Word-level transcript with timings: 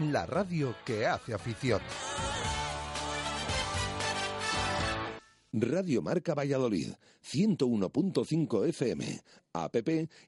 la 0.00 0.26
radio 0.26 0.74
que 0.84 1.06
hace 1.06 1.32
afición. 1.34 1.80
Radio 5.52 6.02
Marca 6.02 6.34
Valladolid, 6.34 6.94
101.5 7.24 8.66
FM, 8.68 9.22
app 9.54 9.76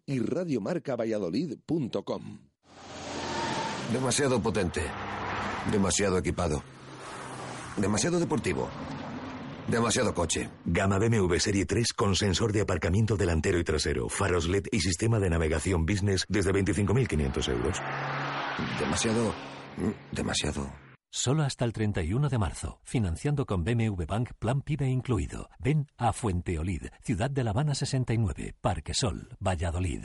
y 0.06 0.18
radiomarcavalladolid.com. 0.18 2.38
Demasiado 3.92 4.40
potente, 4.40 4.82
demasiado 5.70 6.16
equipado, 6.18 6.62
demasiado 7.76 8.18
deportivo. 8.18 8.70
Demasiado 9.68 10.14
coche. 10.14 10.48
Gama 10.64 10.98
BMW 10.98 11.36
Serie 11.38 11.64
3 11.64 11.92
con 11.92 12.16
sensor 12.16 12.52
de 12.52 12.62
aparcamiento 12.62 13.16
delantero 13.16 13.56
y 13.58 13.64
trasero, 13.64 14.08
faros 14.08 14.48
LED 14.48 14.64
y 14.72 14.80
sistema 14.80 15.20
de 15.20 15.30
navegación 15.30 15.86
business 15.86 16.24
desde 16.28 16.52
25.500 16.52 17.52
euros. 17.52 17.80
Demasiado... 18.80 19.49
demasiado... 20.12 20.70
Solo 21.12 21.42
hasta 21.42 21.64
el 21.64 21.72
31 21.72 22.28
de 22.28 22.38
marzo. 22.38 22.80
Financiando 22.84 23.44
con 23.44 23.64
BMW 23.64 24.04
Bank 24.06 24.30
Plan 24.38 24.62
PIBE 24.62 24.88
incluido. 24.88 25.50
Ven 25.58 25.88
a 25.96 26.12
Fuenteolid, 26.12 26.86
Ciudad 27.02 27.30
de 27.30 27.42
La 27.42 27.50
Habana 27.50 27.74
69, 27.74 28.54
Parque 28.60 28.94
Sol, 28.94 29.28
Valladolid. 29.40 30.04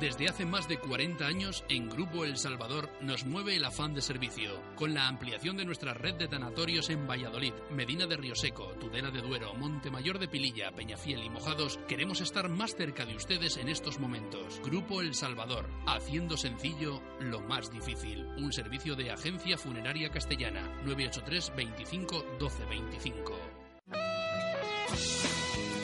Desde 0.00 0.30
hace 0.30 0.46
más 0.46 0.66
de 0.66 0.78
40 0.78 1.26
años, 1.26 1.62
en 1.68 1.90
Grupo 1.90 2.24
El 2.24 2.38
Salvador 2.38 2.88
nos 3.02 3.26
mueve 3.26 3.56
el 3.56 3.66
afán 3.66 3.92
de 3.92 4.00
servicio, 4.00 4.62
con 4.74 4.94
la 4.94 5.06
ampliación 5.06 5.58
de 5.58 5.66
nuestra 5.66 5.92
red 5.92 6.14
de 6.14 6.26
tanatorios 6.26 6.88
en 6.88 7.06
Valladolid, 7.06 7.52
Medina 7.70 8.06
de 8.06 8.16
Rioseco, 8.16 8.68
Tudela 8.80 9.10
de 9.10 9.20
Duero, 9.20 9.52
Montemayor 9.52 10.18
de 10.18 10.26
Pililla, 10.26 10.72
Peñafiel 10.72 11.22
y 11.22 11.28
Mojados, 11.28 11.78
queremos 11.86 12.22
estar 12.22 12.48
más 12.48 12.74
cerca 12.74 13.04
de 13.04 13.14
ustedes 13.14 13.58
en 13.58 13.68
estos 13.68 14.00
momentos. 14.00 14.58
Grupo 14.64 15.02
El 15.02 15.14
Salvador, 15.14 15.68
haciendo 15.86 16.38
sencillo 16.38 17.02
lo 17.20 17.42
más 17.42 17.70
difícil. 17.70 18.24
Un 18.38 18.54
servicio 18.54 18.96
de 18.96 19.10
Agencia 19.10 19.58
Funeraria 19.58 20.08
Castellana, 20.08 20.62
983 20.86 21.52
25 21.54 22.24
12 22.38 22.64
25. 22.64 23.60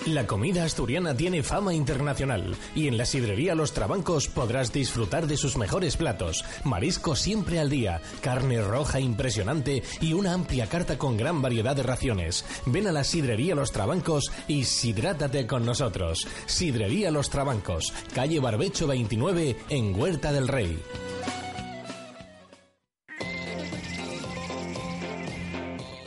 La 0.07 0.25
comida 0.25 0.63
asturiana 0.63 1.17
tiene 1.17 1.43
fama 1.43 1.75
internacional 1.75 2.55
y 2.77 2.87
en 2.87 2.97
la 2.97 3.05
sidrería 3.05 3.57
Los 3.57 3.73
Trabancos 3.73 4.29
podrás 4.29 4.73
disfrutar 4.73 5.27
de 5.27 5.37
sus 5.37 5.57
mejores 5.57 5.97
platos, 5.97 6.45
marisco 6.63 7.17
siempre 7.17 7.59
al 7.59 7.71
día, 7.71 8.01
carne 8.21 8.63
roja 8.63 9.01
impresionante 9.01 9.83
y 10.01 10.13
una 10.13 10.33
amplia 10.33 10.69
carta 10.69 10.97
con 10.97 11.17
gran 11.17 11.43
variedad 11.43 11.75
de 11.75 11.83
raciones. 11.83 12.45
Ven 12.67 12.87
a 12.87 12.93
la 12.93 13.03
sidrería 13.03 13.57
Los 13.57 13.73
Trabancos 13.73 14.31
y 14.47 14.63
sidrátate 14.63 15.49
con 15.49 15.67
nosotros. 15.67 16.29
Sidrería 16.47 17.11
Los 17.11 17.29
Trabancos, 17.29 17.93
calle 18.15 18.39
Barbecho 18.39 18.87
29 18.87 19.57
en 19.71 19.99
Huerta 19.99 20.31
del 20.31 20.47
Rey. 20.47 20.79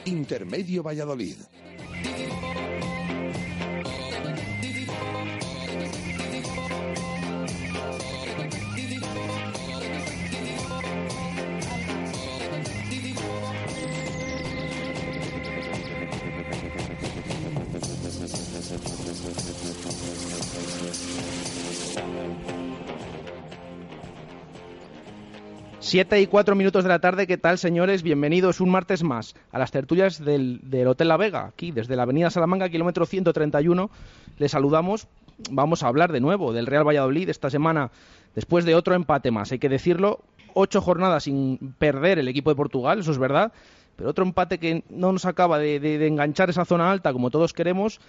Intermedio 0.06 0.84
Valladolid. 0.84 1.36
Siete 25.90 26.22
y 26.22 26.28
cuatro 26.28 26.56
minutos 26.56 26.84
de 26.84 26.90
la 26.90 27.00
tarde, 27.00 27.26
¿qué 27.26 27.40
tal, 27.40 27.58
señores? 27.58 28.04
Bienvenidos 28.04 28.62
un 28.62 28.70
martes 28.70 29.02
más 29.02 29.34
a 29.52 29.58
las 29.58 29.72
tertulias 29.72 30.24
del, 30.24 30.60
del 30.62 30.86
Hotel 30.88 31.08
La 31.08 31.18
Vega, 31.18 31.46
aquí 31.48 31.72
desde 31.72 31.96
la 31.96 32.04
Avenida 32.04 32.30
Salamanca, 32.30 32.70
kilómetro 32.70 33.08
131. 33.08 33.90
Les 34.38 34.52
saludamos. 34.52 35.08
Vamos 35.50 35.82
a 35.82 35.88
hablar 35.88 36.12
de 36.12 36.20
nuevo 36.20 36.54
del 36.54 36.68
Real 36.68 36.88
Valladolid 36.88 37.28
esta 37.30 37.50
semana, 37.50 37.90
después 38.36 38.66
de 38.66 38.76
otro 38.76 38.94
empate 38.94 39.32
más, 39.32 39.52
hay 39.52 39.58
que 39.58 39.68
decirlo. 39.70 40.20
Ocho 40.54 40.80
jornadas 40.80 41.24
sin 41.24 41.58
perder 41.80 42.20
el 42.20 42.28
equipo 42.28 42.52
de 42.52 42.56
Portugal, 42.56 43.00
eso 43.00 43.12
es 43.12 43.18
verdad, 43.18 43.52
pero 43.96 44.12
otro 44.12 44.24
empate 44.26 44.60
que 44.60 44.84
no 44.90 45.12
nos 45.12 45.26
acaba 45.26 45.58
de, 45.58 45.80
de- 45.80 45.98
de 45.98 46.06
enganchar 46.08 46.52
esa 46.52 46.66
zona 46.66 46.92
alta 46.92 47.14
como 47.14 47.32
todos 47.32 47.54
queremos. 47.54 48.00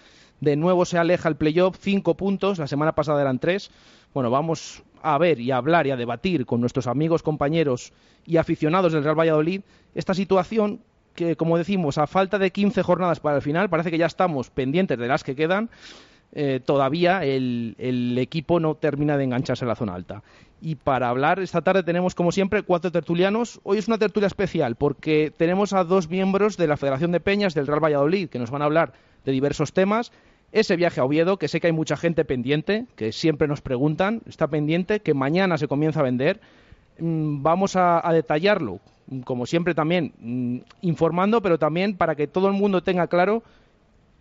De 0.41 0.54
nuevo 0.56 0.84
se 0.84 0.98
aleja 0.98 1.28
el 1.30 1.36
playoff, 1.36 1.78
cinco 1.80 2.14
puntos, 2.16 2.58
la 2.58 2.66
semana 2.66 2.92
pasada 2.92 3.22
eran 3.22 3.38
tres. 3.38 3.70
Bueno, 4.12 4.30
vamos 4.30 4.82
a 5.03 5.19
ver 5.19 5.41
y 5.41 5.50
a 5.50 5.56
hablar 5.56 5.87
y 5.87 5.91
a 5.91 5.97
debatir 5.97 6.47
con 6.47 6.61
nuestros 6.61 6.87
amigos, 6.87 7.22
compañeros 7.22 7.93
y 8.27 8.37
aficionados 8.37 8.93
del 8.93 9.05
Real 9.05 9.19
Valladolid 9.19 9.62
esta 9.94 10.15
situación 10.15 10.81
que, 11.15 11.37
como 11.37 11.59
decimos, 11.59 11.99
a 11.99 12.06
falta 12.06 12.38
de 12.38 12.50
15 12.50 12.83
jornadas 12.83 13.21
para 13.21 13.37
el 13.37 13.43
final, 13.43 13.69
parece 13.69 13.91
que 13.91 13.99
ya 13.99 14.06
estamos 14.06 14.50
pendientes 14.50 14.99
de 14.99 15.09
las 15.09 15.25
que 15.25 15.34
quedan. 15.34 15.69
eh, 16.33 16.60
todavía 16.65 17.25
el, 17.25 17.75
el 17.78 18.16
equipo 18.19 18.60
no 18.60 18.77
termina 18.77 19.16
de 19.16 19.25
engancharse 19.25 19.65
en 19.65 19.69
la 19.69 19.75
zona 19.75 19.94
alta. 19.94 20.22
Y 20.62 20.77
para 20.77 21.09
hablar 21.09 21.41
esta 21.41 21.62
tarde 21.62 21.83
tenemos, 21.83 22.15
como 22.15 22.33
siempre, 22.33 22.62
cuatro 22.62 22.93
tertulianos. 22.93 23.60
Hoy 23.65 23.78
es 23.78 23.89
una 23.89 23.99
tertulia 23.99 24.27
especial 24.27 24.77
porque 24.77 25.33
tenemos 25.37 25.72
a 25.72 25.84
dos 25.84 26.09
miembros 26.09 26.56
de 26.56 26.69
la 26.69 26.77
Federación 26.77 27.12
de 27.12 27.21
Peñas 27.21 27.55
del 27.55 27.66
Real 27.66 27.83
Valladolid 27.83 28.28
que 28.28 28.39
nos 28.39 28.50
van 28.50 28.62
a 28.62 28.66
hablar 28.66 28.93
de 29.25 29.33
diversos 29.33 29.72
temas. 29.72 30.12
Ese 30.53 30.77
viaje 30.77 31.00
a 31.00 31.05
Oviedo, 31.05 31.37
que 31.38 31.49
sé 31.49 31.61
que 31.61 31.69
hay 31.69 31.72
mucha 31.72 31.97
gente 31.97 32.25
pendiente, 32.25 32.87
que 32.97 33.12
siempre 33.12 33.47
nos 33.47 33.61
preguntan, 33.61 34.22
está 34.27 34.49
pendiente, 34.49 35.00
que 35.00 35.15
mañana 35.15 35.59
se 35.59 35.69
comienza 35.69 36.00
a 36.00 36.05
vender. 36.05 36.41
Mm, 36.99 37.43
Vamos 37.43 37.77
a, 37.77 38.06
a 38.06 38.12
detallarlo, 38.12 38.81
mm, 39.06 39.21
como 39.21 39.47
siempre 39.47 39.75
también 39.75 40.12
mm, 40.19 40.59
informando, 40.83 41.41
pero 41.41 41.59
también 41.59 41.97
para 41.97 42.15
que 42.16 42.27
todo 42.27 42.49
el 42.49 42.55
mundo 42.55 42.83
tenga 42.83 43.06
claro 43.06 43.43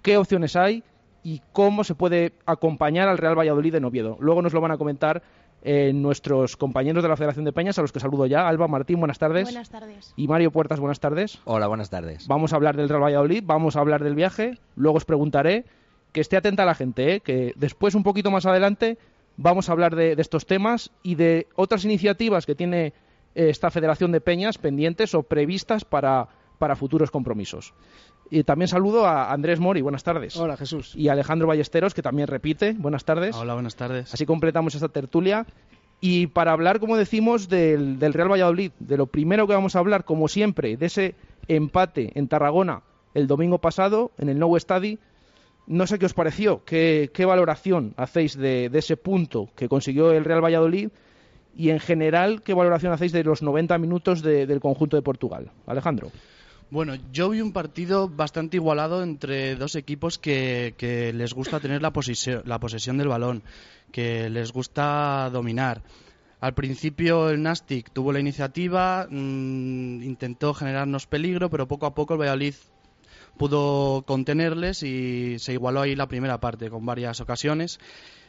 qué 0.03 0.18
opciones 0.18 0.56
hay 0.56 0.84
y 1.23 1.41
cómo 1.51 1.84
se 1.84 1.95
puede 1.95 2.34
acompañar 2.45 3.09
al 3.09 3.18
Real 3.18 3.38
Valladolid 3.38 3.75
en 3.75 3.85
Oviedo. 3.85 4.18
Luego 4.19 4.41
nos 4.41 4.53
lo 4.53 4.62
van 4.62 4.72
a 4.72 4.78
comentar 4.78 5.22
eh, 5.63 5.91
nuestros 5.94 6.56
compañeros 6.56 7.03
de 7.03 7.09
la 7.09 7.18
Federación 7.18 7.44
de 7.44 7.51
Peñas, 7.51 7.78
a 7.78 7.81
los 7.81 7.91
que 7.91 8.00
saludo 8.00 8.25
ya. 8.28 8.47
Alba 8.47 8.68
Martín, 8.69 9.00
buenas 9.00 9.19
tardes. 9.19 9.44
Buenas 9.44 9.69
tardes. 9.69 10.13
Y 10.16 10.28
Mario 10.28 10.51
Puertas, 10.51 10.79
buenas 10.79 11.00
tardes. 11.01 11.39
Hola, 11.44 11.68
buenas 11.68 11.89
tardes. 11.89 12.28
Vamos 12.28 12.53
a 12.53 12.56
hablar 12.56 12.78
del 12.78 12.88
Real 12.88 13.03
Valladolid, 13.03 13.44
vamos 13.45 13.75
a 13.75 13.79
hablar 13.81 14.01
del 14.03 14.16
viaje, 14.16 14.57
luego 14.78 14.97
os 14.97 15.06
preguntaré, 15.06 15.66
que 16.11 16.21
esté 16.21 16.37
atenta 16.37 16.65
la 16.65 16.75
gente, 16.75 17.15
¿eh? 17.15 17.19
que 17.21 17.53
después, 17.55 17.95
un 17.95 18.03
poquito 18.03 18.31
más 18.31 18.45
adelante, 18.45 18.97
vamos 19.37 19.69
a 19.69 19.71
hablar 19.71 19.95
de, 19.95 20.15
de 20.15 20.21
estos 20.21 20.45
temas 20.45 20.91
y 21.03 21.15
de 21.15 21.47
otras 21.55 21.85
iniciativas 21.85 22.45
que 22.45 22.55
tiene 22.55 22.93
eh, 23.35 23.49
esta 23.49 23.69
Federación 23.71 24.11
de 24.11 24.21
Peñas 24.21 24.57
pendientes 24.57 25.13
o 25.13 25.23
previstas 25.23 25.85
para, 25.85 26.27
para 26.57 26.75
futuros 26.75 27.11
compromisos. 27.11 27.73
Y 28.31 28.43
también 28.43 28.67
saludo 28.67 29.07
a 29.07 29.31
Andrés 29.31 29.59
Mori, 29.59 29.81
buenas 29.81 30.03
tardes. 30.03 30.37
Hola, 30.37 30.55
Jesús. 30.55 30.95
Y 30.95 31.07
a 31.07 31.13
Alejandro 31.13 31.47
Ballesteros, 31.47 31.93
que 31.93 32.03
también 32.03 32.27
repite, 32.27 32.73
buenas 32.77 33.03
tardes. 33.03 33.35
Hola, 33.35 33.55
buenas 33.55 33.75
tardes. 33.75 34.13
Así 34.13 34.25
completamos 34.25 34.75
esta 34.75 34.89
tertulia. 34.89 35.47
Y 36.01 36.27
para 36.27 36.51
hablar, 36.51 36.79
como 36.79 36.95
decimos, 36.95 37.49
del, 37.49 37.99
del 37.99 38.13
Real 38.13 38.31
Valladolid, 38.31 38.71
de 38.79 38.97
lo 38.97 39.07
primero 39.07 39.47
que 39.47 39.53
vamos 39.53 39.75
a 39.75 39.79
hablar, 39.79 40.05
como 40.05 40.27
siempre, 40.27 40.77
de 40.77 40.85
ese 40.85 41.15
empate 41.47 42.11
en 42.15 42.27
Tarragona 42.27 42.83
el 43.13 43.27
domingo 43.27 43.59
pasado, 43.59 44.11
en 44.17 44.29
el 44.29 44.39
Nou 44.39 44.55
Estadi. 44.55 45.00
No 45.69 45.86
sé 45.86 46.00
qué 46.00 46.07
os 46.07 46.16
pareció, 46.16 46.63
qué, 46.66 47.12
valoración 47.27 47.94
hacéis 47.95 48.36
de, 48.36 48.71
ese 48.74 48.98
punto 48.98 49.50
que 49.56 49.69
consiguió 49.69 50.12
el 50.12 50.25
Real 50.25 50.44
Valladolid 50.44 50.89
y, 51.56 51.69
en 51.69 51.80
general, 51.80 52.42
qué 52.42 52.56
valoración 52.56 52.92
hacéis 52.92 53.12
de 53.12 53.24
los 53.24 53.44
90 53.44 53.77
minutos 53.77 54.24
de- 54.24 54.48
del 54.48 54.60
conjunto 54.62 54.98
de 54.98 55.04
Portugal. 55.04 55.51
Alejandro. 55.68 56.12
Bueno, 56.71 56.95
yo 57.13 57.30
vi 57.30 57.42
un 57.42 57.54
partido 57.54 58.10
bastante 58.10 58.57
igualado 58.57 59.04
entre 59.04 59.56
dos 59.56 59.75
equipos 59.75 60.18
que, 60.18 60.74
que 60.75 61.13
les 61.13 61.36
gusta 61.36 61.60
tener 61.60 61.83
la, 61.83 61.94
posesión, 61.94 62.42
la 62.45 62.60
posesión 62.60 62.98
del 62.98 63.07
balón, 63.07 63.44
que 63.92 64.27
les 64.31 64.51
gusta 64.51 65.30
dominar. 65.31 65.83
Al 66.42 66.56
principio 66.56 67.30
el 67.30 67.44
Nastic 67.44 67.92
tuvo 67.92 68.12
la 68.12 68.19
iniciativa, 68.19 69.06
mm, 69.07 70.01
intentó 70.01 70.56
generarnos 70.56 71.06
peligro, 71.06 71.51
pero 71.51 71.68
poco 71.68 71.86
a 71.86 71.94
poco 71.94 72.13
el 72.15 72.22
Valladolid 72.22 72.56
pudo 73.39 74.03
contenerles 74.06 74.83
y 74.83 75.39
se 75.39 75.53
igualó 75.53 75.81
ahí 75.81 75.95
la 75.95 76.07
primera 76.07 76.39
parte 76.39 76.69
con 76.69 76.86
varias 76.86 77.21
ocasiones. 77.21 77.80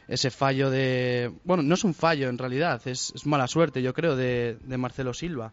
Ese 0.07 0.31
fallo 0.31 0.71
de... 0.71 1.31
Bueno, 1.43 1.61
no 1.61 1.75
es 1.75 1.83
un 1.83 1.93
fallo 1.93 2.29
en 2.29 2.37
realidad, 2.37 2.81
es, 2.85 3.13
mala 3.25 3.47
suerte 3.47 3.83
yo 3.83 3.93
creo 3.93 4.15
de, 4.15 4.57
de 4.63 4.77
Marcelo 4.77 5.13
Silva, 5.13 5.51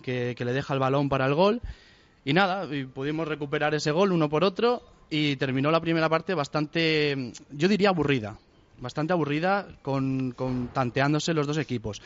que, 0.00 0.34
le 0.38 0.52
deja 0.52 0.72
el 0.72 0.80
balón 0.80 1.08
para 1.08 1.26
el 1.26 1.34
gol 1.34 1.60
Y 2.24 2.32
nada, 2.32 2.66
pudimos 2.94 3.28
recuperar 3.28 3.74
ese 3.74 3.90
gol 3.90 4.12
uno 4.12 4.30
por 4.30 4.44
otro 4.44 4.82
y 5.10 5.36
terminó 5.36 5.70
la 5.72 5.80
primera 5.80 6.08
parte 6.08 6.32
bastante, 6.34 7.32
yo 7.50 7.66
diría 7.68 7.88
aburrida, 7.88 8.38
bastante 8.78 9.12
aburrida 9.12 9.66
con, 9.82 10.30
con 10.32 10.68
tanteándose 10.68 11.34
los 11.34 11.48
dos 11.48 11.58
equipos. 11.58 12.00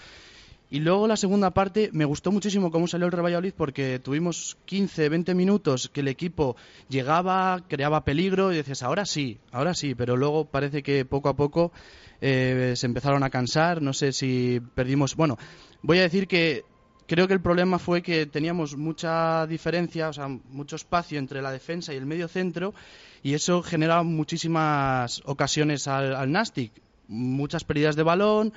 Y 0.70 0.80
luego 0.80 1.06
la 1.06 1.16
segunda 1.16 1.50
parte 1.50 1.90
me 1.92 2.04
gustó 2.04 2.32
muchísimo 2.32 2.70
cómo 2.70 2.86
salió 2.86 3.06
el 3.06 3.12
Real 3.12 3.54
porque 3.56 3.98
tuvimos 3.98 4.56
15, 4.64 5.08
20 5.08 5.34
minutos 5.34 5.90
que 5.92 6.00
el 6.00 6.08
equipo 6.08 6.56
llegaba, 6.88 7.62
creaba 7.68 8.04
peligro 8.04 8.52
y 8.52 8.56
decías, 8.56 8.82
ahora 8.82 9.04
sí, 9.04 9.38
ahora 9.52 9.74
sí, 9.74 9.94
pero 9.94 10.16
luego 10.16 10.46
parece 10.46 10.82
que 10.82 11.04
poco 11.04 11.28
a 11.28 11.36
poco 11.36 11.72
eh, 12.20 12.72
se 12.76 12.86
empezaron 12.86 13.22
a 13.22 13.30
cansar, 13.30 13.82
no 13.82 13.92
sé 13.92 14.12
si 14.12 14.60
perdimos, 14.74 15.14
bueno, 15.14 15.38
voy 15.82 15.98
a 15.98 16.02
decir 16.02 16.26
que 16.26 16.64
creo 17.06 17.28
que 17.28 17.34
el 17.34 17.40
problema 17.40 17.78
fue 17.78 18.02
que 18.02 18.26
teníamos 18.26 18.76
mucha 18.76 19.46
diferencia, 19.46 20.08
o 20.08 20.12
sea, 20.12 20.28
mucho 20.28 20.76
espacio 20.76 21.18
entre 21.18 21.42
la 21.42 21.52
defensa 21.52 21.92
y 21.92 21.96
el 21.98 22.06
medio 22.06 22.26
centro 22.26 22.74
y 23.22 23.34
eso 23.34 23.62
generaba 23.62 24.02
muchísimas 24.02 25.22
ocasiones 25.26 25.86
al, 25.88 26.14
al 26.14 26.32
Nastic, 26.32 26.72
muchas 27.08 27.64
pérdidas 27.64 27.96
de 27.96 28.02
balón, 28.02 28.52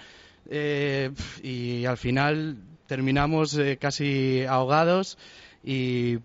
eh, 0.50 1.12
y 1.44 1.86
al 1.86 1.98
final 1.98 2.58
terminamos 2.88 3.58
eh, 3.58 3.78
casi 3.78 4.46
ahogados 4.46 5.18
y 5.64 6.20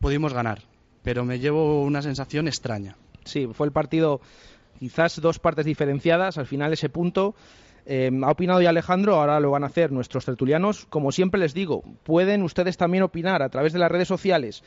pudimos 0.00 0.32
ganar. 0.34 0.62
Pero 1.02 1.24
me 1.24 1.38
llevo 1.38 1.82
una 1.82 2.02
sensación 2.02 2.48
extraña. 2.48 2.96
Sí, 3.24 3.48
fue 3.52 3.66
el 3.66 3.72
partido 3.72 4.20
quizás 4.78 5.20
dos 5.20 5.38
partes 5.38 5.64
diferenciadas. 5.64 6.38
Al 6.38 6.46
final 6.46 6.72
ese 6.72 6.88
punto 6.88 7.34
eh, 7.86 8.10
ha 8.22 8.30
opinado 8.30 8.60
ya 8.60 8.70
Alejandro, 8.70 9.16
ahora 9.16 9.40
lo 9.40 9.50
van 9.50 9.64
a 9.64 9.68
hacer 9.68 9.92
nuestros 9.92 10.24
tertulianos. 10.24 10.86
Como 10.86 11.12
siempre 11.12 11.40
les 11.40 11.54
digo, 11.54 11.82
pueden 12.04 12.42
ustedes 12.42 12.76
también 12.76 13.02
opinar 13.02 13.42
a 13.42 13.48
través 13.48 13.72
de 13.72 13.78
las 13.78 13.90
redes 13.90 14.08
sociales, 14.08 14.62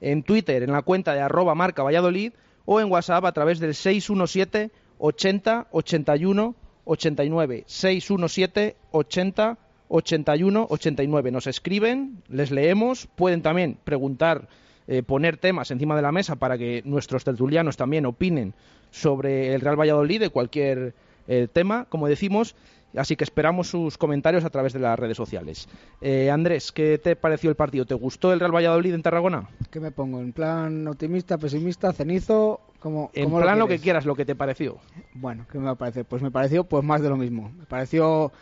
en 0.00 0.22
Twitter, 0.22 0.62
en 0.62 0.72
la 0.72 0.82
cuenta 0.82 1.14
de 1.14 1.20
arroba 1.20 1.54
marca 1.54 1.82
Valladolid 1.82 2.32
o 2.64 2.80
en 2.80 2.90
WhatsApp 2.90 3.24
a 3.24 3.32
través 3.32 3.58
del 3.58 3.74
617 3.74 4.70
80 4.98 5.68
81 5.70 6.54
89 6.84 7.64
617 7.66 8.76
80 8.90 9.58
81 9.88 10.66
89. 10.68 11.30
Nos 11.30 11.46
escriben, 11.46 12.22
les 12.28 12.50
leemos, 12.50 13.08
pueden 13.16 13.42
también 13.42 13.76
preguntar, 13.84 14.48
eh, 14.86 15.02
poner 15.02 15.36
temas 15.36 15.70
encima 15.70 15.96
de 15.96 16.02
la 16.02 16.12
mesa 16.12 16.36
para 16.36 16.58
que 16.58 16.82
nuestros 16.84 17.24
tertulianos 17.24 17.76
también 17.76 18.06
opinen 18.06 18.54
sobre 18.90 19.54
el 19.54 19.60
Real 19.60 19.78
Valladolid 19.78 20.20
de 20.20 20.30
cualquier 20.30 20.94
eh, 21.28 21.48
tema, 21.52 21.86
como 21.88 22.08
decimos. 22.08 22.56
Así 22.96 23.16
que 23.16 23.24
esperamos 23.24 23.68
sus 23.68 23.96
comentarios 23.96 24.44
a 24.44 24.50
través 24.50 24.72
de 24.72 24.80
las 24.80 24.98
redes 24.98 25.16
sociales. 25.16 25.68
Eh, 26.00 26.30
Andrés, 26.30 26.72
¿qué 26.72 26.98
te 26.98 27.16
pareció 27.16 27.50
el 27.50 27.56
partido? 27.56 27.84
¿Te 27.86 27.94
gustó 27.94 28.32
el 28.32 28.40
Real 28.40 28.54
Valladolid 28.54 28.94
en 28.94 29.02
Tarragona? 29.02 29.48
¿Qué 29.70 29.80
me 29.80 29.90
pongo? 29.90 30.20
¿En 30.20 30.32
plan 30.32 30.86
optimista, 30.88 31.38
pesimista, 31.38 31.92
cenizo? 31.92 32.60
Como, 32.80 33.10
en 33.12 33.30
plan 33.30 33.58
lo, 33.58 33.68
que 33.68 33.78
quieras, 33.78 34.06
lo 34.06 34.14
que 34.14 34.24
te 34.24 34.34
pareció. 34.34 34.78
Bueno, 35.14 35.46
¿qué 35.52 35.58
me 35.58 35.76
parecer? 35.76 36.06
Pues 36.06 36.22
me 36.22 36.30
pareció 36.30 36.64
pues 36.64 36.82
más 36.82 37.02
de 37.02 37.10
lo 37.10 37.16
mismo. 37.16 37.52
Me 37.58 37.66
pareció 37.66 38.32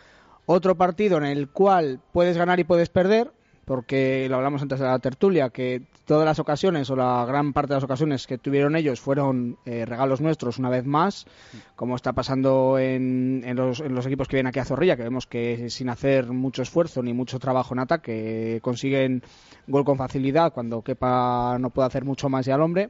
otro 0.45 0.75
partido 0.75 1.17
en 1.17 1.25
el 1.25 1.49
cual 1.49 1.99
puedes 2.13 2.37
ganar 2.37 2.59
y 2.59 2.63
puedes 2.63 2.89
perder, 2.89 3.31
porque 3.69 4.25
lo 4.27 4.37
hablamos 4.37 4.63
antes 4.63 4.79
de 4.79 4.85
la 4.87 4.97
tertulia, 4.97 5.51
que 5.51 5.83
todas 6.05 6.25
las 6.25 6.39
ocasiones 6.39 6.89
o 6.89 6.95
la 6.95 7.23
gran 7.27 7.53
parte 7.53 7.69
de 7.69 7.75
las 7.75 7.83
ocasiones 7.83 8.25
que 8.25 8.39
tuvieron 8.39 8.75
ellos 8.75 8.99
fueron 8.99 9.59
eh, 9.63 9.85
regalos 9.85 10.21
nuestros 10.21 10.57
una 10.57 10.71
vez 10.71 10.87
más, 10.87 11.27
como 11.75 11.95
está 11.95 12.13
pasando 12.13 12.79
en, 12.79 13.43
en, 13.45 13.55
los, 13.55 13.79
equipos 14.07 14.27
que 14.27 14.37
vienen 14.37 14.49
aquí 14.49 14.57
a 14.57 14.65
Zorrilla, 14.65 14.97
que 14.97 15.03
vemos 15.03 15.27
que 15.27 15.69
sin 15.69 15.89
hacer 15.89 16.31
mucho 16.31 16.63
esfuerzo 16.63 17.03
ni 17.03 17.13
mucho 17.13 17.37
trabajo 17.37 17.75
en 17.75 17.81
ataque 17.81 18.57
consiguen 18.63 19.21
gol 19.67 19.85
con 19.85 19.97
facilidad 19.97 20.51
cuando 20.51 20.81
Kepa 20.81 21.59
no 21.59 21.69
puede 21.69 21.85
hacer 21.89 22.05
mucho 22.05 22.27
más 22.27 22.47
ya 22.47 22.55
al 22.55 22.63
hombre. 22.63 22.89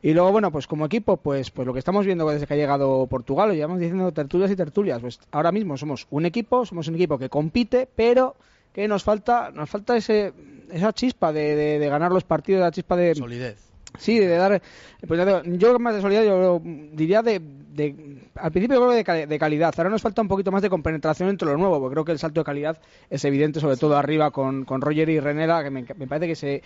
Y 0.00 0.12
luego, 0.12 0.30
bueno, 0.30 0.52
pues 0.52 0.68
como 0.68 0.86
equipo, 0.86 1.16
pues, 1.16 1.50
pues 1.50 1.66
lo 1.66 1.72
que 1.72 1.80
estamos 1.80 2.06
viendo 2.06 2.28
desde 2.28 2.46
que 2.46 2.54
ha 2.54 2.56
llegado 2.56 3.08
Portugal, 3.08 3.48
lo 3.48 3.54
llevamos 3.54 3.80
diciendo 3.80 4.12
tertulias 4.12 4.52
y 4.52 4.54
tertulias, 4.54 5.00
pues 5.00 5.18
ahora 5.32 5.50
mismo 5.50 5.76
somos 5.76 6.06
un 6.10 6.24
equipo, 6.24 6.64
somos 6.66 6.86
un 6.86 6.94
equipo 6.94 7.18
que 7.18 7.28
compite, 7.28 7.88
pero 7.96 8.36
que 8.72 8.88
nos 8.88 9.04
falta 9.04 9.50
nos 9.50 9.68
falta 9.68 9.96
ese 9.96 10.32
esa 10.70 10.92
chispa 10.92 11.32
de, 11.32 11.54
de, 11.54 11.78
de 11.78 11.88
ganar 11.88 12.12
los 12.12 12.24
partidos, 12.24 12.62
la 12.62 12.70
chispa 12.70 12.96
de 12.96 13.14
solidez. 13.14 13.72
Sí, 13.98 14.18
de 14.18 14.36
dar. 14.36 14.62
Pues 15.06 15.20
yo 15.58 15.78
más 15.78 15.94
de 15.94 16.00
solidez, 16.00 16.24
yo 16.24 16.60
diría 16.64 17.22
de, 17.22 17.40
de 17.40 18.20
al 18.36 18.50
principio 18.50 18.78
creo 18.78 18.90
de, 18.90 19.26
de, 19.26 19.38
calidad. 19.38 19.74
Ahora 19.76 19.90
nos 19.90 20.00
falta 20.00 20.22
un 20.22 20.28
poquito 20.28 20.50
más 20.50 20.62
de 20.62 20.70
compenetración 20.70 21.28
entre 21.28 21.46
lo 21.46 21.58
nuevo, 21.58 21.78
porque 21.78 21.94
creo 21.94 22.04
que 22.04 22.12
el 22.12 22.18
salto 22.18 22.40
de 22.40 22.44
calidad 22.44 22.78
es 23.10 23.24
evidente, 23.24 23.60
sobre 23.60 23.76
todo 23.76 23.96
arriba 23.96 24.30
con, 24.30 24.64
con 24.64 24.80
Roger 24.80 25.08
y 25.10 25.20
Renera, 25.20 25.62
que 25.62 25.70
me, 25.70 25.84
me, 25.96 26.06
parece 26.06 26.26
que 26.26 26.36
se, 26.36 26.62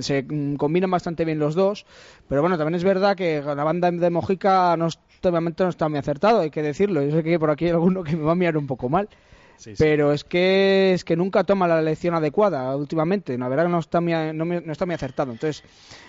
se 0.00 0.26
combinan 0.56 0.90
bastante 0.90 1.24
bien 1.24 1.38
los 1.38 1.54
dos. 1.54 1.86
Pero 2.28 2.40
bueno, 2.40 2.58
también 2.58 2.74
es 2.74 2.84
verdad 2.84 3.16
que 3.16 3.42
la 3.42 3.64
banda 3.64 3.90
de 3.90 4.10
Mojica 4.10 4.76
no, 4.76 4.88
no 5.22 5.68
está 5.68 5.88
muy 5.88 5.98
acertado, 5.98 6.40
hay 6.40 6.50
que 6.50 6.62
decirlo. 6.62 7.02
Yo 7.02 7.16
sé 7.16 7.22
que 7.22 7.38
por 7.38 7.50
aquí 7.50 7.66
hay 7.66 7.72
alguno 7.72 8.02
que 8.02 8.16
me 8.16 8.24
va 8.24 8.32
a 8.32 8.36
mirar 8.36 8.56
un 8.56 8.66
poco 8.66 8.88
mal. 8.88 9.08
Pero 9.78 10.12
es 10.12 10.24
que 10.24 10.92
es 10.92 11.04
que 11.04 11.16
nunca 11.16 11.44
toma 11.44 11.66
la 11.66 11.82
lección 11.82 12.14
adecuada 12.14 12.74
últimamente. 12.76 13.36
La 13.38 13.48
verdad 13.48 13.64
que 13.64 13.70
no 13.70 13.78
está 13.78 14.00
muy, 14.00 14.12
no, 14.12 14.44
no 14.44 14.72
está 14.72 14.86
muy 14.86 14.94
acertado. 14.94 15.32
Entonces, 15.32 15.62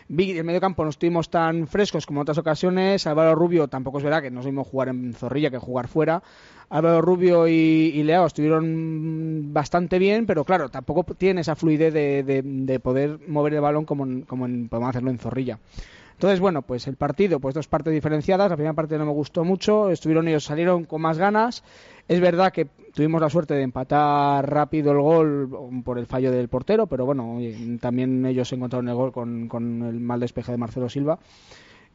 el 0.09 0.43
medio 0.43 0.61
campo 0.61 0.83
no 0.83 0.89
estuvimos 0.89 1.29
tan 1.29 1.67
frescos 1.67 2.05
como 2.05 2.19
en 2.19 2.23
otras 2.23 2.37
ocasiones. 2.37 3.07
Álvaro 3.07 3.35
Rubio 3.35 3.67
tampoco 3.67 3.97
es 3.97 4.03
verdad 4.03 4.21
que 4.21 4.31
nos 4.31 4.45
vimos 4.45 4.67
jugar 4.67 4.89
en 4.89 5.13
Zorrilla 5.13 5.49
que 5.49 5.57
jugar 5.57 5.87
fuera. 5.87 6.21
Álvaro 6.69 7.01
Rubio 7.01 7.47
y, 7.47 8.03
Leao 8.03 8.27
estuvieron 8.27 9.53
bastante 9.53 9.99
bien, 9.99 10.25
pero 10.25 10.43
claro, 10.43 10.69
tampoco 10.69 11.03
tiene 11.13 11.41
esa 11.41 11.55
fluidez 11.55 11.93
de, 11.93 12.23
de, 12.23 12.41
de 12.43 12.79
poder 12.79 13.19
mover 13.27 13.53
el 13.53 13.61
balón 13.61 13.85
como, 13.85 14.25
como 14.25 14.45
en, 14.45 14.67
podemos 14.67 14.89
hacerlo 14.89 15.11
en 15.11 15.17
Zorrilla. 15.17 15.59
Entonces, 16.17 16.39
bueno, 16.39 16.63
pues 16.63 16.87
el 16.87 16.95
partido, 16.95 17.39
pues 17.39 17.53
dos 17.53 17.67
partes 17.67 17.93
diferenciadas. 17.93 18.49
La 18.49 18.55
primera 18.55 18.73
parte 18.73 18.97
no 18.97 19.05
me 19.05 19.11
gustó 19.11 19.43
mucho, 19.43 19.91
estuvieron 19.91 20.27
ellos, 20.27 20.45
salieron 20.45 20.85
con 20.85 20.99
más 20.99 21.19
ganas. 21.19 21.63
Es 22.07 22.19
verdad 22.19 22.51
que 22.51 22.65
tuvimos 22.95 23.21
la 23.21 23.29
suerte 23.29 23.53
de 23.53 23.61
empatar 23.61 24.49
rápido 24.49 24.93
el 24.93 24.99
gol 24.99 25.81
por 25.85 25.99
el 25.99 26.07
fallo 26.07 26.31
del 26.31 26.47
portero, 26.47 26.87
pero 26.87 27.05
bueno, 27.05 27.37
también 27.79 28.25
ellos 28.25 28.51
encontraron 28.51 28.89
el 28.89 28.95
gol 28.95 29.11
con, 29.11 29.47
con 29.47 29.83
el 29.83 29.99
mal 29.99 30.19
despeje 30.19 30.51
de 30.51 30.57
Marcelo 30.57 30.89
Silva. 30.89 31.19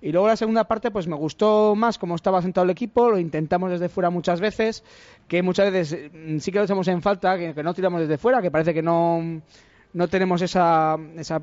Y 0.01 0.13
luego 0.13 0.29
la 0.29 0.37
segunda 0.37 0.69
parte, 0.69 0.93
pues 0.93 1.09
me 1.09 1.17
gustó 1.17 1.75
más 1.75 1.99
cómo 1.99 2.15
estaba 2.15 2.43
sentado 2.43 2.65
el 2.65 2.71
equipo, 2.71 3.11
lo 3.11 3.19
intentamos 3.19 3.73
desde 3.73 3.89
fuera 3.89 4.09
muchas 4.11 4.41
veces, 4.41 4.85
que 5.27 5.43
muchas 5.43 5.73
veces 5.73 6.11
sí 6.39 6.53
que 6.53 6.59
lo 6.59 6.65
echamos 6.65 6.87
en 6.87 7.03
falta, 7.03 7.37
que, 7.37 7.55
que 7.55 7.63
no 7.65 7.75
tiramos 7.75 8.01
desde 8.01 8.19
fuera, 8.19 8.41
que 8.41 8.53
parece 8.53 8.73
que 8.73 8.83
no, 8.83 9.43
no 9.95 10.09
tenemos 10.09 10.43
esa, 10.43 10.97
esa 11.17 11.43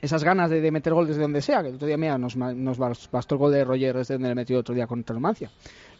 esas 0.00 0.22
ganas 0.24 0.50
de, 0.50 0.60
de, 0.60 0.70
meter 0.70 0.92
gol 0.92 1.06
desde 1.06 1.22
donde 1.22 1.40
sea, 1.40 1.62
que 1.62 1.68
el 1.68 1.76
otro 1.76 1.86
día 1.86 1.96
mira, 1.96 2.18
nos, 2.18 2.36
nos 2.36 2.78
bastó 2.78 3.34
el 3.34 3.38
gol 3.38 3.52
de 3.52 3.64
Roger 3.64 3.96
desde 3.96 4.14
donde 4.14 4.28
le 4.28 4.34
metió 4.34 4.58
otro 4.58 4.74
día 4.74 4.86
contra 4.86 5.14
Numancia. 5.14 5.50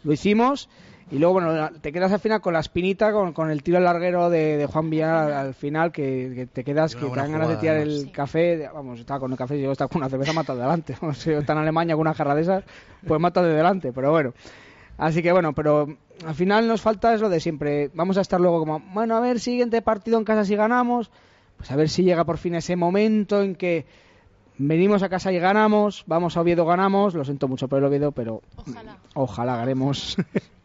Lo 0.03 0.13
hicimos 0.13 0.69
y 1.09 1.19
luego, 1.19 1.35
bueno, 1.35 1.69
te 1.81 1.93
quedas 1.93 2.11
al 2.11 2.19
final 2.19 2.41
con 2.41 2.53
la 2.53 2.59
espinita, 2.59 3.13
con, 3.13 3.31
con 3.31 3.49
el 3.49 3.63
tiro 3.63 3.77
al 3.77 3.85
larguero 3.85 4.29
de, 4.29 4.57
de 4.57 4.65
Juan 4.65 4.89
Villar 4.89 5.31
al 5.31 5.53
final, 5.53 5.91
que, 5.91 6.33
que 6.35 6.45
te 6.47 6.63
quedas, 6.65 6.95
que 6.95 7.05
te 7.05 7.15
dan 7.15 7.31
ganas 7.31 7.47
de 7.47 7.55
tirar 7.55 7.77
el 7.77 8.11
café. 8.11 8.69
Vamos, 8.73 8.99
estaba 8.99 9.21
con 9.21 9.31
el 9.31 9.37
café, 9.37 9.59
yo 9.59 9.71
estaba 9.71 9.87
con 9.87 10.01
una 10.01 10.09
cerveza 10.09 10.33
mata 10.33 10.53
delante. 10.53 10.97
Vamos, 11.01 11.17
si 11.17 11.31
está 11.31 11.53
en 11.53 11.59
Alemania 11.59 11.95
con 11.95 12.01
una 12.01 12.13
jarra 12.13 12.35
de 12.35 12.41
esas, 12.41 12.65
pues 13.07 13.21
mata 13.21 13.41
de 13.41 13.53
delante, 13.53 13.93
pero 13.93 14.11
bueno. 14.11 14.33
Así 14.97 15.21
que 15.21 15.31
bueno, 15.31 15.53
pero 15.53 15.87
al 16.25 16.35
final 16.35 16.67
nos 16.67 16.81
falta 16.81 17.13
es 17.13 17.21
lo 17.21 17.29
de 17.29 17.39
siempre. 17.39 17.89
Vamos 17.93 18.17
a 18.17 18.21
estar 18.21 18.41
luego 18.41 18.59
como, 18.59 18.81
bueno, 18.93 19.15
a 19.15 19.21
ver, 19.21 19.39
siguiente 19.39 19.81
partido 19.81 20.17
en 20.17 20.25
casa 20.25 20.43
si 20.43 20.55
ganamos 20.55 21.09
pues 21.57 21.71
a 21.71 21.75
ver 21.75 21.89
si 21.89 22.03
llega 22.03 22.23
por 22.23 22.37
fin 22.37 22.55
ese 22.55 22.75
momento 22.75 23.41
en 23.41 23.55
que 23.55 23.85
venimos 24.57 25.03
a 25.03 25.09
casa 25.09 25.31
y 25.31 25.39
ganamos, 25.39 26.03
vamos 26.07 26.37
a 26.37 26.41
Oviedo, 26.41 26.65
ganamos, 26.65 27.13
lo 27.13 27.25
siento 27.25 27.47
mucho 27.47 27.67
por 27.67 27.79
el 27.79 27.85
Oviedo, 27.85 28.11
pero 28.11 28.41
ojalá, 28.55 28.97
ojalá 29.13 29.57
ganemos 29.57 30.17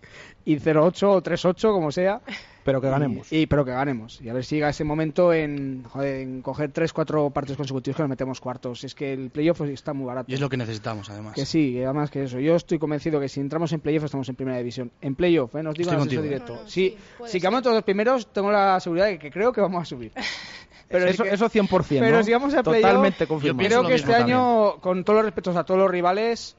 y 0.45 0.57
0-8 0.57 1.03
o 1.09 1.23
3-8, 1.23 1.73
como 1.73 1.93
sea. 1.93 2.21
Pero 2.65 2.81
que 2.81 2.89
ganemos. 2.89 3.33
Y, 3.33 3.39
y, 3.39 3.47
pero 3.47 3.65
que 3.65 3.73
ganemos. 3.73 4.21
Y 4.21 4.29
a 4.29 4.33
ver 4.33 4.45
si 4.45 4.55
llega 4.55 4.69
ese 4.69 4.85
momento 4.85 5.33
en, 5.33 5.83
joder, 5.83 6.21
en 6.21 6.43
coger 6.43 6.71
3, 6.71 6.93
4 6.93 7.31
partidos 7.31 7.57
consecutivos 7.57 7.97
que 7.97 8.03
nos 8.05 8.11
metemos 8.11 8.41
cuartos. 8.41 8.85
Es 8.85 8.95
que 8.95 9.13
el 9.13 9.31
playoff 9.31 9.63
está 9.63 9.93
muy 9.93 10.07
barato. 10.07 10.31
Y 10.31 10.35
es 10.35 10.41
lo 10.41 10.49
que 10.49 10.57
necesitamos, 10.57 11.11
además. 11.11 11.35
Que 11.35 11.45
sí, 11.45 11.83
además 11.83 12.11
que 12.11 12.23
eso. 12.23 12.39
Yo 12.39 12.55
estoy 12.55 12.79
convencido 12.79 13.19
que 13.19 13.29
si 13.29 13.41
entramos 13.41 13.73
en 13.73 13.81
playoff 13.81 14.05
estamos 14.05 14.29
en 14.29 14.37
primera 14.37 14.59
división. 14.59 14.93
En 15.01 15.17
playoff, 15.17 15.57
¿eh? 15.57 15.63
nos 15.63 15.75
digo 15.75 15.91
eso 15.91 16.05
directo. 16.05 16.55
No, 16.55 16.63
no, 16.63 16.69
sí, 16.69 16.97
sí 17.25 17.33
si 17.33 17.41
quedamos 17.41 17.63
todos 17.63 17.75
los 17.75 17.85
primeros, 17.85 18.33
tengo 18.33 18.53
la 18.53 18.79
seguridad 18.79 19.07
de 19.07 19.19
que 19.19 19.31
creo 19.31 19.53
que 19.53 19.61
vamos 19.61 19.83
a 19.83 19.85
subir. 19.85 20.13
Pero 20.89 21.07
eso, 21.07 21.25
eso 21.25 21.49
100%. 21.49 22.01
Pero 22.01 22.19
¿no? 22.19 22.23
si 22.23 22.33
vamos 22.33 22.55
a 22.55 22.62
Totalmente 22.62 23.27
confirmado. 23.27 23.67
Creo 23.67 23.87
que 23.87 23.95
este 23.95 24.15
año, 24.15 24.79
con 24.81 25.05
todos 25.05 25.19
los 25.19 25.25
respetos 25.27 25.57
a 25.57 25.65
todos 25.65 25.81
los 25.81 25.91
rivales, 25.91 26.57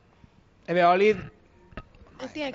el 0.67 0.75
Valladolid 0.75 1.17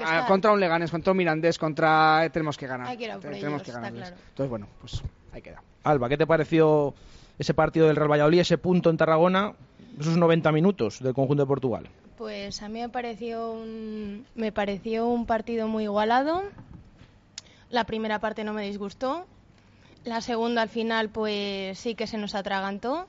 Ah, 0.05 0.25
contra 0.27 0.53
un 0.53 0.61
Leganés, 0.61 0.91
contra 0.91 1.13
un 1.13 1.19
Mirandés, 1.19 1.59
contra 1.59 2.25
eh, 2.25 2.31
tenemos 2.31 2.57
que 2.57 2.67
ganar. 2.67 2.89
Hay 2.89 2.97
que 2.97 3.05
ir 3.05 3.11
a 3.11 3.15
por 3.19 3.31
tenemos 3.31 3.43
ellos, 3.45 3.63
que 3.63 3.73
ganar. 3.73 3.93
claro. 3.93 4.17
Entonces 4.29 4.51
bueno, 4.51 4.67
pues 4.81 5.03
ahí 5.33 5.43
queda. 5.43 5.63
Alba, 5.85 6.09
¿qué 6.09 6.17
te 6.17 6.27
pareció 6.27 6.95
ese 7.39 7.55
partido 7.55 7.87
del 7.87 7.97
Real 7.97 8.11
Valladolid, 8.11 8.41
ese 8.41 8.59
punto 8.59 8.91
en 8.91 8.97
Tarragona, 8.97 9.53
esos 9.99 10.17
90 10.17 10.53
minutos 10.53 11.01
del 11.01 11.15
conjunto 11.15 11.43
de 11.43 11.47
Portugal? 11.47 11.89
Pues 12.17 12.63
a 12.63 12.69
mí 12.69 12.81
me 12.81 12.89
pareció 12.89 13.53
un, 13.53 14.27
me 14.35 14.53
pareció 14.53 15.07
un 15.07 15.27
partido 15.27 15.69
muy 15.69 15.85
igualado. 15.85 16.43
La 17.71 17.85
primera 17.85 18.19
parte 18.19 18.45
no 18.45 18.53
me 18.53 18.63
disgustó. 18.63 19.27
La 20.05 20.21
segunda 20.21 20.63
al 20.63 20.69
final 20.69 21.11
pues 21.11 21.79
sí 21.79 21.95
que 21.95 22.07
se 22.07 22.19
nos 22.19 22.35
atragantó. 22.35 23.07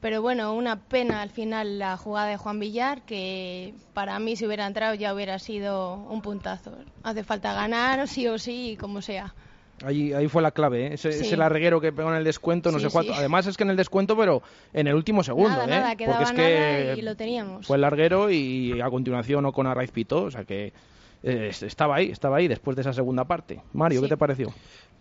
Pero 0.00 0.20
bueno, 0.20 0.52
una 0.54 0.80
pena 0.80 1.22
al 1.22 1.30
final 1.30 1.78
la 1.78 1.96
jugada 1.96 2.26
de 2.26 2.36
Juan 2.36 2.58
Villar, 2.58 3.02
que 3.02 3.72
para 3.94 4.18
mí 4.18 4.34
si 4.34 4.44
hubiera 4.44 4.66
entrado 4.66 4.94
ya 4.94 5.14
hubiera 5.14 5.38
sido 5.38 5.94
un 5.94 6.20
puntazo. 6.22 6.72
Hace 7.04 7.22
falta 7.22 7.52
ganar, 7.54 8.08
sí 8.08 8.26
o 8.26 8.36
sí, 8.36 8.76
como 8.80 9.00
sea. 9.00 9.32
Ahí, 9.84 10.12
ahí 10.12 10.26
fue 10.26 10.42
la 10.42 10.50
clave, 10.50 10.86
¿eh? 10.88 10.94
ese, 10.94 11.12
Sí. 11.12 11.24
ese 11.26 11.36
larguero 11.36 11.80
que 11.80 11.92
pegó 11.92 12.10
en 12.10 12.16
el 12.16 12.24
descuento, 12.24 12.72
no 12.72 12.78
Sí, 12.78 12.86
sé 12.86 12.90
cuánto. 12.90 13.12
sí. 13.12 13.18
Además 13.18 13.46
es 13.46 13.56
que 13.56 13.62
en 13.62 13.70
el 13.70 13.76
descuento, 13.76 14.16
pero 14.16 14.42
en 14.72 14.88
el 14.88 14.94
último 14.96 15.22
segundo, 15.22 15.50
nada, 15.50 15.64
¿eh? 15.64 15.68
nada, 15.68 15.88
Porque 15.90 16.04
es 16.04 16.32
nada 16.32 16.34
que 16.34 16.94
y 16.98 17.02
lo 17.02 17.14
teníamos. 17.16 17.66
fue 17.68 17.76
el 17.76 17.82
larguero 17.82 18.28
y 18.28 18.80
a 18.80 18.90
continuación 18.90 19.46
Ocon 19.46 19.68
a 19.68 19.74
raíz 19.74 19.92
pitó, 19.92 20.24
o 20.24 20.30
sea 20.32 20.44
que 20.44 20.72
eh, 21.22 21.50
estaba 21.62 21.96
ahí, 21.96 22.10
estaba 22.10 22.38
ahí 22.38 22.48
después 22.48 22.74
de 22.76 22.82
esa 22.82 22.92
segunda 22.92 23.24
parte. 23.24 23.60
Mario, 23.72 24.02
¿qué 24.02 24.08
te 24.08 24.16
pareció? 24.16 24.52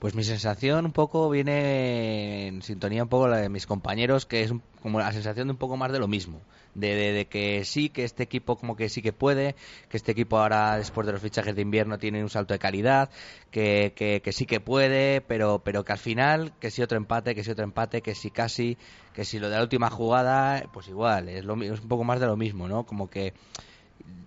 Pues 0.02 0.16
mi 0.16 0.24
sensación 0.24 0.86
un 0.88 0.94
poco 0.94 1.30
viene 1.30 2.48
en 2.48 2.64
sintonía 2.64 3.04
un 3.04 3.10
poco 3.10 3.28
la 3.28 3.38
de 3.38 3.50
mis 3.50 3.68
compañeros, 3.68 4.26
que 4.26 4.42
es 4.42 4.52
como 4.82 4.98
la 4.98 5.12
sensación 5.14 5.46
de 5.48 5.52
un 5.52 5.60
poco 5.60 5.78
más 5.78 5.92
de 5.92 6.00
lo 6.00 6.08
mismo. 6.08 6.42
De, 6.74 6.96
de- 6.96 7.14
de 7.14 7.28
que 7.28 7.64
sí, 7.66 7.90
que 7.90 8.04
este 8.04 8.24
equipo 8.24 8.56
como 8.58 8.76
que 8.76 8.90
sí 8.90 9.04
que 9.04 9.14
puede, 9.14 9.56
que 9.90 9.98
este 9.98 10.14
equipo 10.14 10.40
ahora 10.40 10.76
después 10.78 11.06
de 11.06 11.14
los 11.14 11.22
fichajes 11.22 11.56
de 11.56 11.62
invierno 11.62 12.00
tiene 12.00 12.24
un 12.24 12.32
salto 12.32 12.56
de 12.56 12.60
calidad, 12.60 13.12
que, 13.52 13.94
que, 13.96 14.24
que 14.24 14.32
sí 14.32 14.48
que 14.48 14.60
puede, 14.60 15.22
pero, 15.22 15.60
pero 15.64 15.86
que 15.86 15.92
al 15.92 16.00
final, 16.00 16.54
que 16.60 16.72
si 16.72 16.82
otro 16.82 16.98
empate, 16.98 17.36
que 17.36 17.44
si 17.44 17.52
otro 17.52 17.64
empate, 17.64 18.02
que 18.02 18.16
si 18.16 18.32
casi, 18.32 18.80
que 19.14 19.24
si 19.24 19.38
lo 19.38 19.50
de 19.52 19.58
la 19.58 19.62
última 19.62 19.92
jugada, 19.92 20.64
pues 20.74 20.88
igual, 20.88 21.30
es, 21.30 21.46
lo, 21.46 21.62
es 21.62 21.80
un 21.80 21.88
poco 21.88 22.04
más 22.04 22.20
de 22.20 22.26
lo 22.26 22.38
mismo, 22.38 22.68
¿no? 22.68 22.88
Como 22.88 23.08
que 23.12 23.34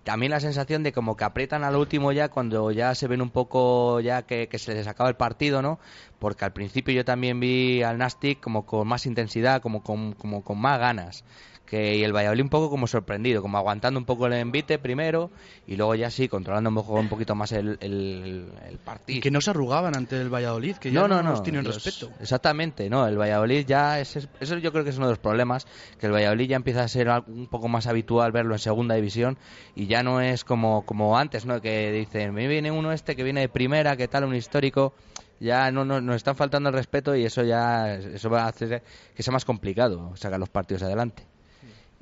también 0.03 0.31
la 0.31 0.39
sensación 0.39 0.83
de 0.83 0.93
como 0.93 1.17
que 1.17 1.23
aprietan 1.23 1.63
al 1.63 1.75
último 1.75 2.11
ya 2.11 2.29
cuando 2.29 2.71
ya 2.71 2.93
se 2.95 3.07
ven 3.07 3.21
un 3.21 3.31
poco 3.31 3.99
ya 3.99 4.21
que, 4.21 4.47
se 4.57 4.73
les 4.73 4.87
acaba 4.87 5.09
el 5.09 5.15
partido, 5.15 5.61
¿no? 5.61 5.79
Porque 6.19 6.45
al 6.45 6.53
principio 6.53 6.93
yo 6.93 7.03
también 7.03 7.39
vi 7.39 7.81
al 7.81 7.97
Nastic 7.97 8.39
como 8.39 8.65
con 8.65 8.87
más 8.87 9.05
intensidad, 9.05 9.61
como 9.61 9.83
con, 9.83 10.13
como 10.13 10.43
con 10.43 10.59
más 10.59 10.79
ganas. 10.79 11.23
Que, 11.65 11.95
y 11.97 12.03
el 12.03 12.13
Valladolid 12.15 12.43
un 12.43 12.49
poco 12.49 12.69
como 12.69 12.85
sorprendido, 12.85 13.41
como 13.41 13.57
aguantando 13.57 13.99
un 13.99 14.05
poco 14.05 14.27
el 14.27 14.33
envite 14.33 14.77
primero 14.77 15.31
y 15.65 15.75
luego 15.75 15.95
ya 15.95 16.11
sí, 16.11 16.27
controlando 16.27 16.69
un 16.69 16.75
poco, 16.75 16.93
un 16.93 17.09
poquito 17.09 17.33
más 17.33 17.51
el, 17.53 17.77
el, 17.81 18.47
el 18.69 18.77
partido. 18.77 19.17
Y 19.17 19.19
que 19.19 19.31
no 19.31 19.41
se 19.41 19.49
arrugaban 19.49 19.95
ante 19.97 20.21
el 20.21 20.29
Valladolid, 20.31 20.75
que 20.75 20.91
ya 20.91 20.99
no, 21.01 21.07
no, 21.07 21.15
no, 21.17 21.23
no, 21.23 21.29
nos 21.31 21.43
tienen 21.43 21.63
los- 21.63 21.83
respeto. 21.83 22.11
Exactamente, 22.21 22.87
no, 22.89 23.07
el 23.07 23.17
Valladolid 23.17 23.65
ya, 23.65 23.99
es, 23.99 24.15
es- 24.15 24.29
eso 24.39 24.57
yo 24.59 24.71
creo 24.71 24.83
que 24.83 24.91
es 24.91 24.97
uno 24.97 25.07
de 25.07 25.13
los 25.13 25.19
problemas, 25.19 25.65
que 25.99 26.05
el 26.05 26.11
Valladolid 26.11 26.47
ya 26.49 26.55
empieza 26.55 26.83
a 26.83 26.87
ser 26.87 27.09
un 27.27 27.47
poco 27.47 27.67
más 27.67 27.87
habitual 27.87 28.31
verlo 28.31 28.53
en 28.53 28.59
segunda 28.59 28.93
división 28.93 29.37
y 29.75 29.87
ya 29.87 30.03
no 30.03 30.21
es 30.21 30.43
como, 30.43 30.85
como 30.85 31.17
antes, 31.17 31.47
¿no? 31.47 31.61
Que 31.61 31.91
dicen, 31.91 32.31
me 32.33 32.47
viene 32.47 32.69
uno 32.69 32.91
este 32.91 33.15
que 33.15 33.23
viene 33.23 33.41
de 33.41 33.49
primera, 33.49 33.97
que 33.97 34.07
tal, 34.07 34.23
un 34.25 34.35
histórico, 34.35 34.93
ya 35.39 35.71
no, 35.71 35.83
no 35.83 35.99
nos 35.99 36.17
están 36.17 36.35
faltando 36.35 36.69
el 36.69 36.75
respeto 36.75 37.15
y 37.15 37.25
eso 37.25 37.41
ya, 37.43 37.95
eso 37.95 38.29
va 38.29 38.43
a 38.43 38.47
hacer 38.49 38.83
que 39.15 39.23
sea 39.23 39.31
más 39.33 39.45
complicado 39.45 40.15
sacar 40.15 40.39
los 40.39 40.49
partidos 40.49 40.83
adelante. 40.83 41.23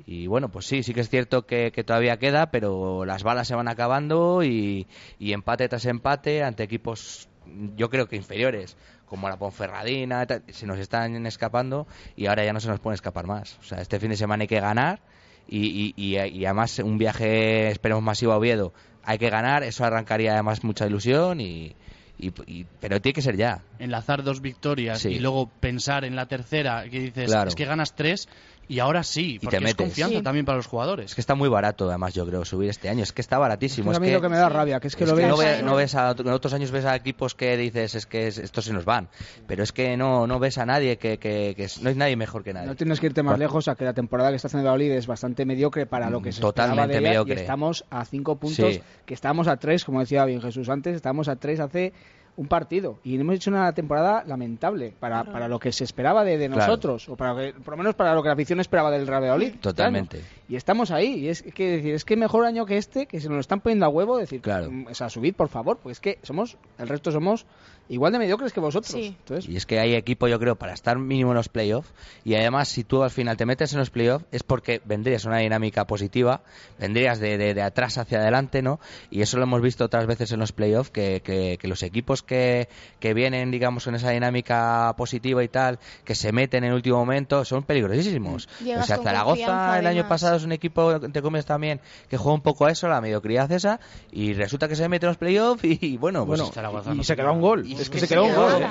Y 0.06 0.26
bueno, 0.26 0.50
pues 0.50 0.66
sí, 0.66 0.82
sí 0.82 0.92
que 0.92 1.00
es 1.00 1.08
cierto 1.08 1.46
que, 1.46 1.72
que 1.72 1.82
todavía 1.84 2.18
queda, 2.18 2.50
pero 2.50 3.04
las 3.06 3.22
balas 3.22 3.48
se 3.48 3.54
van 3.54 3.68
acabando 3.68 4.42
y, 4.42 4.86
y 5.18 5.32
empate 5.32 5.68
tras 5.68 5.86
empate 5.86 6.42
ante 6.42 6.62
equipos, 6.62 7.28
yo 7.76 7.88
creo 7.88 8.06
que 8.06 8.16
inferiores, 8.16 8.76
como 9.06 9.28
la 9.30 9.38
Ponferradina, 9.38 10.26
se 10.48 10.66
nos 10.66 10.78
están 10.78 11.24
escapando 11.26 11.86
y 12.16 12.26
ahora 12.26 12.44
ya 12.44 12.52
no 12.52 12.60
se 12.60 12.68
nos 12.68 12.80
pueden 12.80 12.94
escapar 12.94 13.26
más. 13.26 13.56
O 13.60 13.62
sea, 13.64 13.78
este 13.80 13.98
fin 13.98 14.10
de 14.10 14.16
semana 14.16 14.42
hay 14.42 14.48
que 14.48 14.60
ganar 14.60 15.00
y, 15.48 15.66
y, 15.66 15.94
y- 15.96 16.18
y 16.18 16.44
además 16.44 16.78
un 16.80 16.98
viaje, 16.98 17.68
esperemos, 17.70 18.02
masivo 18.02 18.32
a 18.32 18.36
Oviedo, 18.38 18.74
hay 19.04 19.18
que 19.18 19.30
ganar, 19.30 19.62
eso 19.62 19.84
arrancaría 19.84 20.32
además 20.34 20.64
mucha 20.64 20.86
ilusión 20.86 21.40
y, 21.40 21.74
y- 22.18 22.32
y- 22.46 22.64
pero 22.80 23.00
tiene 23.00 23.14
que 23.14 23.22
ser 23.22 23.36
ya. 23.36 23.62
Enlazar 23.78 24.22
dos 24.22 24.40
victorias 24.40 25.00
Sí. 25.00 25.08
y 25.10 25.18
luego 25.18 25.50
pensar 25.60 26.04
en 26.04 26.16
la 26.16 26.26
tercera, 26.26 26.84
que 26.88 27.00
dices, 27.00 27.26
Claro. 27.30 27.48
es 27.48 27.54
que 27.54 27.64
ganas 27.66 27.94
tres 27.94 28.28
y 28.68 28.78
ahora 28.78 29.02
sí, 29.02 29.34
Y 29.34 29.38
porque 29.38 29.56
te 29.58 29.64
es 29.64 29.70
metes. 29.70 29.86
confianza 29.86 30.16
Sí. 30.18 30.22
también 30.22 30.44
para 30.46 30.56
los 30.56 30.66
jugadores. 30.66 31.06
Es 31.06 31.14
que 31.14 31.20
está 31.20 31.34
muy 31.34 31.48
barato, 31.48 31.88
además, 31.88 32.14
yo 32.14 32.26
creo, 32.26 32.44
subir 32.44 32.70
este 32.70 32.88
año. 32.88 33.02
Es 33.02 33.12
que 33.12 33.20
está 33.20 33.38
baratísimo. 33.38 33.90
Es 33.92 33.96
Es 33.96 34.00
que 34.00 34.04
a 34.04 34.06
mí 34.06 34.08
que, 34.08 34.14
lo 34.14 34.20
que 34.22 34.28
me 34.28 34.36
da 34.36 34.48
rabia, 34.48 34.80
que 34.80 34.88
es 34.88 34.96
que 34.96 35.06
lo 35.06 35.14
ves- 35.14 35.28
no, 35.28 35.36
ve- 35.36 35.62
no 35.62 35.74
ves 35.74 35.94
a, 35.94 36.10
en 36.18 36.28
otros 36.28 36.52
años 36.54 36.70
ves 36.70 36.84
a 36.84 36.94
equipos 36.96 37.34
que 37.34 37.56
dices, 37.56 37.94
es 37.94 38.06
que 38.06 38.26
es- 38.28 38.38
estos 38.38 38.64
se 38.64 38.72
nos 38.72 38.84
van. 38.84 39.08
Pero 39.46 39.62
es 39.62 39.72
que 39.72 39.96
no, 39.96 40.26
no 40.26 40.38
ves 40.38 40.58
a 40.58 40.66
nadie, 40.66 40.96
que, 40.98 41.18
que, 41.18 41.54
que 41.56 41.64
es- 41.64 41.80
no 41.82 41.88
hay 41.90 41.94
nadie 41.94 42.16
mejor 42.16 42.42
que 42.44 42.52
nadie. 42.52 42.66
No 42.66 42.74
tienes 42.76 43.00
que 43.00 43.06
irte 43.06 43.22
más 43.22 43.38
lejos 43.38 43.68
a 43.68 43.74
que 43.74 43.84
la 43.84 43.92
temporada 43.94 44.30
que 44.30 44.36
está 44.36 44.48
haciendo 44.48 44.64
Valladolid 44.68 44.92
es 44.92 45.06
bastante 45.06 45.44
mediocre 45.44 45.86
para 45.86 46.10
lo 46.10 46.22
que 46.22 46.32
se 46.32 46.40
Totalmente 46.40 46.82
esperaba 46.82 46.86
de 46.92 46.98
ella, 46.98 47.08
mediocre. 47.10 47.34
y 47.34 47.38
estamos 47.40 47.84
a 47.90 48.04
cinco 48.04 48.36
puntos, 48.36 48.74
Sí. 48.74 48.80
que 49.06 49.14
estábamos 49.14 49.48
a 49.48 49.56
tres, 49.56 49.84
como 49.84 50.00
decía 50.00 50.24
bien 50.24 50.40
Jesús 50.40 50.68
antes, 50.68 50.96
estábamos 50.96 51.28
a 51.28 51.36
tres 51.36 51.60
hace 51.60 51.92
un 52.36 52.46
partido 52.48 52.98
y 53.04 53.14
hemos 53.18 53.36
hecho 53.36 53.50
una 53.50 53.72
temporada 53.72 54.24
lamentable 54.26 54.92
para, 54.98 55.22
para 55.24 55.46
lo 55.48 55.58
que 55.60 55.70
se 55.72 55.84
esperaba 55.84 56.24
de, 56.24 56.36
de 56.36 56.48
Claro. 56.48 56.60
nosotros 56.62 57.08
o 57.08 57.16
para 57.16 57.32
lo 57.32 57.38
que, 57.38 57.52
por 57.60 57.72
lo 57.74 57.76
menos 57.78 57.94
para 57.94 58.14
lo 58.14 58.22
que 58.22 58.28
la 58.28 58.34
afición 58.34 58.58
esperaba 58.60 58.90
del 58.90 59.06
Real 59.06 59.22
Valladolid. 59.22 59.46
este 59.48 59.58
Totalmente. 59.60 60.20
Y 60.48 60.56
estamos 60.56 60.90
ahí 60.90 61.14
y 61.20 61.28
es 61.28 61.42
que 61.42 61.70
decir, 61.76 61.94
es 61.94 62.04
que 62.04 62.16
mejor 62.16 62.44
año 62.44 62.66
que 62.66 62.76
este 62.76 63.06
que 63.06 63.20
se 63.20 63.28
nos 63.28 63.34
lo 63.36 63.40
están 63.40 63.60
poniendo 63.60 63.86
a 63.86 63.88
huevo 63.88 64.18
decir, 64.18 64.40
Claro. 64.40 64.70
mm, 64.70 64.86
o 64.90 64.94
sea, 64.94 65.08
subid 65.08 65.34
por 65.34 65.48
favor, 65.48 65.78
pues 65.82 65.96
es 65.98 66.00
que 66.00 66.18
somos 66.22 66.56
el 66.78 66.88
resto 66.88 67.12
somos 67.12 67.46
igual 67.88 68.12
de 68.12 68.18
mediocres 68.18 68.52
que 68.52 68.60
vosotros. 68.60 68.92
Sí. 68.92 69.16
Entonces, 69.18 69.48
Y 69.48 69.56
es 69.56 69.66
que 69.66 69.78
hay 69.78 69.94
equipo, 69.94 70.26
yo 70.28 70.38
creo, 70.38 70.56
para 70.56 70.72
estar 70.72 70.98
mínimo 70.98 71.30
en 71.32 71.36
los 71.36 71.48
playoffs. 71.48 71.90
Y 72.24 72.34
además, 72.34 72.68
si 72.68 72.84
tú 72.84 73.02
al 73.02 73.10
final 73.10 73.36
te 73.36 73.46
metes 73.46 73.72
en 73.72 73.78
los 73.78 73.90
playoffs, 73.90 74.24
es 74.32 74.42
porque 74.42 74.80
vendrías 74.84 75.24
una 75.24 75.38
dinámica 75.38 75.86
positiva, 75.86 76.42
vendrías 76.78 77.18
de, 77.20 77.36
de- 77.38 77.54
de 77.54 77.62
atrás 77.62 77.98
hacia 77.98 78.18
adelante, 78.20 78.62
¿no? 78.62 78.80
Y 79.10 79.22
eso 79.22 79.36
lo 79.36 79.42
hemos 79.44 79.60
visto 79.60 79.84
otras 79.84 80.06
veces 80.06 80.32
en 80.32 80.40
los 80.40 80.52
playoffs, 80.52 80.90
que, 80.90 81.20
que- 81.22 81.58
que 81.60 81.68
los 81.68 81.82
equipos 81.82 82.22
que, 82.22 82.68
que 83.00 83.14
vienen, 83.14 83.50
digamos, 83.50 83.84
con 83.84 83.94
esa 83.94 84.10
dinámica 84.10 84.94
positiva 84.96 85.42
y 85.44 85.48
tal, 85.48 85.78
que 86.04 86.14
se 86.14 86.32
meten 86.32 86.64
en 86.64 86.70
el 86.70 86.76
último 86.76 86.98
momento, 86.98 87.44
son 87.44 87.62
peligrosísimos. 87.64 88.48
Llegas 88.60 88.84
o 88.84 88.86
sea, 88.86 88.96
Zaragoza 89.04 89.78
el 89.78 89.86
año 89.86 90.08
pasado 90.08 90.36
es 90.36 90.44
un 90.44 90.52
equipo, 90.52 90.92
entre 90.92 91.22
comillas, 91.22 91.46
también, 91.46 91.80
que 92.08 92.16
juega 92.16 92.34
un 92.34 92.42
poco 92.42 92.66
a 92.66 92.70
eso, 92.70 92.88
la 92.88 93.00
mediocridad 93.00 93.50
esa, 93.52 93.80
y 94.10 94.32
resulta 94.34 94.68
que 94.68 94.76
se 94.76 94.88
mete 94.88 95.06
en 95.06 95.08
los 95.10 95.18
playoffs 95.18 95.62
y, 95.64 95.96
bueno, 95.96 96.26
pues 96.26 96.40
Bueno, 96.40 96.52
y, 96.94 97.00
y 97.00 97.04
se 97.04 97.16
quedó 97.16 97.32
un 97.32 97.40
gol. 97.40 97.66
Es 97.78 97.90
que 97.90 97.98
se 98.00 98.08
quedó 98.08 98.24
un 98.24 98.34
gol. 98.34 98.62
¿eh? 98.62 98.68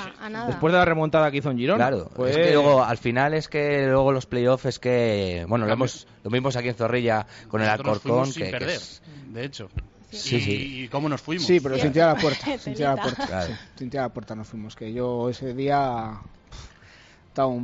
Después 0.47 0.71
de 0.73 0.79
la 0.79 0.85
remontada 0.85 1.29
que 1.31 1.37
hizo 1.37 1.51
en 1.51 1.57
Girona. 1.57 1.77
Claro, 1.89 2.09
Pues- 2.15 2.31
es 2.35 2.37
que 2.47 2.53
luego 2.53 2.83
al 2.83 2.97
final 2.97 3.33
es 3.33 3.47
que 3.47 3.87
luego 3.87 4.11
los 4.11 4.25
playoffs 4.25 4.65
es 4.65 4.79
que 4.79 5.45
bueno 5.47 5.65
lo 5.65 5.73
hemos 5.73 6.07
lo 6.23 6.29
vimos 6.29 6.55
aquí 6.55 6.69
en 6.69 6.75
Zorrilla 6.75 7.25
con 7.47 7.61
el 7.61 7.67
Nosotros 7.67 7.95
Alcorcón 7.97 8.25
sin 8.27 8.33
que, 8.43 8.45
que 8.51 8.51
perder, 8.57 8.75
es- 8.75 9.01
de 9.27 9.45
hecho. 9.45 9.69
Sí, 10.11 10.35
y, 10.35 10.41
sí. 10.41 10.83
y 10.83 10.87
cómo 10.89 11.09
nos 11.09 11.21
fuimos. 11.21 11.47
Sí, 11.47 11.59
pero 11.59 11.75
sin 11.79 11.91
tirar 11.91 12.09
a 12.09 12.13
la 12.13 12.19
puerta. 12.19 12.57
sin 12.59 12.75
tirar 12.75 12.91
a 12.93 12.95
la 12.97 13.01
puerta. 13.01 13.25
Claro. 13.27 13.47
sí, 13.47 13.53
sin 13.79 13.89
tirar 13.89 14.05
la 14.05 14.13
puerta 14.13 14.35
nos 14.35 14.47
fuimos. 14.47 14.75
Que 14.75 14.93
yo 14.93 15.27
ese 15.29 15.53
día. 15.55 16.19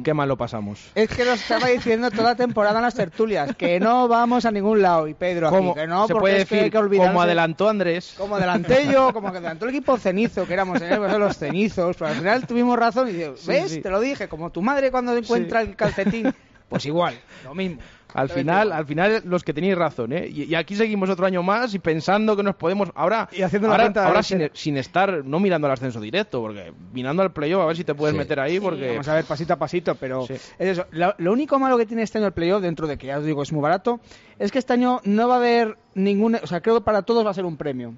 Qué 0.04 0.14
mal 0.14 0.28
lo 0.28 0.36
pasamos. 0.38 0.80
Es 0.96 1.10
que 1.10 1.24
lo 1.24 1.34
estaba 1.34 1.68
diciendo 1.68 2.10
toda 2.10 2.24
la 2.32 2.36
temporada 2.36 2.80
en 2.80 2.84
las 2.84 2.96
tertulias. 2.96 3.56
Que 3.56 3.80
no 3.80 4.08
vamos 4.08 4.46
a 4.46 4.52
ningún 4.52 4.82
lado. 4.82 5.08
Y 5.08 5.14
Pedro 5.14 5.48
aquí. 5.48 5.58
Como 5.58 5.76
Que 5.76 5.86
no, 5.86 6.08
se 6.08 6.14
porque 6.14 6.22
puede 6.22 6.42
es 6.42 6.50
que 6.50 6.56
decir, 6.56 6.64
hay 6.66 6.72
que 6.72 6.78
olvidarse- 6.80 7.08
como 7.08 7.22
adelantó 7.22 7.70
Andrés. 7.70 8.16
Como 8.18 8.36
adelanté 8.38 8.88
yo, 8.92 9.14
como 9.14 9.32
que 9.32 9.38
adelantó 9.38 9.66
el 9.66 9.70
equipo 9.76 9.98
cenizo, 9.98 10.48
que 10.48 10.54
éramos 10.54 10.82
en 10.82 10.94
el- 10.94 11.20
los 11.20 11.38
cenizos. 11.38 11.96
Pero 11.98 12.10
al 12.12 12.16
final 12.18 12.48
tuvimos 12.48 12.80
razón 12.80 13.10
y 13.10 13.12
digo, 13.14 13.36
Sí, 13.38 13.48
¿ves? 13.48 13.72
sí. 13.72 13.82
Te 13.82 13.90
lo 13.90 14.00
dije. 14.00 14.28
Como 14.28 14.50
tu 14.50 14.62
madre 14.62 14.90
cuando 14.92 15.16
encuentra 15.16 15.62
el 15.62 15.76
calcetín. 15.76 16.34
Pues 16.68 16.86
igual, 16.86 17.16
lo 17.44 17.56
mismo. 17.56 17.80
Al 18.14 18.28
final, 18.30 18.72
al 18.72 18.86
final 18.88 19.22
los 19.26 19.44
que 19.44 19.54
tenéis 19.54 19.78
razón, 19.78 20.14
¿eh? 20.14 20.28
Y, 20.28 20.44
y 20.46 20.56
aquí 20.56 20.76
seguimos 20.76 21.10
otro 21.12 21.28
año 21.28 21.44
más 21.44 21.74
y 21.76 21.80
pensando 21.80 22.36
que 22.36 22.42
nos 22.42 22.56
podemos 22.56 22.90
ahora 22.96 23.30
Y 23.32 23.44
haciendo 23.44 23.68
la 23.68 23.76
ahora, 23.76 23.90
de 23.90 24.00
ahora 24.00 24.14
la 24.16 24.50
sin, 24.54 24.78
estar 24.78 25.24
no 25.26 25.40
mirando 25.40 25.68
al 25.68 25.74
ascenso 25.74 26.02
directo, 26.02 26.42
porque 26.42 26.74
mirando 26.92 27.22
al 27.22 27.32
playoff 27.32 27.62
a 27.62 27.66
ver 27.68 27.78
si 27.78 27.84
te 27.84 27.94
puedes 27.94 28.14
Sí. 28.16 28.18
meter 28.18 28.40
ahí, 28.40 28.60
porque 28.60 28.90
Vamos 28.94 29.08
a 29.08 29.14
ver 29.14 29.26
pasito 29.26 29.54
a 29.54 29.58
pasito, 29.58 29.94
pero 29.96 30.26
Sí. 30.26 30.34
es 30.34 30.50
eso. 30.60 30.86
Lo, 30.92 31.14
lo 31.20 31.32
único 31.32 31.60
malo 31.60 31.78
que 31.78 31.86
tiene 31.86 32.02
este 32.02 32.18
año 32.18 32.26
el 32.28 32.34
playoff, 32.34 32.62
dentro 32.64 32.88
de 32.88 32.98
que 32.98 33.06
ya 33.08 33.20
os 33.20 33.26
digo 33.26 33.44
es 33.44 33.52
muy 33.52 33.62
barato, 33.62 34.00
es 34.40 34.52
que 34.52 34.58
este 34.58 34.74
año 34.74 35.02
no 35.04 35.28
va 35.28 35.36
a 35.36 35.38
haber 35.38 35.78
ningún. 35.94 36.34
O 36.36 36.48
sea, 36.48 36.62
creo 36.62 36.76
que 36.80 36.82
para 36.84 37.04
todos 37.04 37.24
va 37.24 37.30
a 37.30 37.34
ser 37.36 37.46
un 37.46 37.58
premio. 37.58 37.94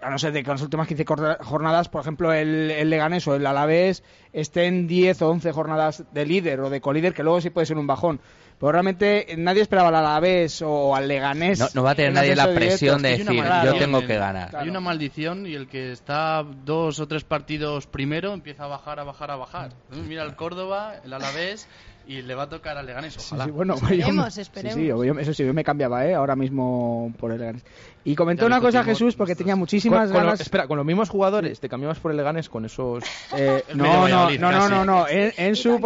A 0.00 0.10
no 0.10 0.18
ser 0.18 0.32
de 0.32 0.42
que 0.42 0.50
en 0.50 0.54
las 0.54 0.62
últimas 0.62 0.88
15 0.88 1.04
corda- 1.04 1.38
jornadas, 1.40 1.88
por 1.88 2.00
ejemplo, 2.00 2.32
el, 2.32 2.72
el 2.72 2.90
Leganés 2.90 3.28
o 3.28 3.36
el 3.36 3.46
Alavés 3.46 4.02
estén 4.32 4.88
10 4.88 5.22
o 5.22 5.30
11 5.30 5.52
jornadas 5.52 6.02
de 6.12 6.26
líder 6.26 6.58
o 6.60 6.70
de 6.70 6.80
colíder, 6.80 7.14
que 7.14 7.22
luego 7.22 7.40
sí 7.40 7.50
puede 7.50 7.66
ser 7.66 7.78
un 7.78 7.86
bajón. 7.86 8.18
Pero 8.62 8.72
realmente 8.72 9.26
nadie 9.38 9.60
esperaba 9.60 9.88
al 9.88 9.96
Alavés 9.96 10.62
o 10.64 10.94
al 10.94 11.08
Leganés. 11.08 11.58
no, 11.58 11.66
no 11.74 11.82
va 11.82 11.90
a 11.90 11.94
tener 11.96 12.10
en 12.10 12.14
nadie 12.14 12.36
la 12.36 12.46
presión 12.54 13.02
de 13.02 13.08
Hay 13.08 13.14
una 13.22 13.30
decir 13.32 13.42
maldición 13.42 13.74
yo 13.74 13.78
tengo 13.84 13.98
en- 14.00 14.06
que 14.06 14.16
ganar 14.16 14.56
Hay 14.56 14.68
una 14.68 14.78
maldición 14.80 15.46
y 15.48 15.54
el 15.54 15.66
que 15.66 15.90
está 15.90 16.44
dos 16.64 17.00
o 17.00 17.08
tres 17.08 17.24
partidos 17.24 17.88
primero 17.88 18.32
empieza 18.32 18.64
a 18.64 18.68
bajar, 18.68 19.00
a 19.00 19.04
bajar, 19.04 19.32
a 19.32 19.36
bajar. 19.36 19.70
Mira 20.08 20.22
el 20.22 20.36
Córdoba, 20.36 20.94
el 21.04 21.12
Alavés 21.12 21.66
y 22.06 22.22
le 22.22 22.34
va 22.36 22.44
a 22.44 22.48
tocar 22.48 22.76
al 22.78 22.86
Leganés. 22.86 23.16
Ojalá. 23.18 23.44
sí, 23.46 23.50
bueno, 23.50 23.74
Esperemos, 23.74 24.34
yo, 24.36 24.42
esperemos. 24.42 24.74
Sí, 24.74 24.80
sí, 24.82 24.86
yo- 24.86 25.02
eso 25.18 25.34
sí, 25.34 25.44
yo 25.44 25.52
me 25.54 25.64
cambiaba, 25.64 26.06
¿eh? 26.06 26.14
Ahora 26.14 26.36
mismo 26.36 27.12
por 27.18 27.32
el 27.32 27.38
Leganés. 27.40 27.64
Y 28.04 28.14
comentó 28.14 28.42
Ya 28.42 28.46
una 28.46 28.60
cosa 28.60 28.84
Jesús, 28.84 29.16
porque 29.16 29.34
tenía 29.34 29.54
con, 29.54 29.60
muchísimas 29.60 30.08
con 30.10 30.18
lo- 30.20 30.24
ganas... 30.26 30.40
espera, 30.40 30.68
con 30.68 30.76
los 30.76 30.86
mismos 30.86 31.08
jugadores 31.08 31.58
te 31.58 31.68
cambiabas 31.68 31.98
por 31.98 32.10
el 32.12 32.16
Leganés 32.16 32.48
con 32.48 32.64
esos 32.64 33.02
Eh, 33.36 33.64
no, 33.74 34.08
no, 34.08 34.30
no, 34.30 34.52
no, 34.52 34.68
no, 34.68 34.84
no, 34.84 35.08
en, 35.08 35.32
en 35.36 35.56
su 35.56 35.80
Casi. 35.80 35.82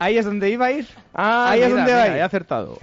Ahí 0.00 0.18
es 0.18 0.24
donde 0.24 0.50
iba 0.50 0.66
a 0.66 0.72
ir. 0.72 0.86
Ah, 1.14 1.50
Ahí 1.50 1.60
es 1.62 1.68
mira, 1.68 1.78
donde 1.82 1.92
mira, 1.92 2.08
va. 2.10 2.16
he 2.18 2.22
acertado. 2.22 2.78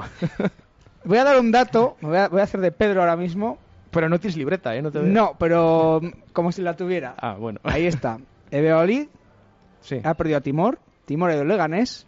Voy 1.04 1.18
a 1.18 1.24
dar 1.26 1.40
un 1.40 1.52
dato, 1.52 1.98
me 2.02 2.10
voy 2.10 2.18
a, 2.18 2.28
voy 2.30 2.42
a 2.42 2.44
hacer 2.44 2.60
de 2.62 2.72
Pedro 2.72 3.02
ahora 3.02 3.16
mismo. 3.16 3.58
Pero 3.92 4.10
no 4.10 4.20
tienes 4.20 4.36
libreta, 4.38 4.76
¿eh? 4.76 4.82
No, 4.82 4.92
te. 4.92 5.00
No, 5.00 5.36
pero 5.40 6.00
mm, 6.02 6.32
como 6.34 6.52
si 6.52 6.62
la 6.62 6.76
tuviera. 6.76 7.16
Ah, 7.18 7.36
bueno. 7.40 7.60
Ahí 7.64 7.86
está. 7.88 8.20
Ebeolid 8.52 9.08
Sí. 9.82 10.02
ha 10.04 10.14
perdido 10.16 10.38
a 10.38 10.42
Timor, 10.42 10.80
Timor 11.06 11.30
ha 11.32 11.36
ido 11.36 11.46
Leganés, 11.46 12.06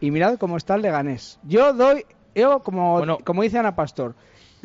y 0.00 0.10
mirad 0.10 0.38
cómo 0.38 0.56
está 0.56 0.74
el 0.76 0.82
Leganés. 0.82 1.38
Yo 1.42 1.72
doy, 1.74 2.06
yo 2.34 2.60
como, 2.60 3.18
como 3.22 3.42
dice 3.42 3.58
Ana 3.58 3.76
Pastor, 3.76 4.14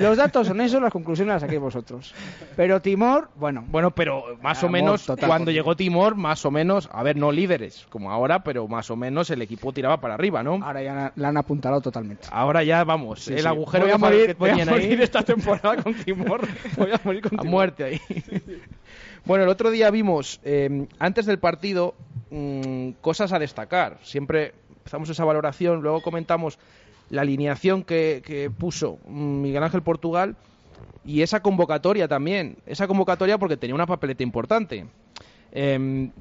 los 0.02 0.18
datos 0.18 0.48
son 0.48 0.60
esos, 0.62 0.82
las 0.82 0.92
conclusiones 0.92 1.34
las 1.34 1.42
saquéis 1.42 1.62
vosotros. 1.62 2.14
Pero 2.56 2.82
Timor, 2.82 3.30
bueno. 3.36 3.64
Bueno, 3.68 3.92
pero 3.92 4.38
más 4.42 4.62
o 4.64 4.68
Amor 4.68 4.72
menos, 4.72 5.06
total 5.06 5.28
cuando 5.28 5.52
llegó 5.52 5.76
Timor, 5.76 6.16
más 6.16 6.46
o 6.46 6.52
menos, 6.52 6.90
a 6.92 7.04
ver, 7.04 7.16
no 7.18 7.32
líderes, 7.32 7.86
como 7.90 8.12
ahora, 8.12 8.44
pero 8.44 8.68
más 8.68 8.90
o 8.92 8.96
menos 8.96 9.30
el 9.30 9.42
equipo 9.42 9.72
tiraba 9.74 10.02
para 10.02 10.14
arriba, 10.16 10.44
¿no? 10.44 10.60
Ahora 10.64 10.82
ya 10.84 11.12
la 11.16 11.28
han 11.30 11.38
apuntalado 11.38 11.82
totalmente. 11.82 12.28
Ahora 12.32 12.64
ya, 12.64 12.84
vamos, 12.84 13.24
Sí, 13.24 13.34
el 13.34 13.42
sí. 13.42 13.48
agujero 13.48 13.84
Voy 13.86 13.94
a 13.94 13.98
morir- 13.98 14.26
que 14.28 14.34
voy 14.34 14.50
a 14.50 14.66
morir 14.66 14.92
ahí, 14.98 15.02
esta 15.02 15.24
temporada 15.24 15.82
con 15.82 15.94
Timor. 15.94 16.42
Voy 16.78 16.92
a 16.92 17.00
morir 17.04 17.22
con 17.22 17.40
a 17.40 17.42
Timor. 17.42 17.46
muerte 17.48 17.84
ahí. 17.84 18.02
bueno, 19.26 19.44
el 19.44 19.50
otro 19.50 19.72
día 19.72 19.90
vimos, 19.92 20.40
eh, 20.44 20.88
antes 21.00 21.26
del 21.26 21.40
partido, 21.40 21.94
mm, 22.32 22.92
cosas 23.02 23.34
a 23.34 23.40
destacar. 23.40 23.98
Siempre 24.04 24.54
empezamos 24.78 25.10
esa 25.10 25.24
valoración, 25.26 25.82
luego 25.82 26.02
comentamos 26.02 26.58
la 27.12 27.22
alineación 27.22 27.84
que, 27.84 28.24
que 28.26 28.50
puso 28.50 28.98
mm, 29.06 29.42
Miguel 29.42 29.64
Ángel 29.64 29.84
Portugal 29.84 30.36
y 31.06 31.22
esa 31.22 31.42
convocatoria 31.42 32.08
también. 32.08 32.58
Esa 32.66 32.88
convocatoria 32.88 33.38
porque 33.38 33.58
tenía 33.58 33.76
una 33.76 33.86
papeleta 33.86 34.24
importante. 34.24 34.88
Em, 35.52 36.12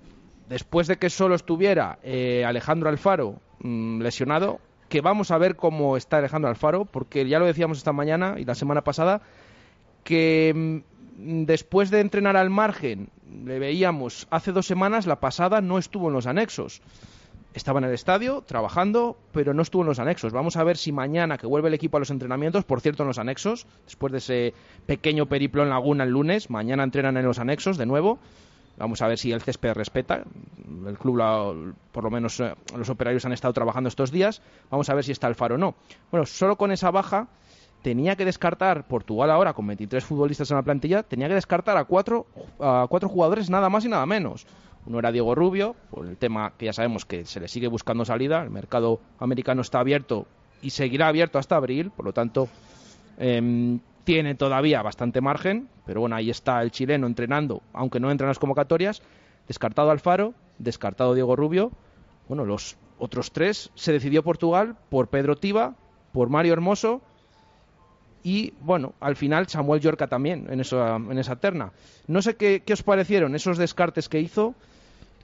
después 0.49 0.89
de 0.89 0.97
que 0.97 1.09
solo 1.09 1.37
estuviera 1.37 1.99
eh, 2.03 2.45
Alejandro 2.45 2.89
Alfaro 2.89 3.41
mm, 3.61 4.03
lesionado, 4.03 4.61
que 4.89 5.01
vamos 5.01 5.31
a 5.31 5.39
ver 5.39 5.55
cómo 5.55 5.97
está 5.97 6.19
Alejandro 6.19 6.51
Alfaro, 6.51 6.85
porque 6.85 7.27
ya 7.29 7.39
lo 7.39 7.47
decíamos 7.47 7.79
esta 7.79 7.93
mañana 7.93 8.35
y 8.39 8.45
la 8.45 8.57
semana 8.57 8.83
pasada, 8.83 9.23
que 10.03 10.83
mm, 11.17 11.45
después 11.45 11.91
de 11.91 12.01
entrenar 12.01 12.37
al 12.37 12.51
margen, 12.51 13.11
le 13.45 13.61
veíamos 13.61 14.27
hace 14.31 14.51
dos 14.51 14.67
semanas, 14.67 15.07
la 15.07 15.21
pasada 15.21 15.61
no 15.61 15.79
estuvo 15.79 16.09
en 16.09 16.15
los 16.15 16.27
anexos. 16.27 16.83
Estaba 17.53 17.81
en 17.81 17.85
el 17.87 17.95
estadio 17.95 18.43
trabajando, 18.43 19.17
pero 19.33 19.53
no 19.55 19.63
estuvo 19.63 19.83
en 19.83 19.89
los 19.89 19.99
anexos. 19.99 20.33
Vamos 20.33 20.57
a 20.57 20.63
ver 20.63 20.77
si 20.77 20.93
mañana 20.93 21.37
que 21.37 21.49
vuelve 21.49 21.69
el 21.69 21.75
equipo 21.75 21.97
a 21.97 22.01
los 22.01 22.11
entrenamientos, 22.11 22.65
por 22.65 22.81
cierto, 22.81 23.03
en 23.03 23.09
los 23.09 23.19
anexos, 23.19 23.67
después 23.85 24.13
de 24.13 24.19
ese 24.19 24.55
pequeño 24.87 25.27
periplo 25.27 25.65
en 25.65 25.71
Laguna 25.71 26.05
el 26.05 26.11
lunes, 26.11 26.49
mañana 26.49 26.85
entrenan 26.85 27.17
en 27.17 27.25
los 27.25 27.41
anexos 27.41 27.77
de 27.77 27.87
nuevo. 27.87 28.21
Vamos 28.77 29.03
a 29.03 29.09
ver 29.09 29.19
si 29.19 29.33
el 29.33 29.43
césped 29.43 29.75
respeta. 29.75 30.23
El 30.87 30.97
club, 30.97 31.75
por 31.93 32.05
lo 32.05 32.11
menos 32.11 32.39
eh, 32.41 32.55
los 32.77 32.89
operarios 32.89 33.25
han 33.27 33.33
estado 33.33 33.53
trabajando 33.53 33.89
estos 33.89 34.11
días. 34.11 34.41
Vamos 34.71 34.89
a 34.89 34.95
ver 34.95 35.05
si 35.05 35.13
está 35.13 35.27
el 35.27 35.35
faro 35.35 35.57
o 35.57 35.59
no. 35.59 35.75
Bueno, 36.11 36.25
solo 36.25 36.57
con 36.57 36.73
esa 36.73 36.91
baja 36.91 37.29
tenía 37.83 38.17
que 38.17 38.25
descartar 38.25 38.87
Portugal 38.87 39.31
ahora 39.31 39.53
con 39.53 39.67
23 39.67 40.05
futbolistas 40.05 40.51
en 40.51 40.57
la 40.57 40.63
plantilla, 40.63 41.03
tenía 41.03 41.29
que 41.29 41.35
descartar 41.35 41.77
a 41.77 41.85
cuatro, 41.85 42.27
a 42.59 42.87
cuatro 42.89 43.09
jugadores 43.09 43.51
nada 43.51 43.69
más 43.69 43.85
y 43.85 43.89
nada 43.89 44.07
menos. 44.07 44.47
Uno 44.87 44.99
era 44.99 45.13
Diego 45.13 45.35
Rubio, 45.35 45.77
por 45.91 46.07
el 46.07 46.17
tema 46.17 46.53
que 46.57 46.67
ya 46.67 46.73
sabemos 46.73 47.05
que 47.05 47.25
se 47.25 47.41
le 47.41 47.49
sigue 47.49 47.69
buscando 47.69 48.05
salida, 48.05 48.43
el 48.43 48.51
mercado 48.51 49.01
americano 49.19 49.63
está 49.63 49.81
abierto 49.81 50.27
y 50.63 50.71
seguirá 50.71 51.09
abierto 51.09 51.39
hasta 51.39 51.57
abril, 51.57 51.91
por 51.91 52.05
lo 52.05 52.13
tanto 52.13 52.49
em, 53.19 53.81
tiene 54.05 54.35
todavía 54.35 54.83
bastante 54.83 55.21
margen, 55.21 55.69
pero 55.87 56.01
bueno, 56.01 56.17
ahí 56.17 56.31
está 56.31 56.63
el 56.63 56.71
chileno 56.71 57.07
entrenando, 57.07 57.63
aunque 57.73 58.01
no 58.01 58.11
entra 58.11 58.27
en 58.27 58.31
las 58.31 58.39
convocatorias, 58.39 59.03
descartado 59.47 59.91
Alfaro, 59.91 60.35
descartado 60.59 61.15
Diego 61.15 61.37
Rubio, 61.37 61.73
bueno, 62.29 62.45
los 62.45 62.77
otros 62.99 63.33
tres 63.33 63.71
se 63.75 63.93
decidió 63.93 64.23
Portugal 64.23 64.77
por 64.89 65.09
Pedro 65.09 65.37
Tiba, 65.37 65.75
por 66.13 66.29
Mario 66.29 66.53
Hermoso 66.53 67.03
y 68.23 68.53
bueno, 68.61 68.95
al 69.01 69.17
final 69.17 69.49
Samuel 69.49 69.81
Yorca 69.81 70.07
también 70.07 70.47
en 70.51 70.61
esa, 70.61 70.97
en 70.97 71.19
esa 71.19 71.37
terna. 71.37 71.73
No 72.07 72.21
sé 72.23 72.37
qué, 72.37 72.63
qué 72.65 72.75
os 72.75 72.83
parecieron 72.83 73.35
esos 73.35 73.57
descartes 73.57 74.09
que 74.09 74.21
hizo. 74.21 74.55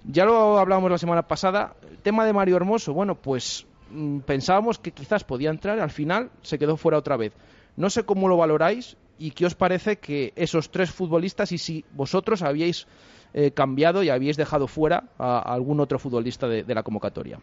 Ya 0.05 0.25
lo 0.25 0.59
hablábamos 0.59 0.91
la 0.91 0.99
semana 0.99 1.27
pasada. 1.27 1.75
El 1.91 1.99
tema 1.99 2.25
de 2.25 2.33
Mario 2.33 2.57
Hermoso, 2.57 2.93
bueno, 2.93 3.15
pues 3.17 3.67
mm, 3.91 4.21
pensábamos 4.21 4.79
que 4.79 4.93
quizás 4.93 5.25
podía 5.25 5.51
entrar, 5.51 5.81
al 5.81 5.91
final 5.91 6.31
se 6.43 6.59
quedó 6.59 6.77
fuera 6.77 6.99
otra 6.99 7.17
vez. 7.17 7.33
No 7.77 7.91
sé 7.91 8.05
cómo 8.05 8.29
lo 8.29 8.37
valoráis 8.37 8.97
y 9.19 9.33
qué 9.33 9.47
os 9.47 9.55
parece 9.55 9.99
que 9.99 10.33
esos 10.37 10.71
tres 10.71 10.91
futbolistas 10.91 11.53
y 11.53 11.59
si 11.59 11.85
vosotros 11.93 12.43
habíais 12.43 12.87
eh, 13.35 13.51
cambiado 13.51 14.03
y 14.03 14.11
habíais 14.11 14.37
dejado 14.37 14.67
fuera 14.67 15.11
a, 15.19 15.39
algún 15.39 15.81
otro 15.81 15.99
futbolista 15.99 16.49
de, 16.49 16.63
de 16.63 16.75
la 16.75 16.83
convocatoria. 16.83 17.39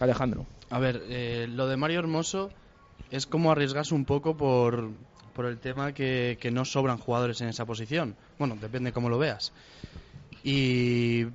Alejandro. 0.00 0.46
A 0.70 0.78
ver, 0.78 1.02
eh, 1.08 1.46
lo 1.48 1.66
de 1.68 1.76
Mario 1.76 2.00
Hermoso 2.00 2.50
es 3.10 3.26
como 3.26 3.50
arriesgarse 3.50 3.94
un 3.94 4.04
poco 4.04 4.36
por, 4.36 4.90
por 5.34 5.46
el 5.46 5.58
tema 5.58 5.92
que, 5.92 6.38
que 6.40 6.50
no 6.50 6.64
sobran 6.64 6.98
jugadores 6.98 7.40
en 7.40 7.48
esa 7.48 7.64
posición. 7.64 8.16
Bueno, 8.38 8.56
depende 8.60 8.92
cómo 8.92 9.08
lo 9.08 9.18
veas. 9.18 9.52
Y, 10.42 11.26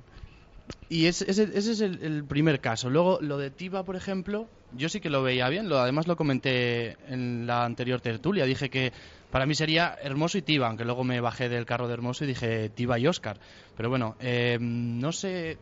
y 0.88 1.06
ese, 1.06 1.30
ese- 1.30 1.50
es 1.56 1.80
el, 1.80 2.02
el 2.02 2.24
primer 2.24 2.60
caso. 2.60 2.90
Luego, 2.90 3.18
lo 3.20 3.38
de 3.38 3.50
Tiba, 3.50 3.82
por 3.84 3.96
ejemplo, 3.96 4.46
yo 4.76 4.88
sí 4.88 5.00
que 5.00 5.10
lo 5.10 5.22
veía 5.22 5.48
bien. 5.48 5.68
Lo, 5.68 5.78
además, 5.78 6.06
lo 6.06 6.16
comenté 6.16 6.96
en 7.08 7.46
la 7.46 7.64
anterior 7.64 8.00
tertulia. 8.00 8.44
Dije 8.44 8.68
que 8.70 8.92
para 9.30 9.46
mí 9.46 9.54
sería 9.54 9.96
Hermoso 10.02 10.36
y 10.38 10.42
Tiba, 10.42 10.66
aunque 10.68 10.84
luego 10.84 11.04
me 11.04 11.20
bajé 11.20 11.48
del 11.48 11.64
carro 11.66 11.86
de 11.88 11.94
Hermoso 11.94 12.24
y 12.24 12.28
dije 12.28 12.68
Tiba 12.68 12.98
y 12.98 13.06
Oscar. 13.06 13.38
Pero 13.76 13.88
bueno, 13.88 14.16
eh, 14.20 14.58
no 14.60 15.12
sé 15.12 15.56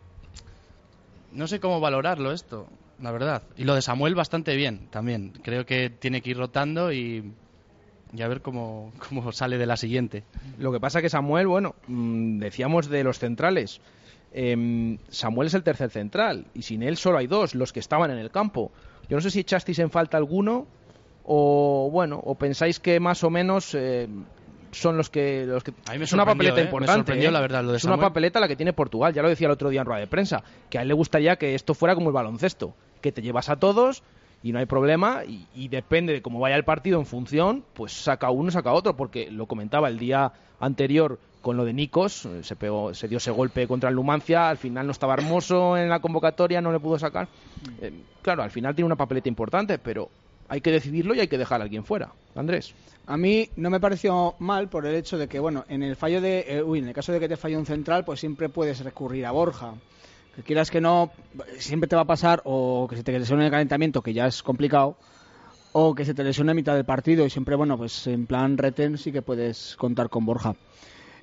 no 1.33 1.46
sé 1.46 1.61
cómo 1.61 1.81
valorarlo 1.81 2.33
esto, 2.33 2.66
la 3.01 3.12
verdad. 3.12 3.42
Y 3.57 3.64
lo 3.64 3.75
de 3.75 3.83
Samuel 3.83 4.14
bastante 4.14 4.57
bien 4.57 4.88
también. 4.90 5.33
Creo 5.42 5.64
que 5.64 5.90
tiene 5.90 6.23
que 6.23 6.31
ir 6.31 6.37
rotando 6.38 6.92
y, 6.92 7.33
y 8.12 8.23
a 8.23 8.29
ver 8.29 8.40
cómo, 8.40 8.92
cómo 9.09 9.31
sale 9.33 9.57
de 9.59 9.66
la 9.66 9.77
siguiente. 9.77 10.25
Lo 10.59 10.73
que 10.73 10.81
pasa 10.81 11.01
que 11.01 11.09
Samuel, 11.09 11.46
bueno, 11.46 11.77
mm, 11.87 12.38
decíamos 12.40 12.88
de 12.88 13.05
los 13.05 13.18
centrales. 13.18 13.81
Em, 14.32 14.98
Samuel 15.08 15.48
es 15.48 15.54
el 15.54 15.62
tercer 15.62 15.90
central 15.90 16.46
y 16.54 16.62
sin 16.62 16.82
él 16.82 16.96
solo 16.96 17.18
hay 17.18 17.26
dos, 17.26 17.54
los 17.54 17.72
que 17.72 17.80
estaban 17.80 18.10
en 18.10 18.18
el 18.18 18.30
campo. 18.30 18.70
Yo 19.08 19.16
no 19.16 19.20
sé 19.20 19.30
si 19.30 19.40
echasteis 19.40 19.78
en 19.80 19.90
falta 19.90 20.16
alguno 20.16 20.66
o 21.24 21.90
bueno, 21.90 22.20
o 22.24 22.34
pensáis 22.36 22.78
que 22.78 23.00
más 23.00 23.24
o 23.24 23.30
menos 23.30 23.74
eh, 23.74 24.08
son 24.70 24.96
los 24.96 25.10
que, 25.10 25.44
los 25.46 25.64
que 25.64 25.72
A 25.88 25.92
mí 25.92 25.98
me 25.98 26.04
es 26.04 26.12
una 26.12 26.24
papeleta 26.24 26.60
¿eh? 26.60 26.64
Importante. 26.64 27.12
¿eh? 27.12 27.30
la 27.30 27.40
verdad, 27.40 27.64
lo 27.64 27.72
de 27.72 27.78
es 27.78 27.84
una 27.84 27.98
papeleta 27.98 28.40
la 28.40 28.48
que 28.48 28.56
tiene 28.56 28.72
Portugal. 28.72 29.12
Ya 29.12 29.22
lo 29.22 29.28
decía 29.28 29.46
el 29.46 29.52
otro 29.52 29.68
día 29.68 29.80
en 29.80 29.86
rueda 29.86 30.00
de 30.00 30.06
prensa, 30.06 30.42
que 30.68 30.78
a 30.78 30.82
él 30.82 30.88
le 30.88 30.94
gustaría 30.94 31.36
que 31.36 31.54
esto 31.54 31.74
fuera 31.74 31.94
como 31.94 32.08
el 32.08 32.14
baloncesto, 32.14 32.74
que 33.00 33.10
te 33.10 33.22
llevas 33.22 33.48
a 33.48 33.56
todos 33.56 34.02
y 34.42 34.52
no 34.52 34.58
hay 34.58 34.66
problema 34.66 35.24
y, 35.26 35.46
y 35.54 35.68
depende 35.68 36.12
de 36.12 36.22
cómo 36.22 36.38
vaya 36.38 36.56
el 36.56 36.64
partido 36.64 36.98
en 36.98 37.06
función, 37.06 37.64
pues 37.74 37.92
saca 37.92 38.30
uno, 38.30 38.50
saca 38.50 38.72
otro, 38.72 38.96
porque 38.96 39.30
lo 39.30 39.46
comentaba 39.46 39.88
el 39.88 39.98
día 39.98 40.32
anterior 40.60 41.18
con 41.40 41.57
lo 41.57 41.64
de 41.64 41.72
Nikos, 41.72 42.26
eh, 42.26 42.42
se 42.42 42.57
pegó, 42.57 42.94
se 42.94 43.09
dio 43.09 43.18
ese 43.18 43.31
golpe 43.31 43.66
contra 43.66 43.88
el 43.88 43.94
Numancia, 43.94 44.48
al 44.48 44.57
final 44.57 44.87
no 44.87 44.92
estaba 44.92 45.14
hermoso 45.14 45.76
en 45.76 45.88
la 45.88 46.00
convocatoria, 46.00 46.61
no 46.61 46.72
le 46.72 46.81
pudo 46.81 46.98
sacar. 46.98 47.29
Eh, 47.81 47.92
claro, 48.22 48.42
al 48.42 48.50
final 48.50 48.74
tiene 48.74 48.87
una 48.87 48.96
papeleta 48.96 49.29
importante, 49.29 49.79
pero 49.79 50.09
hay 50.48 50.61
que 50.61 50.72
decidirlo 50.72 51.14
y 51.14 51.20
hay 51.20 51.29
que 51.29 51.38
dejar 51.38 51.61
a 51.61 51.64
alguien 51.64 51.85
fuera. 51.85 52.12
Andrés. 52.35 52.74
A 53.07 53.16
mí 53.16 53.48
no 53.57 53.70
me 53.70 53.81
pareció 53.81 54.35
mal 54.38 54.68
por 54.68 54.87
el 54.87 54.94
hecho 54.94 55.16
de 55.16 55.29
que, 55.29 55.38
bueno, 55.38 55.64
en 55.68 55.83
el 55.83 55.96
fallo 55.96 56.20
de. 56.20 56.44
eh, 56.46 56.62
uy, 56.62 56.81
en 56.81 56.88
el 56.88 56.94
caso 56.94 57.12
de 57.12 57.20
que 57.20 57.29
te 57.29 57.37
falle 57.37 57.57
un 57.57 57.66
central, 57.66 58.05
pues 58.05 58.20
siempre 58.20 58.48
puedes 58.48 58.85
recurrir 58.85 59.26
a 59.26 59.31
Borja. 59.31 59.74
Que 60.35 60.42
quieras 60.42 60.70
que 60.70 60.81
no, 60.81 61.11
siempre 61.59 61.88
te 61.88 61.96
va 61.96 62.03
a 62.03 62.07
pasar 62.07 62.40
o 62.44 62.87
que 62.88 62.96
se 62.96 63.03
te 63.03 63.18
lesione 63.18 63.46
el 63.46 63.50
calentamiento, 63.50 64.00
que 64.00 64.12
ya 64.12 64.26
es 64.26 64.42
complicado, 64.42 64.96
o 65.72 65.94
que 65.94 66.05
se 66.05 66.14
te 66.14 66.22
lesione 66.22 66.53
a 66.53 66.55
mitad 66.55 66.74
del 66.74 66.85
partido. 66.85 67.24
Y 67.24 67.31
siempre, 67.31 67.57
bueno, 67.57 67.76
pues 67.76 68.07
en 68.07 68.26
plan 68.26 68.59
retén 68.59 68.96
sí 68.96 69.11
que 69.11 69.22
puedes 69.22 69.76
contar 69.76 70.09
con 70.09 70.24
Borja. 70.24 70.55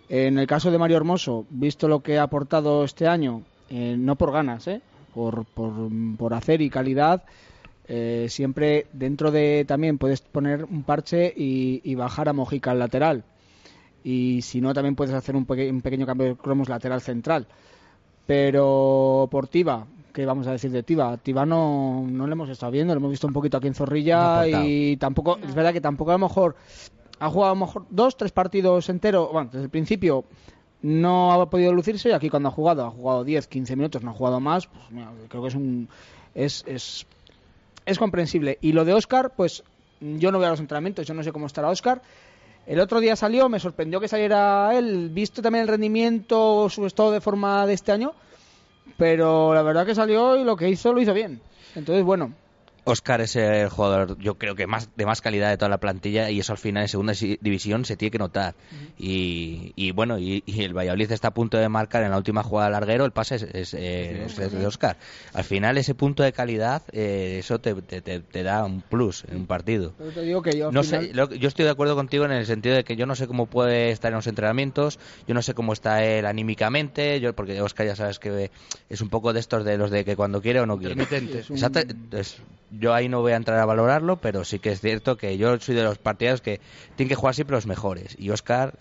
En 0.09 0.37
el 0.39 0.47
caso 0.47 0.71
de 0.71 0.77
Mario 0.77 0.97
Hermoso, 0.97 1.45
visto 1.49 1.87
lo 1.87 1.99
que 2.01 2.17
ha 2.17 2.23
aportado 2.23 2.83
este 2.83 3.07
año, 3.07 3.41
eh, 3.69 3.95
no 3.97 4.15
por 4.15 4.31
ganas, 4.31 4.67
¿eh? 4.67 4.81
por, 5.13 5.45
por, 5.45 5.73
por 6.17 6.33
hacer 6.33 6.61
y 6.61 6.69
calidad, 6.69 7.23
eh, 7.89 8.27
siempre 8.29 8.87
dentro 8.93 9.31
de 9.31 9.65
también 9.67 9.97
puedes 9.97 10.21
poner 10.21 10.63
un 10.63 10.83
parche 10.83 11.33
y, 11.35 11.81
y 11.83 11.95
bajar 11.95 12.29
a 12.29 12.33
Mojica 12.33 12.71
al 12.71 12.79
lateral. 12.79 13.23
Y 14.03 14.41
si 14.43 14.61
no, 14.61 14.73
también 14.73 14.95
puedes 14.95 15.13
hacer 15.13 15.35
un, 15.35 15.45
peque- 15.45 15.69
un 15.69 15.81
pequeño 15.81 16.05
cambio 16.05 16.27
de 16.27 16.35
cromos 16.35 16.69
lateral 16.69 17.01
central. 17.01 17.47
Pero 18.25 19.27
por 19.31 19.47
Tiba, 19.47 19.85
¿qué 20.13 20.25
vamos 20.25 20.47
a 20.47 20.51
decir 20.51 20.71
de 20.71 20.83
Tiba? 20.83 21.17
Tiba 21.17 21.45
no, 21.45 22.05
no 22.09 22.27
lo 22.27 22.33
hemos 22.33 22.49
estado 22.49 22.71
viendo, 22.71 22.93
lo 22.93 22.99
hemos 22.99 23.11
visto 23.11 23.27
un 23.27 23.33
poquito 23.33 23.57
aquí 23.57 23.67
en 23.67 23.73
Zorrilla 23.73 24.41
y 24.65 24.97
tampoco, 24.97 25.37
es 25.45 25.55
verdad 25.55 25.73
que 25.73 25.81
tampoco 25.81 26.11
a 26.11 26.15
lo 26.15 26.19
mejor 26.27 26.55
ha 27.19 27.30
jugado 27.30 27.51
a 27.51 27.56
lo 27.56 27.65
mejor 27.65 27.86
dos, 27.89 28.17
tres 28.17 28.32
partidos 28.32 28.89
enteros, 28.89 29.32
bueno, 29.32 29.49
desde 29.51 29.65
el 29.65 29.69
principio 29.69 30.25
no 30.82 31.34
ha 31.34 31.49
podido 31.49 31.73
lucirse 31.73 32.10
y 32.10 32.12
aquí 32.12 32.30
cuando 32.30 32.49
ha 32.49 32.51
jugado, 32.51 32.86
ha 32.86 32.91
jugado 32.91 33.23
10, 33.23 33.47
15 33.47 33.75
minutos, 33.75 34.03
no 34.03 34.12
ha 34.12 34.13
jugado 34.13 34.39
más, 34.39 34.67
pues 34.67 34.84
mira, 34.91 35.12
creo 35.27 35.41
que 35.41 35.47
es 35.49 35.56
un 35.56 35.89
es, 36.36 36.63
es, 36.67 37.06
es 37.86 37.97
comprensible. 37.97 38.58
Y 38.62 38.71
lo 38.71 38.86
de 38.86 38.93
Oscar, 38.93 39.34
pues 39.36 39.63
yo 39.99 40.32
no 40.32 40.39
veo 40.39 40.51
los 40.51 40.60
entrenamientos, 40.60 41.08
yo 41.08 41.13
no 41.13 41.23
sé 41.23 41.32
cómo 41.32 41.47
estará 41.47 41.69
Oscar. 41.69 42.01
El 42.67 42.80
otro 42.80 42.99
día 42.99 43.15
salió, 43.15 43.49
me 43.49 43.60
sorprendió 43.60 43.99
que 43.99 44.08
saliera 44.08 44.77
él, 44.77 45.10
visto 45.10 45.41
también 45.41 45.63
el 45.63 45.69
rendimiento, 45.69 46.69
su 46.69 46.86
estado 46.86 47.12
de 47.12 47.21
forma 47.21 47.65
de 47.65 47.73
este 47.73 47.91
año, 47.91 48.13
pero 48.97 49.53
la 49.53 49.63
verdad 49.63 49.86
que 49.86 49.95
salió 49.95 50.38
y 50.38 50.43
lo 50.43 50.56
que 50.56 50.69
hizo 50.69 50.93
lo 50.93 51.01
hizo 51.01 51.13
bien. 51.13 51.41
Entonces, 51.75 52.03
bueno, 52.03 52.34
Oscar 52.88 53.21
es 53.21 53.36
el 53.36 53.69
jugador, 53.69 54.17
yo 54.19 54.36
creo 54.36 54.56
que 54.56 54.65
más 54.67 54.89
de 54.95 55.06
más 55.06 55.21
calidad 55.21 55.50
de 55.50 55.58
toda 55.58 55.69
la 55.69 55.80
plantilla 55.80 56.30
y 56.30 56.39
eso 56.39 56.54
al 56.54 56.58
final 56.58 56.84
en 56.84 56.89
segunda 56.89 57.13
si- 57.13 57.38
división 57.41 57.86
se 57.86 57.97
tiene 57.97 58.12
que 58.12 58.17
notar. 58.19 58.56
y, 58.97 59.73
y 59.76 59.91
bueno, 59.91 60.17
y, 60.17 60.43
y 60.45 60.63
el 60.63 60.73
Valladolid 60.76 61.12
está 61.12 61.30
a 61.30 61.34
punto 61.34 61.58
de 61.58 61.69
marcar 61.69 62.04
en 62.04 62.12
la 62.12 62.17
última 62.17 62.43
jugada 62.43 62.69
larguero, 62.69 63.06
el 63.06 63.12
pase 63.12 63.36
es, 63.36 63.43
es, 63.43 63.73
eh, 63.73 64.26
es 64.26 64.36
de 64.52 64.65
Oscar. 64.65 64.97
Al 65.34 65.43
final 65.43 65.78
ese 65.78 65.93
punto 65.95 66.23
de 66.23 66.34
calidad, 66.34 66.82
eh, 66.91 67.38
eso 67.39 67.60
te, 67.60 67.73
te- 67.76 68.02
te- 68.02 68.19
te 68.21 68.43
da 68.43 68.63
un 68.63 68.82
plus 68.82 69.23
en 69.30 69.38
un 69.38 69.45
partido. 69.47 69.93
Pero 69.97 70.12
te 70.12 70.21
digo 70.21 70.41
que 70.41 70.58
yo 70.58 70.71
No 70.71 70.84
final- 70.84 71.08
sé, 71.08 71.13
lo- 71.13 71.32
yo 71.34 71.47
estoy 71.47 71.65
de 71.65 71.71
acuerdo 71.71 71.95
contigo 71.95 72.26
en 72.26 72.32
el 72.32 72.45
sentido 72.45 72.76
de 72.76 72.84
que 72.84 72.95
yo 72.95 73.06
no 73.06 73.15
sé 73.15 73.28
cómo 73.28 73.45
puede 73.45 73.91
estar 73.91 74.12
en 74.12 74.15
los 74.15 74.28
entrenamientos, 74.28 75.00
yo 75.28 75.34
no 75.34 75.41
sé 75.41 75.54
cómo 75.54 75.73
está 75.73 76.04
él 76.04 76.26
anímicamente, 76.26 77.19
yo 77.19 77.34
porque 77.34 77.62
Oscar 77.62 77.86
ya 77.86 77.95
sabes 77.95 78.19
que 78.19 78.50
es 78.89 79.02
un 79.02 79.10
poco 79.10 79.34
de 79.34 79.39
estos 79.39 79.63
de 79.65 79.78
los 79.78 79.91
de 79.91 80.06
que 80.06 80.15
cuando 80.15 80.41
quiere 80.41 80.60
o 80.60 80.65
no 80.65 80.78
quiere. 80.78 80.93
Intermitente. 80.93 81.39
Exacto, 81.54 81.80
yo 82.79 82.93
ahí 82.93 83.09
no 83.09 83.21
voy 83.21 83.31
a 83.33 83.35
entrar 83.35 83.59
a 83.59 83.65
valorarlo, 83.65 84.19
pero 84.21 84.43
sí 84.43 84.59
que 84.59 84.71
es 84.71 84.81
cierto 84.81 85.17
que 85.17 85.37
yo 85.37 85.57
soy 85.59 85.75
de 85.75 85.83
los 85.83 85.97
partidarios 85.99 86.41
que 86.41 86.61
tienen 86.95 87.09
que 87.09 87.15
jugar 87.15 87.35
siempre 87.35 87.55
los 87.55 87.65
mejores 87.67 88.15
y 88.17 88.29
Oscar 88.29 88.77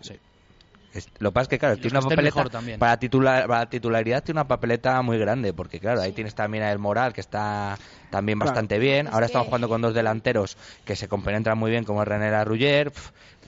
es- 0.93 1.09
lo 1.19 1.31
que 1.31 1.35
pasa 1.35 1.43
es 1.43 1.49
que, 1.49 1.59
claro, 1.59 1.77
tiene 1.77 1.99
una 1.99 2.09
papeleta 2.09 2.43
para, 2.79 2.99
titular, 2.99 3.47
para 3.49 3.69
titularidad 3.69 4.25
tiene 4.25 4.41
una 4.41 4.49
papeleta 4.49 5.03
muy 5.03 5.19
grande, 5.19 5.53
porque 5.53 5.79
claro, 5.79 6.01
ahí 6.01 6.13
tienes 6.13 6.35
también 6.35 6.65
a 6.65 6.73
El 6.73 6.79
Moral, 6.79 7.13
que 7.13 7.21
está 7.21 7.77
también 8.09 8.39
Claro. 8.39 8.53
bastante 8.53 8.79
bien. 8.79 9.07
Es 9.07 9.13
Ahora 9.13 9.27
que- 9.27 9.31
estamos 9.33 9.47
jugando 9.49 9.69
con 9.69 9.83
dos 9.83 9.93
delanteros 9.93 10.57
que 10.85 10.97
se 10.97 11.07
compenetran 11.07 11.59
muy 11.59 11.71
bien, 11.71 11.85
como 11.85 12.01
es 12.03 12.09
René 12.09 12.43
Rugger. 12.45 12.93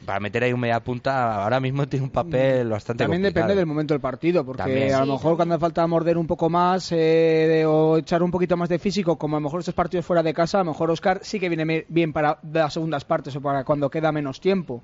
Para 0.04 0.20
meter 0.20 0.44
ahí 0.44 0.52
un 0.52 0.60
media 0.60 0.80
punta, 0.80 1.42
ahora 1.42 1.60
mismo 1.60 1.86
tiene 1.88 2.04
un 2.04 2.10
papel 2.10 2.68
bastante 2.68 3.04
También 3.04 3.22
complicado. 3.22 3.44
depende 3.46 3.58
del 3.60 3.66
momento 3.66 3.94
del 3.94 4.00
partido, 4.00 4.44
porque 4.44 4.62
También. 4.62 4.94
a 4.94 5.00
lo 5.00 5.04
Sí, 5.06 5.10
mejor 5.12 5.36
cuando 5.36 5.54
hace 5.54 5.60
falta 5.60 5.86
morder 5.86 6.16
un 6.18 6.26
poco 6.26 6.48
más 6.48 6.90
eh, 6.92 6.96
de- 6.96 7.66
o 7.66 7.98
echar 7.98 8.22
un 8.22 8.30
poquito 8.30 8.56
más 8.56 8.68
de 8.68 8.78
físico, 8.78 9.16
como 9.16 9.36
a 9.36 9.40
lo 9.40 9.44
mejor 9.44 9.60
estos 9.60 9.74
partidos 9.74 10.06
fuera 10.06 10.22
de 10.22 10.32
casa, 10.34 10.60
a 10.60 10.64
lo 10.64 10.70
mejor 10.72 10.90
Oscar 10.90 11.20
sí 11.22 11.38
que 11.38 11.48
viene 11.48 11.84
bien 11.88 12.12
para 12.12 12.38
las 12.52 12.72
segundas 12.74 13.04
partes 13.04 13.34
o 13.36 13.40
para 13.40 13.64
cuando 13.64 13.90
queda 13.90 14.12
menos 14.12 14.40
tiempo. 14.40 14.82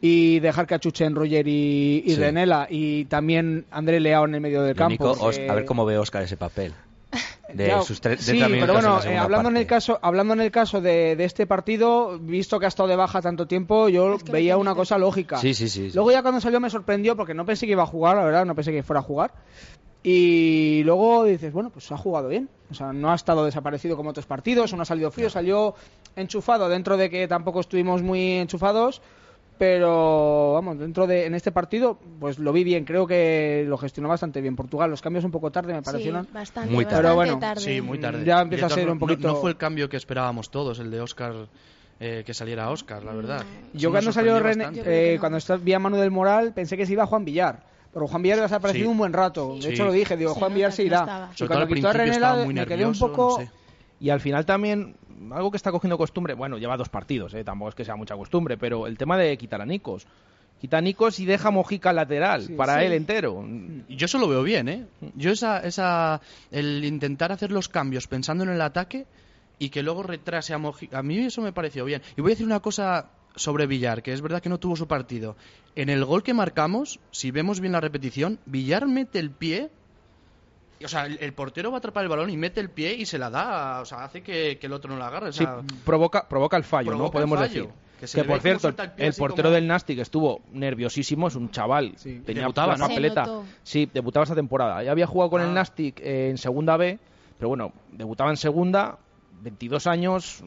Y 0.00 0.40
dejar 0.40 0.66
que 0.66 0.74
achuchen 0.74 1.14
Roger 1.14 1.46
y, 1.48 2.02
y 2.04 2.10
Sí. 2.10 2.16
Renela 2.16 2.66
y 2.68 3.04
también 3.06 3.64
André 3.70 4.00
Leao 4.00 4.24
en 4.26 4.34
el 4.34 4.40
medio 4.40 4.62
del 4.62 4.74
Lo 4.76 4.78
campo. 4.78 5.16
A 5.20 5.54
ver 5.54 5.64
cómo 5.64 5.86
ve 5.86 5.96
Oscar 5.98 6.22
ese 6.22 6.36
papel. 6.36 6.74
De 7.52 7.68
Ya, 7.68 7.82
sus 7.82 8.02
tre- 8.02 8.16
sí, 8.16 8.32
30 8.32 8.48
minutos 8.48 8.60
pero 8.60 8.78
en 8.78 8.82
bueno, 8.82 9.04
la 9.04 9.12
eh, 9.12 9.18
hablando 9.18 9.48
en 9.50 9.56
el 9.58 9.66
caso, 9.66 9.98
hablando 10.02 10.34
en 10.34 10.40
el 10.40 10.50
caso 10.50 10.80
de, 10.80 11.14
de 11.14 11.24
este 11.24 11.46
partido, 11.46 12.18
visto 12.18 12.58
que 12.58 12.64
ha 12.66 12.68
estado 12.68 12.88
de 12.88 12.96
baja 12.96 13.22
tanto 13.22 13.46
tiempo, 13.46 13.88
yo 13.88 14.18
veía 14.30 14.56
una 14.56 14.74
cosa 14.74 14.98
lógica. 14.98 15.38
Sí, 15.38 15.54
sí, 15.54 15.68
sí, 15.68 15.90
sí. 15.90 15.94
Luego 15.94 16.10
ya 16.10 16.22
cuando 16.22 16.40
salió 16.40 16.58
me 16.60 16.70
sorprendió 16.70 17.16
porque 17.16 17.34
no 17.34 17.44
pensé 17.46 17.66
que 17.66 17.72
iba 17.72 17.82
a 17.84 17.86
jugar, 17.86 18.16
la 18.16 18.24
verdad, 18.24 18.44
no 18.44 18.54
pensé 18.54 18.72
que 18.72 18.82
fuera 18.82 19.00
a 19.00 19.02
jugar. 19.04 19.32
Y 20.02 20.82
luego 20.84 21.24
dices, 21.24 21.52
bueno, 21.52 21.70
pues 21.70 21.90
ha 21.90 21.96
jugado 21.96 22.28
bien. 22.28 22.48
O 22.70 22.74
sea, 22.74 22.92
no 22.92 23.10
ha 23.10 23.14
estado 23.14 23.44
desaparecido 23.44 23.96
como 23.96 24.10
otros 24.10 24.26
partidos, 24.26 24.72
o 24.72 24.76
no 24.76 24.82
ha 24.82 24.86
salido 24.86 25.10
frío, 25.10 25.30
salió 25.30 25.74
enchufado 26.16 26.68
dentro 26.68 26.96
de 26.96 27.08
que 27.08 27.26
tampoco 27.28 27.60
estuvimos 27.60 28.02
muy 28.02 28.32
enchufados. 28.32 29.00
Pero 29.58 30.52
vamos, 30.54 30.78
dentro 30.78 31.06
de 31.06 31.26
en 31.26 31.34
este 31.34 31.52
partido, 31.52 31.98
pues 32.18 32.38
lo 32.40 32.52
vi 32.52 32.64
bien, 32.64 32.84
creo 32.84 33.06
que 33.06 33.64
lo 33.68 33.78
gestionó 33.78 34.08
bastante 34.08 34.40
bien. 34.40 34.56
Portugal, 34.56 34.90
los 34.90 35.00
cambios 35.00 35.24
un 35.24 35.30
poco 35.30 35.52
tarde 35.52 35.72
me 35.72 35.82
parecieron. 35.82 36.26
bastante, 36.32 36.70
Muy 36.72 36.84
tarde. 36.84 37.02
Pero 37.02 37.14
bueno, 37.14 37.38
tarde. 37.38 37.60
Sí, 37.60 37.80
muy 37.80 38.00
tarde. 38.00 38.24
Ya 38.24 38.40
empieza 38.40 38.66
a 38.66 38.70
ser 38.70 38.90
un 38.90 38.98
poquito. 38.98 39.28
No, 39.28 39.34
no 39.34 39.40
fue 39.40 39.50
el 39.50 39.56
cambio 39.56 39.88
que 39.88 39.96
esperábamos 39.96 40.50
todos, 40.50 40.80
el 40.80 40.90
de 40.90 41.00
Oscar, 41.00 41.34
eh, 42.00 42.24
que 42.26 42.34
saliera 42.34 42.68
Oscar, 42.70 43.04
la 43.04 43.12
verdad. 43.14 43.44
Yo 43.72 43.78
Eso 43.78 43.88
me 43.90 43.92
cuando 43.92 44.12
salió 44.12 44.40
René, 44.40 44.66
eh, 44.84 45.18
cuando 45.20 45.38
vi 45.60 45.72
a 45.72 45.78
Manu 45.78 45.98
del 45.98 46.10
Moral, 46.10 46.52
pensé 46.52 46.76
que 46.76 46.84
se 46.84 46.92
iba 46.92 47.06
Juan 47.06 47.24
Villar. 47.24 47.64
Pero 47.92 48.08
Juan 48.08 48.22
Villar 48.22 48.40
ha 48.40 48.42
desaparecido 48.42 48.86
Sí. 48.86 48.90
un 48.90 48.98
buen 48.98 49.12
rato. 49.12 49.54
De 49.54 49.62
Sí. 49.62 49.68
hecho, 49.68 49.84
lo 49.84 49.92
dije, 49.92 50.16
digo, 50.16 50.34
Sí, 50.34 50.40
Juan 50.40 50.52
Villar 50.52 50.72
se 50.72 50.82
irá. 50.82 51.30
Y 51.38 51.46
cuando 51.46 51.68
quitó 51.68 51.90
a 51.90 51.92
me 51.92 52.04
quedé 52.10 52.44
un 52.44 52.54
nervioso, 52.54 53.06
poco. 53.12 53.36
no 53.38 53.44
sé. 53.46 53.50
Y 54.00 54.10
al 54.10 54.20
final 54.20 54.44
también, 54.44 54.96
algo 55.32 55.50
que 55.50 55.56
está 55.56 55.70
cogiendo 55.72 55.96
costumbre, 55.98 56.34
bueno, 56.34 56.58
lleva 56.58 56.76
dos 56.76 56.88
partidos, 56.88 57.34
¿eh? 57.34 57.44
tampoco 57.44 57.70
es 57.70 57.74
que 57.74 57.84
sea 57.84 57.96
mucha 57.96 58.16
costumbre, 58.16 58.56
pero 58.56 58.86
el 58.86 58.96
tema 58.98 59.16
de 59.18 59.36
quitar 59.36 59.60
a 59.60 59.66
Nicos. 59.66 60.06
Quita 60.60 60.78
a 60.78 60.80
Nicos 60.80 61.20
y 61.20 61.26
deja 61.26 61.50
Mojica 61.50 61.92
lateral, 61.92 62.48
para 62.56 62.78
Sí. 62.78 62.86
él 62.86 62.92
entero. 62.92 63.44
Y 63.88 63.96
yo 63.96 64.06
eso 64.06 64.18
lo 64.18 64.28
veo 64.28 64.42
bien, 64.42 64.68
¿eh? 64.68 64.86
Yo 65.14 65.30
esa, 65.32 65.58
esa, 65.60 66.20
el 66.50 66.84
intentar 66.84 67.32
hacer 67.32 67.52
los 67.52 67.68
cambios 67.68 68.06
pensando 68.06 68.44
en 68.44 68.50
el 68.50 68.60
ataque 68.62 69.04
y 69.58 69.68
que 69.68 69.82
luego 69.82 70.02
retrase 70.02 70.54
a 70.54 70.58
Mojica, 70.58 70.98
a 70.98 71.02
mí 71.02 71.18
eso 71.18 71.42
me 71.42 71.52
pareció 71.52 71.84
bien. 71.84 72.00
Y 72.16 72.22
voy 72.22 72.30
a 72.30 72.34
decir 72.34 72.46
una 72.46 72.60
cosa 72.60 73.10
sobre 73.36 73.66
Villar, 73.66 74.02
que 74.02 74.12
es 74.12 74.22
verdad 74.22 74.40
que 74.40 74.48
no 74.48 74.58
tuvo 74.58 74.76
su 74.76 74.86
partido. 74.86 75.36
En 75.76 75.90
el 75.90 76.04
gol 76.04 76.22
que 76.22 76.32
marcamos, 76.32 76.98
si 77.10 77.30
vemos 77.30 77.60
bien 77.60 77.72
la 77.72 77.80
repetición, 77.80 78.38
Villar 78.46 78.86
mete 78.86 79.18
el 79.18 79.32
pie, 79.32 79.70
o 80.82 80.88
sea, 80.88 81.06
el, 81.06 81.18
el 81.20 81.32
portero 81.32 81.70
va 81.70 81.76
a 81.76 81.78
atrapar 81.78 82.02
el 82.04 82.08
balón 82.08 82.30
y 82.30 82.36
mete 82.36 82.60
el 82.60 82.70
pie 82.70 82.94
y 82.94 83.06
se 83.06 83.18
la 83.18 83.30
da, 83.30 83.80
o 83.80 83.84
sea, 83.84 84.04
hace 84.04 84.22
que, 84.22 84.58
que 84.58 84.66
el 84.66 84.72
otro 84.72 84.90
no 84.92 84.98
la 84.98 85.08
agarre. 85.08 85.28
o 85.28 85.32
Sí, 85.32 85.46
provoca, 85.84 86.28
provoca 86.28 86.56
el 86.56 86.64
fallo, 86.64 86.88
provoca 86.90 87.06
¿no? 87.06 87.12
Podemos 87.12 87.38
fallo, 87.38 87.70
decir. 88.00 88.14
que 88.22 88.24
por 88.24 88.40
cierto, 88.40 88.68
el 88.98 89.14
portero 89.14 89.48
como- 89.48 89.54
del 89.54 89.66
Nastic 89.66 89.98
estuvo 90.00 90.40
nerviosísimo, 90.52 91.28
es 91.28 91.36
un 91.36 91.50
chaval. 91.50 91.94
Tenía 92.02 92.42
debutaba, 92.42 92.72
la 92.72 92.78
¿no? 92.78 92.88
papeleta. 92.88 93.28
Sí, 93.62 93.88
debutaba 93.92 94.24
esta 94.24 94.34
temporada. 94.34 94.82
Ya 94.82 94.90
había 94.90 95.06
jugado 95.06 95.30
con 95.30 95.40
Ah. 95.40 95.44
el 95.44 95.54
Nastic 95.54 96.00
eh, 96.00 96.30
en 96.30 96.38
segunda 96.38 96.76
B, 96.76 96.98
pero 97.38 97.48
bueno, 97.48 97.72
debutaba 97.92 98.30
en 98.30 98.36
segunda, 98.36 98.98
22 99.42 99.86
años, 99.86 100.42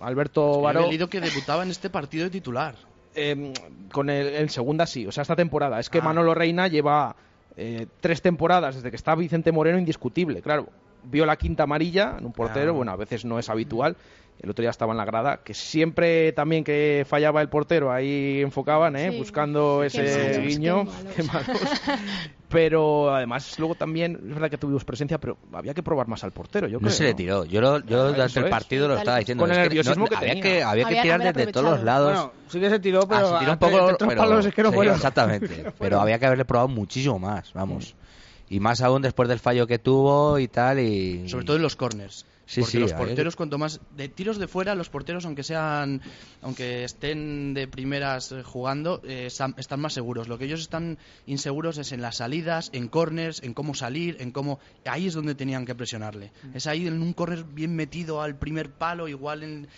Alberto 0.00 0.54
yo 0.54 0.60
Baró. 0.62 0.84
he 0.84 0.88
leído 0.88 1.08
que 1.08 1.20
debutaba 1.20 1.62
en 1.62 1.70
este 1.70 1.90
partido 1.90 2.24
de 2.24 2.30
titular. 2.30 2.74
Eh, 3.14 3.52
con 3.90 4.10
el, 4.10 4.26
el 4.28 4.50
segunda 4.50 4.86
sí, 4.86 5.06
o 5.06 5.10
sea, 5.12 5.22
esta 5.22 5.34
temporada. 5.34 5.80
Es 5.80 5.90
que 5.90 5.98
Ah. 5.98 6.02
Manolo 6.02 6.34
Reina 6.34 6.68
lleva 6.68 7.16
eh, 7.60 7.86
tres 8.00 8.22
temporadas 8.22 8.76
desde 8.76 8.90
que 8.90 8.96
está 8.96 9.16
Vicente 9.16 9.50
Moreno 9.50 9.78
indiscutible, 9.78 10.40
claro. 10.42 10.68
Vio 11.02 11.26
la 11.26 11.36
quinta 11.36 11.64
amarilla 11.64 12.16
en 12.18 12.26
un 12.26 12.32
portero, 12.32 12.72
bueno, 12.72 12.92
a 12.92 12.96
veces 12.96 13.24
no 13.24 13.38
es 13.38 13.48
habitual. 13.48 13.96
El 14.40 14.50
otro 14.50 14.62
día 14.62 14.70
estaba 14.70 14.92
en 14.92 14.98
la 14.98 15.04
grada, 15.04 15.40
que 15.42 15.52
siempre 15.52 16.30
también 16.32 16.62
que 16.62 17.04
fallaba 17.08 17.40
el 17.42 17.48
portero, 17.48 17.90
ahí 17.92 18.40
enfocaban, 18.40 18.94
¿eh? 18.94 19.10
Sí. 19.10 19.18
buscando 19.18 19.82
ese 19.82 20.02
malos, 20.04 20.38
guiño. 20.46 20.84
qué 20.84 20.90
Qué 21.16 21.22
malos. 21.24 21.60
Pero 22.48 23.14
además, 23.14 23.58
luego 23.58 23.74
también, 23.74 24.18
es 24.26 24.34
verdad 24.34 24.48
que 24.48 24.56
tuvimos 24.56 24.82
presencia, 24.82 25.18
pero 25.18 25.36
había 25.52 25.74
que 25.74 25.82
probar 25.82 26.08
más 26.08 26.24
al 26.24 26.32
portero, 26.32 26.66
yo 26.66 26.78
No 26.78 26.86
creo. 26.86 26.92
se 26.92 27.04
le 27.04 27.12
tiró. 27.14 27.44
Yo, 27.44 27.60
lo, 27.60 27.78
yo 27.84 28.04
Ah, 28.04 28.08
durante 28.08 28.38
el 28.38 28.46
es. 28.46 28.50
partido 28.50 28.88
lo 28.88 28.96
estaba 28.96 29.18
diciendo. 29.18 29.42
Con 29.44 29.50
el 29.50 29.56
es 29.58 29.62
que 29.64 29.68
nerviosismo 29.68 30.06
que 30.06 30.14
había 30.16 30.28
tenía. 30.30 30.42
que 30.42 30.62
Había 30.62 30.84
que 30.84 30.88
Había 30.88 31.02
que 31.02 31.02
tirar 31.02 31.34
desde 31.34 31.52
todos 31.52 31.70
los 31.72 31.82
lados. 31.82 32.12
Bueno, 32.14 32.32
sí 32.48 32.58
que 32.60 32.70
se 32.70 32.78
tiró, 32.78 33.06
pero 33.06 33.26
Ah, 33.28 33.32
se 33.34 33.38
tiró 33.40 33.52
un 33.52 33.58
poco, 33.58 33.96
pero- 33.98 34.16
palos 34.22 34.46
es 34.46 34.54
que 34.54 34.62
no 34.62 34.70
sí, 34.70 34.74
fueron. 34.76 34.94
Exactamente. 34.94 35.64
pero 35.78 36.00
había 36.00 36.18
que 36.18 36.24
haberle 36.24 36.46
probado 36.46 36.68
muchísimo 36.68 37.18
más, 37.18 37.52
vamos. 37.52 37.94
Y 38.48 38.60
más 38.60 38.80
aún 38.80 39.02
después 39.02 39.28
del 39.28 39.40
fallo 39.40 39.66
que 39.66 39.78
tuvo 39.78 40.38
y 40.38 40.48
tal. 40.48 40.78
y 40.80 41.28
Sobre 41.28 41.44
todo 41.44 41.56
en 41.56 41.62
los 41.62 41.76
corners. 41.76 42.24
Sí, 42.48 42.62
porque 42.62 42.72
sí, 42.72 42.78
los 42.78 42.94
porteros, 42.94 43.36
cuanto 43.36 43.58
más. 43.58 43.78
De 43.94 44.08
tiros 44.08 44.38
de 44.38 44.48
fuera, 44.48 44.74
los 44.74 44.88
porteros, 44.88 45.26
aunque 45.26 45.42
sean. 45.42 46.00
Aunque 46.40 46.82
estén 46.84 47.52
de 47.52 47.68
primeras 47.68 48.32
eh, 48.32 48.42
jugando, 48.42 49.02
eh, 49.04 49.26
están, 49.26 49.54
más 49.80 49.92
seguros. 49.92 50.28
Lo 50.28 50.38
que 50.38 50.46
ellos 50.46 50.62
están 50.62 50.96
inseguros 51.26 51.76
es 51.76 51.92
en 51.92 52.00
las 52.00 52.16
salidas, 52.16 52.70
en 52.72 52.88
corners, 52.88 53.42
en 53.42 53.52
cómo 53.52 53.74
salir, 53.74 54.16
en 54.20 54.32
cómo. 54.32 54.60
Ahí 54.86 55.08
es 55.08 55.12
donde 55.12 55.34
tenían 55.34 55.66
que 55.66 55.74
presionarle. 55.74 56.32
Mm. 56.42 56.56
Es 56.56 56.66
ahí 56.66 56.86
en 56.86 57.02
un 57.02 57.12
corner 57.12 57.44
bien 57.44 57.76
metido 57.76 58.22
al 58.22 58.34
primer 58.34 58.70
palo, 58.70 59.08
igual 59.08 59.42
en. 59.42 59.68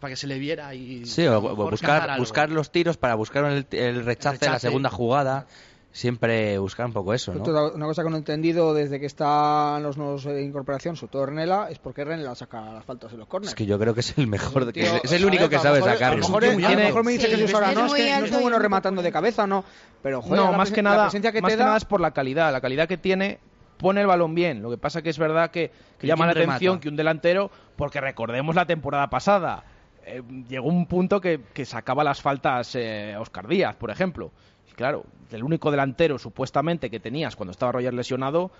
Para 0.00 0.12
que 0.12 0.16
se 0.16 0.26
le 0.26 0.38
viera 0.38 0.74
y. 0.74 1.04
Sí, 1.04 1.26
o, 1.26 1.42
buscar, 1.42 2.18
buscar 2.18 2.48
los 2.50 2.72
tiros 2.72 2.96
para 2.96 3.16
buscar 3.16 3.44
el, 3.44 3.66
el 3.70 4.02
rechace 4.02 4.46
de 4.46 4.50
la 4.50 4.58
segunda 4.58 4.88
jugada. 4.88 5.46
Siempre 5.94 6.56
buscar 6.56 6.86
un 6.86 6.94
poco 6.94 7.12
eso, 7.12 7.34
¿no? 7.34 7.42
Otra- 7.42 7.74
Una 7.74 7.84
cosa 7.84 8.02
que 8.02 8.08
no 8.08 8.16
he 8.16 8.18
entendido 8.18 8.72
desde 8.72 8.98
que 8.98 9.04
están 9.04 9.82
los 9.82 9.98
nuevos 9.98 10.24
de 10.24 10.42
incorporación, 10.42 10.96
sobre 10.96 11.10
todo 11.12 11.26
Renela, 11.26 11.68
es 11.70 11.78
por 11.78 11.92
qué 11.92 12.02
Renela 12.02 12.34
saca 12.34 12.72
las 12.72 12.84
faltas 12.84 13.12
en 13.12 13.18
los 13.18 13.28
corners. 13.28 13.50
Es 13.50 13.54
que 13.54 13.66
yo 13.66 13.78
creo 13.78 13.92
que 13.92 14.00
es 14.00 14.16
el 14.16 14.26
mejor, 14.26 14.64
de- 14.64 14.72
que 14.72 14.84
Tío, 14.84 15.00
es 15.02 15.12
el 15.12 15.24
único 15.26 15.50
que 15.50 15.58
sabe 15.58 15.80
mejor- 15.82 16.02
A 16.02 16.10
lo 16.12 16.16
mejor, 16.16 16.44
Es 16.44 16.54
muy 16.54 16.64
a 16.64 16.68
lo 16.70 16.74
alto. 16.76 16.86
mejor 16.88 17.04
me 17.04 17.12
dice 17.12 17.26
Sí, 17.28 17.36
Jesús 17.36 17.54
ahora, 17.54 17.70
es 17.70 17.74
no, 17.76 17.84
es 17.84 17.90
muy 17.90 18.00
que 18.00 18.10
no 18.20 18.24
es 18.24 18.40
bueno 18.40 18.58
rematando 18.58 19.02
de 19.02 19.12
cabeza, 19.12 19.46
no. 19.46 19.64
Pero, 20.02 20.22
joder, 20.22 20.36
no, 20.42 20.50
la 20.52 20.56
más 20.56 20.70
que 20.70 20.82
la 20.82 20.90
nada, 20.90 21.02
presencia 21.04 21.30
que 21.30 21.42
más 21.42 21.50
te 21.50 21.56
que 21.56 21.58
da- 21.58 21.64
nada 21.66 21.76
es 21.76 21.84
por 21.84 22.00
la 22.00 22.12
calidad. 22.12 22.50
La 22.52 22.62
calidad 22.62 22.88
que 22.88 22.96
tiene 22.96 23.38
pone 23.76 24.00
el 24.00 24.06
balón 24.06 24.34
bien. 24.34 24.62
Lo 24.62 24.70
que 24.70 24.78
pasa 24.78 25.02
que 25.02 25.10
es 25.10 25.18
verdad 25.18 25.50
que, 25.50 25.70
que 25.98 26.06
¿Y 26.06 26.08
llama 26.08 26.24
la 26.26 26.32
remata? 26.32 26.54
atención 26.56 26.80
que 26.80 26.88
un 26.88 26.96
delantero, 26.96 27.50
porque 27.76 28.00
recordemos 28.00 28.54
la 28.54 28.64
temporada 28.64 29.10
pasada, 29.10 29.64
eh, 30.06 30.22
llegó 30.48 30.68
un 30.68 30.86
punto 30.86 31.20
que, 31.20 31.40
que 31.52 31.66
sacaba 31.66 32.02
las 32.02 32.22
faltas 32.22 32.74
eh, 32.76 33.14
Oscar 33.20 33.46
Díaz, 33.46 33.76
por 33.76 33.90
ejemplo. 33.90 34.30
Claro, 34.74 35.04
el 35.30 35.42
único 35.44 35.70
delantero 35.70 36.18
supuestamente 36.18 36.90
que 36.90 37.00
tenías 37.00 37.36
cuando 37.36 37.52
estaba 37.52 37.72
Roger 37.72 37.94
lesionado, 37.94 38.50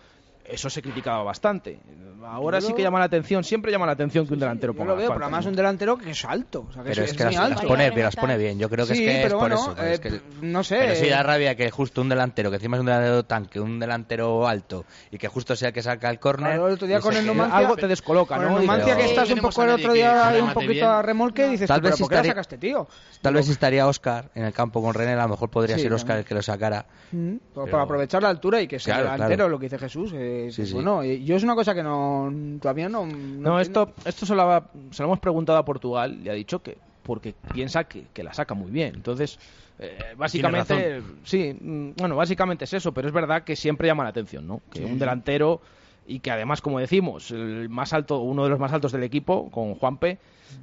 eso 0.44 0.68
se 0.70 0.82
criticaba 0.82 1.22
bastante. 1.22 1.78
Ahora 2.24 2.60
Yo 2.60 2.68
sí 2.68 2.74
que 2.74 2.82
llama 2.82 3.00
la 3.00 3.06
atención, 3.06 3.42
siempre 3.42 3.72
llama 3.72 3.84
la 3.84 3.92
atención 3.92 4.26
que 4.28 4.34
un 4.34 4.38
delantero 4.38 4.72
Yo 4.72 4.78
ponga 4.78 4.92
lo 4.92 4.96
veo, 4.96 5.08
pero 5.12 5.24
además 5.24 5.44
un 5.46 5.56
delantero 5.56 5.98
que 5.98 6.10
es 6.10 6.24
alto. 6.24 6.66
O 6.68 6.72
sea, 6.72 6.84
que 6.84 6.90
Pero 6.90 7.02
es, 7.02 7.10
es 7.10 7.16
que 7.16 7.24
muy 7.24 7.34
las, 7.34 7.42
alto. 7.44 7.62
las 7.62 7.66
pone, 7.66 7.90
pero 7.92 8.04
las 8.04 8.16
pone 8.16 8.38
bien. 8.38 8.58
Yo 8.60 8.68
creo 8.70 8.86
que 8.86 8.94
Sí, 8.94 9.04
es 9.04 9.10
que 9.10 9.16
es 9.18 9.22
pero 9.24 9.38
por 9.40 9.48
bueno, 9.50 9.54
eso. 9.56 9.74
pues, 9.74 9.88
es 9.88 9.98
eh, 9.98 10.00
que- 10.40 10.46
no 10.46 10.62
sé. 10.62 10.76
Pero 10.78 10.94
sí 10.94 11.08
da 11.08 11.22
rabia 11.24 11.56
que 11.56 11.68
justo 11.72 12.00
un 12.00 12.08
delantero, 12.08 12.50
que 12.50 12.56
encima 12.56 12.76
es 12.76 12.80
un 12.80 12.86
delantero 12.86 13.24
tanque, 13.24 13.58
un 13.58 13.80
delantero 13.80 14.46
alto, 14.46 14.84
y 15.10 15.18
que 15.18 15.26
justo 15.26 15.56
sea 15.56 15.68
el 15.68 15.74
que 15.74 15.82
saca 15.82 16.08
el 16.10 16.20
córner. 16.20 16.50
Claro, 16.52 16.68
el 16.68 16.74
otro 16.74 16.86
día 16.86 17.00
con 17.00 17.16
el 17.16 17.26
Numancia- 17.26 17.58
Algo 17.58 17.76
te 17.76 17.88
descoloca, 17.88 18.36
Con 18.36 18.44
¿no? 18.46 18.54
el 18.56 18.60
Numancia 18.62 18.96
que 18.96 19.04
estás 19.04 19.28
un 19.30 19.40
poco 19.40 19.64
el 19.64 19.70
otro 19.70 19.92
día 19.92 20.32
un 20.40 20.52
poquito 20.52 20.72
bien. 20.72 20.84
a 20.86 21.02
remolque 21.02 21.46
y 21.48 21.50
dices, 21.50 21.66
Tal 21.68 21.80
vez 21.80 21.98
¿por 21.98 22.08
qué 22.08 22.14
la 22.14 22.20
estaría- 22.20 22.30
sacaste, 22.32 22.58
tío? 22.58 22.86
Tal 23.20 23.34
vez 23.34 23.46
si 23.46 23.52
estaría 23.52 23.86
Oscar 23.88 24.30
en 24.36 24.44
el 24.44 24.52
campo 24.52 24.80
con 24.80 24.94
René, 24.94 25.12
a 25.14 25.22
lo 25.22 25.28
mejor 25.30 25.50
podría 25.50 25.76
Sí, 25.76 25.82
ser 25.82 25.92
Oscar 25.92 26.18
el 26.18 26.24
que 26.24 26.34
lo 26.34 26.42
sacara. 26.42 26.86
Mm, 27.10 27.34
por- 27.52 27.64
Pero- 27.64 27.72
Para 27.72 27.82
aprovechar 27.84 28.22
la 28.22 28.28
altura 28.28 28.60
y 28.60 28.68
que 28.68 28.78
sea 28.78 28.98
delantero, 28.98 29.48
lo 29.48 29.58
que 29.58 29.66
dice 29.66 29.78
Jesús. 29.78 30.12
Que, 30.46 30.50
Sí, 30.52 30.72
bueno, 30.72 31.02
eh, 31.02 31.22
yo 31.22 31.36
es 31.36 31.42
una 31.42 31.54
cosa 31.54 31.74
que 31.74 31.82
no 31.82 32.32
todavía 32.60 32.88
no. 32.88 33.06
No, 33.06 33.60
esto, 33.60 33.92
esto 34.04 34.26
se, 34.26 34.34
lo 34.34 34.42
ha- 34.42 34.70
se 34.90 35.02
lo 35.02 35.08
hemos 35.08 35.20
preguntado 35.20 35.58
a 35.58 35.64
Portugal 35.64 36.18
y 36.24 36.28
ha 36.28 36.32
dicho 36.32 36.62
que 36.62 36.78
porque 37.02 37.34
piensa 37.50 37.84
que, 37.84 38.06
que 38.12 38.22
la 38.22 38.32
saca 38.32 38.54
muy 38.54 38.70
bien. 38.70 38.94
Entonces, 38.94 39.38
eh, 39.78 40.14
básicamente, 40.16 41.02
sí, 41.24 41.56
mm, 41.60 41.92
bueno, 41.96 42.14
básicamente 42.16 42.64
es 42.64 42.72
eso, 42.74 42.92
pero 42.92 43.08
es 43.08 43.14
verdad 43.14 43.42
que 43.42 43.56
siempre 43.56 43.88
llama 43.88 44.04
la 44.04 44.10
atención, 44.10 44.46
¿no? 44.46 44.60
Que 44.70 44.80
Sí. 44.80 44.84
un 44.84 44.98
delantero 44.98 45.60
y 46.06 46.20
que 46.20 46.30
además, 46.30 46.60
como 46.60 46.78
decimos, 46.78 47.30
el 47.32 47.68
más 47.68 47.92
alto, 47.92 48.20
uno 48.20 48.44
de 48.44 48.50
los 48.50 48.58
más 48.60 48.72
altos 48.72 48.92
del 48.92 49.02
equipo, 49.02 49.50
con 49.50 49.74
Juanpe, 49.74 50.18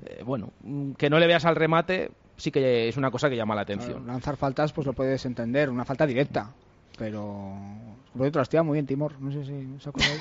eh, 0.05 0.21
bueno, 0.25 0.51
mm, 0.63 0.91
que 0.93 1.09
no 1.09 1.19
le 1.19 1.27
veas 1.27 1.43
al 1.45 1.55
remate 1.55 2.11
sí 2.37 2.51
que 2.51 2.87
es 2.87 2.95
una 2.95 3.11
cosa 3.11 3.29
que 3.29 3.35
llama 3.35 3.53
la 3.53 3.61
atención. 3.61 3.95
Claro, 3.97 4.05
lanzar 4.13 4.37
faltas, 4.37 4.71
pues 4.71 4.87
lo 4.87 4.93
puedes 4.93 5.25
entender, 5.25 5.69
una 5.69 5.83
falta 5.83 6.05
directa. 6.07 6.53
Pero. 6.97 7.53
Por 8.17 8.25
otro, 8.27 8.41
hostia, 8.41 8.63
muy 8.63 8.73
bien, 8.73 8.87
Timor. 8.87 9.13
No 9.19 9.31
sé 9.31 9.45
si 9.45 9.67
os 9.77 9.85
acordáis. 9.87 10.19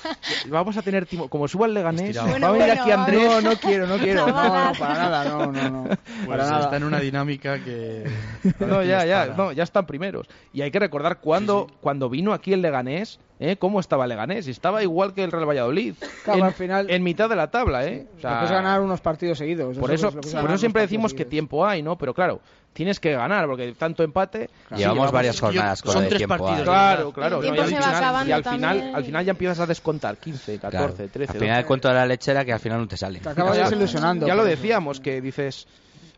Vamos 0.48 0.76
a 0.76 0.82
tener, 0.82 1.06
Timo- 1.06 1.28
como 1.28 1.48
suba 1.48 1.66
el 1.66 1.74
Leganés, 1.74 2.16
Estirado. 2.16 2.28
va 2.28 2.34
a 2.34 2.38
Bueno, 2.38 2.52
venir 2.52 2.66
bueno, 2.68 2.82
aquí. 2.82 2.90
Andrés. 2.92 3.22
No, 3.24 3.40
no 3.40 3.56
quiero, 3.56 3.86
no 3.86 3.98
quiero. 3.98 4.26
No, 4.30 4.66
no, 4.66 4.72
para 4.78 4.94
nada, 4.94 5.24
no, 5.24 5.46
no, 5.52 5.70
no. 5.70 5.84
Pues 5.84 5.98
para 6.26 6.44
nada. 6.44 6.60
está 6.64 6.76
en 6.76 6.84
una 6.84 7.00
dinámica 7.00 7.58
que... 7.64 8.04
No, 8.60 8.82
ya, 8.82 9.04
ya, 9.06 9.20
Para. 9.28 9.34
no, 9.36 9.52
ya 9.52 9.62
están 9.62 9.86
primeros. 9.86 10.26
Y 10.52 10.60
hay 10.62 10.70
que 10.70 10.78
recordar 10.78 11.20
cuando, 11.20 11.66
cuando 11.80 12.10
vino 12.10 12.32
aquí 12.34 12.52
el 12.52 12.60
Leganés, 12.62 13.18
¿eh? 13.38 13.56
cómo 13.56 13.80
estaba 13.80 14.04
el 14.04 14.10
Leganés. 14.10 14.46
Estaba 14.46 14.82
igual 14.82 15.14
que 15.14 15.24
el 15.24 15.32
Real 15.32 15.48
Valladolid. 15.48 15.94
Claro, 16.24 16.40
en, 16.40 16.44
al 16.44 16.52
final- 16.52 16.90
en 16.90 17.02
mitad 17.02 17.28
de 17.30 17.36
la 17.36 17.50
tabla, 17.50 17.86
¿eh? 17.86 18.06
O 18.18 18.20
sea, 18.20 18.40
que 18.40 18.44
es 18.44 18.50
ganar 18.50 18.82
unos 18.82 19.00
partidos 19.00 19.38
seguidos. 19.38 19.78
por 19.78 19.90
es 19.90 20.00
eso, 20.00 20.08
es 20.08 20.34
por 20.34 20.50
eso 20.50 20.58
siempre 20.58 20.82
decimos 20.82 21.14
que 21.14 21.24
tiempo 21.24 21.66
hay, 21.66 21.82
¿no? 21.82 21.96
Pero 21.96 22.12
claro, 22.14 22.40
tienes 22.72 23.00
que 23.00 23.12
ganar, 23.12 23.46
porque 23.46 23.72
tanto 23.76 24.02
empate... 24.04 24.48
Llevamos 24.76 25.10
varias 25.10 25.40
jornadas 25.40 25.82
con 25.82 25.92
son 25.92 26.04
tres 26.06 26.18
tiempo 26.18 26.36
partidos, 26.36 26.68
hay. 26.68 27.12
Claro, 27.12 27.39
claro. 27.40 27.54
El 27.54 27.60
¿no? 27.62 27.66
tiempo 27.66 27.68
Y 27.68 27.70
se 27.70 27.76
al 27.76 27.82
va 27.82 27.86
final- 27.86 28.04
acabando 28.04 28.28
y 28.28 28.32
al 28.32 28.44
final, 28.44 28.60
también. 28.76 28.96
al 28.96 29.04
final 29.04 29.24
ya 29.24 29.30
empiezas 29.32 29.60
a 29.60 29.66
descontar 29.66 30.16
15, 30.18 30.58
14, 30.58 30.70
Claro. 30.94 31.10
13. 31.12 31.32
Al 31.32 31.38
final 31.38 31.48
12. 31.54 31.60
el 31.60 31.66
cuento 31.66 31.88
de 31.88 31.94
la 31.94 32.06
lechera 32.06 32.44
que 32.44 32.52
al 32.52 32.60
final 32.60 32.78
no 32.80 32.88
te 32.88 32.96
sale. 32.96 33.20
Te 33.20 33.28
acabas 33.28 33.56
Ya- 33.56 33.64
desilusionando. 33.64 34.26
Ya 34.26 34.34
lo 34.34 34.44
decíamos, 34.44 35.00
que 35.00 35.20
dices, 35.20 35.66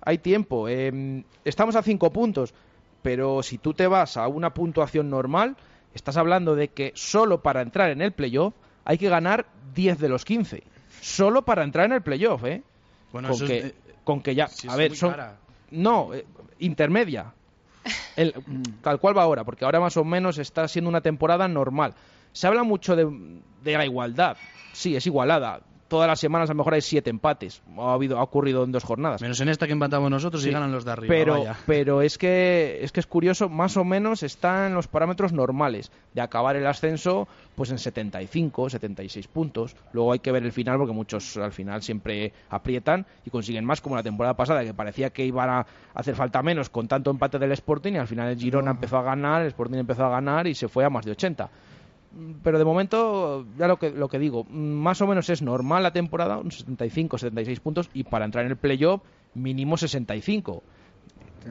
hay 0.00 0.18
tiempo. 0.18 0.68
eh, 0.68 1.24
estamos 1.44 1.76
a 1.76 1.82
cinco 1.82 2.12
puntos, 2.12 2.52
pero 3.02 3.42
si 3.42 3.58
tú 3.58 3.74
te 3.74 3.86
vas 3.86 4.16
a 4.16 4.28
una 4.28 4.54
puntuación 4.54 5.10
normal, 5.10 5.56
estás 5.94 6.16
hablando 6.16 6.54
de 6.54 6.68
que 6.68 6.92
solo 6.94 7.42
para 7.42 7.62
entrar 7.62 7.90
en 7.90 8.00
el 8.00 8.12
playoff 8.12 8.54
hay 8.84 8.98
que 8.98 9.08
ganar 9.08 9.46
10 9.74 9.98
de 9.98 10.08
los 10.08 10.24
15. 10.24 10.62
Solo 11.00 11.42
para 11.42 11.64
entrar 11.64 11.86
en 11.86 11.92
el 11.92 12.02
playoff, 12.02 12.44
¿eh? 12.44 12.62
Bueno, 13.12 13.28
con, 13.28 13.34
eso 13.36 13.44
es 13.44 13.50
que, 13.50 13.62
de- 13.62 13.74
con 14.04 14.20
que 14.22 14.34
ya... 14.34 14.46
si 14.48 14.68
a 14.68 14.72
es 14.72 14.76
ver, 14.76 14.96
son... 14.96 15.10
cara. 15.10 15.36
No, 15.72 16.14
eh, 16.14 16.24
intermedia. 16.60 17.32
El, 18.16 18.34
tal 18.82 19.00
cual 19.00 19.16
va 19.16 19.22
ahora, 19.22 19.44
porque 19.44 19.64
ahora 19.64 19.80
más 19.80 19.96
o 19.96 20.04
menos 20.04 20.38
está 20.38 20.68
siendo 20.68 20.88
una 20.88 21.00
temporada 21.00 21.48
normal. 21.48 21.94
Se 22.32 22.46
habla 22.46 22.62
mucho 22.62 22.96
de, 22.96 23.40
de 23.62 23.76
la 23.76 23.84
igualdad. 23.84 24.38
Sí, 24.72 24.96
es 24.96 25.06
igualada. 25.06 25.60
Todas 25.92 26.08
las 26.08 26.20
semanas 26.20 26.48
a 26.48 26.54
lo 26.54 26.56
mejor 26.56 26.72
hay 26.72 26.80
siete 26.80 27.10
empates. 27.10 27.60
Ha, 27.76 27.92
habido, 27.92 28.18
ha 28.18 28.22
ocurrido 28.22 28.64
en 28.64 28.72
dos 28.72 28.82
jornadas. 28.82 29.20
Menos 29.20 29.38
en 29.42 29.50
esta 29.50 29.66
que 29.66 29.74
empatamos 29.74 30.10
nosotros 30.10 30.42
Sí. 30.42 30.48
y 30.48 30.52
ganan 30.52 30.72
los 30.72 30.86
de 30.86 30.92
arriba. 30.92 31.12
Pero, 31.14 31.34
vaya. 31.40 31.54
pero 31.66 32.00
es 32.00 32.16
que 32.16 32.78
es 32.80 32.92
que 32.92 33.00
es 33.00 33.06
curioso, 33.06 33.50
más 33.50 33.76
o 33.76 33.84
menos 33.84 34.22
está 34.22 34.66
en 34.66 34.74
los 34.74 34.88
parámetros 34.88 35.34
normales 35.34 35.92
de 36.14 36.22
acabar 36.22 36.56
el 36.56 36.66
ascenso 36.66 37.28
pues 37.56 37.70
en 37.70 37.78
75, 37.78 38.70
76 38.70 39.28
puntos. 39.28 39.76
Luego 39.92 40.14
hay 40.14 40.20
que 40.20 40.32
ver 40.32 40.44
el 40.44 40.52
final 40.52 40.78
porque 40.78 40.94
muchos 40.94 41.36
al 41.36 41.52
final 41.52 41.82
siempre 41.82 42.32
aprietan 42.48 43.04
y 43.26 43.30
consiguen 43.30 43.66
más 43.66 43.82
como 43.82 43.94
la 43.94 44.02
temporada 44.02 44.32
pasada 44.34 44.64
que 44.64 44.72
parecía 44.72 45.10
que 45.10 45.26
iban 45.26 45.50
a 45.50 45.66
hacer 45.92 46.16
falta 46.16 46.42
menos 46.42 46.70
con 46.70 46.88
tanto 46.88 47.10
empate 47.10 47.38
del 47.38 47.52
Sporting 47.52 47.92
y 47.92 47.98
al 47.98 48.08
final 48.08 48.30
el 48.30 48.38
Girona 48.38 48.70
empezó 48.70 48.96
a 48.96 49.02
ganar, 49.02 49.42
el 49.42 49.48
Sporting 49.48 49.76
empezó 49.76 50.06
a 50.06 50.08
ganar 50.08 50.46
y 50.46 50.54
se 50.54 50.68
fue 50.68 50.86
a 50.86 50.88
más 50.88 51.04
de 51.04 51.10
80 51.10 51.50
pero 52.42 52.58
de 52.58 52.64
momento, 52.64 53.46
ya 53.58 53.66
lo 53.68 53.78
que, 53.78 53.90
lo 53.90 54.08
que 54.08 54.18
digo, 54.18 54.44
más 54.44 55.00
o 55.00 55.06
menos 55.06 55.28
es 55.30 55.42
normal 55.42 55.82
la 55.82 55.92
temporada, 55.92 56.38
unos 56.38 56.58
75, 56.58 57.18
76 57.18 57.60
puntos, 57.60 57.90
y 57.94 58.04
para 58.04 58.24
entrar 58.24 58.44
en 58.44 58.50
el 58.52 58.56
playoff, 58.56 59.02
mínimo 59.34 59.76
65. 59.76 60.62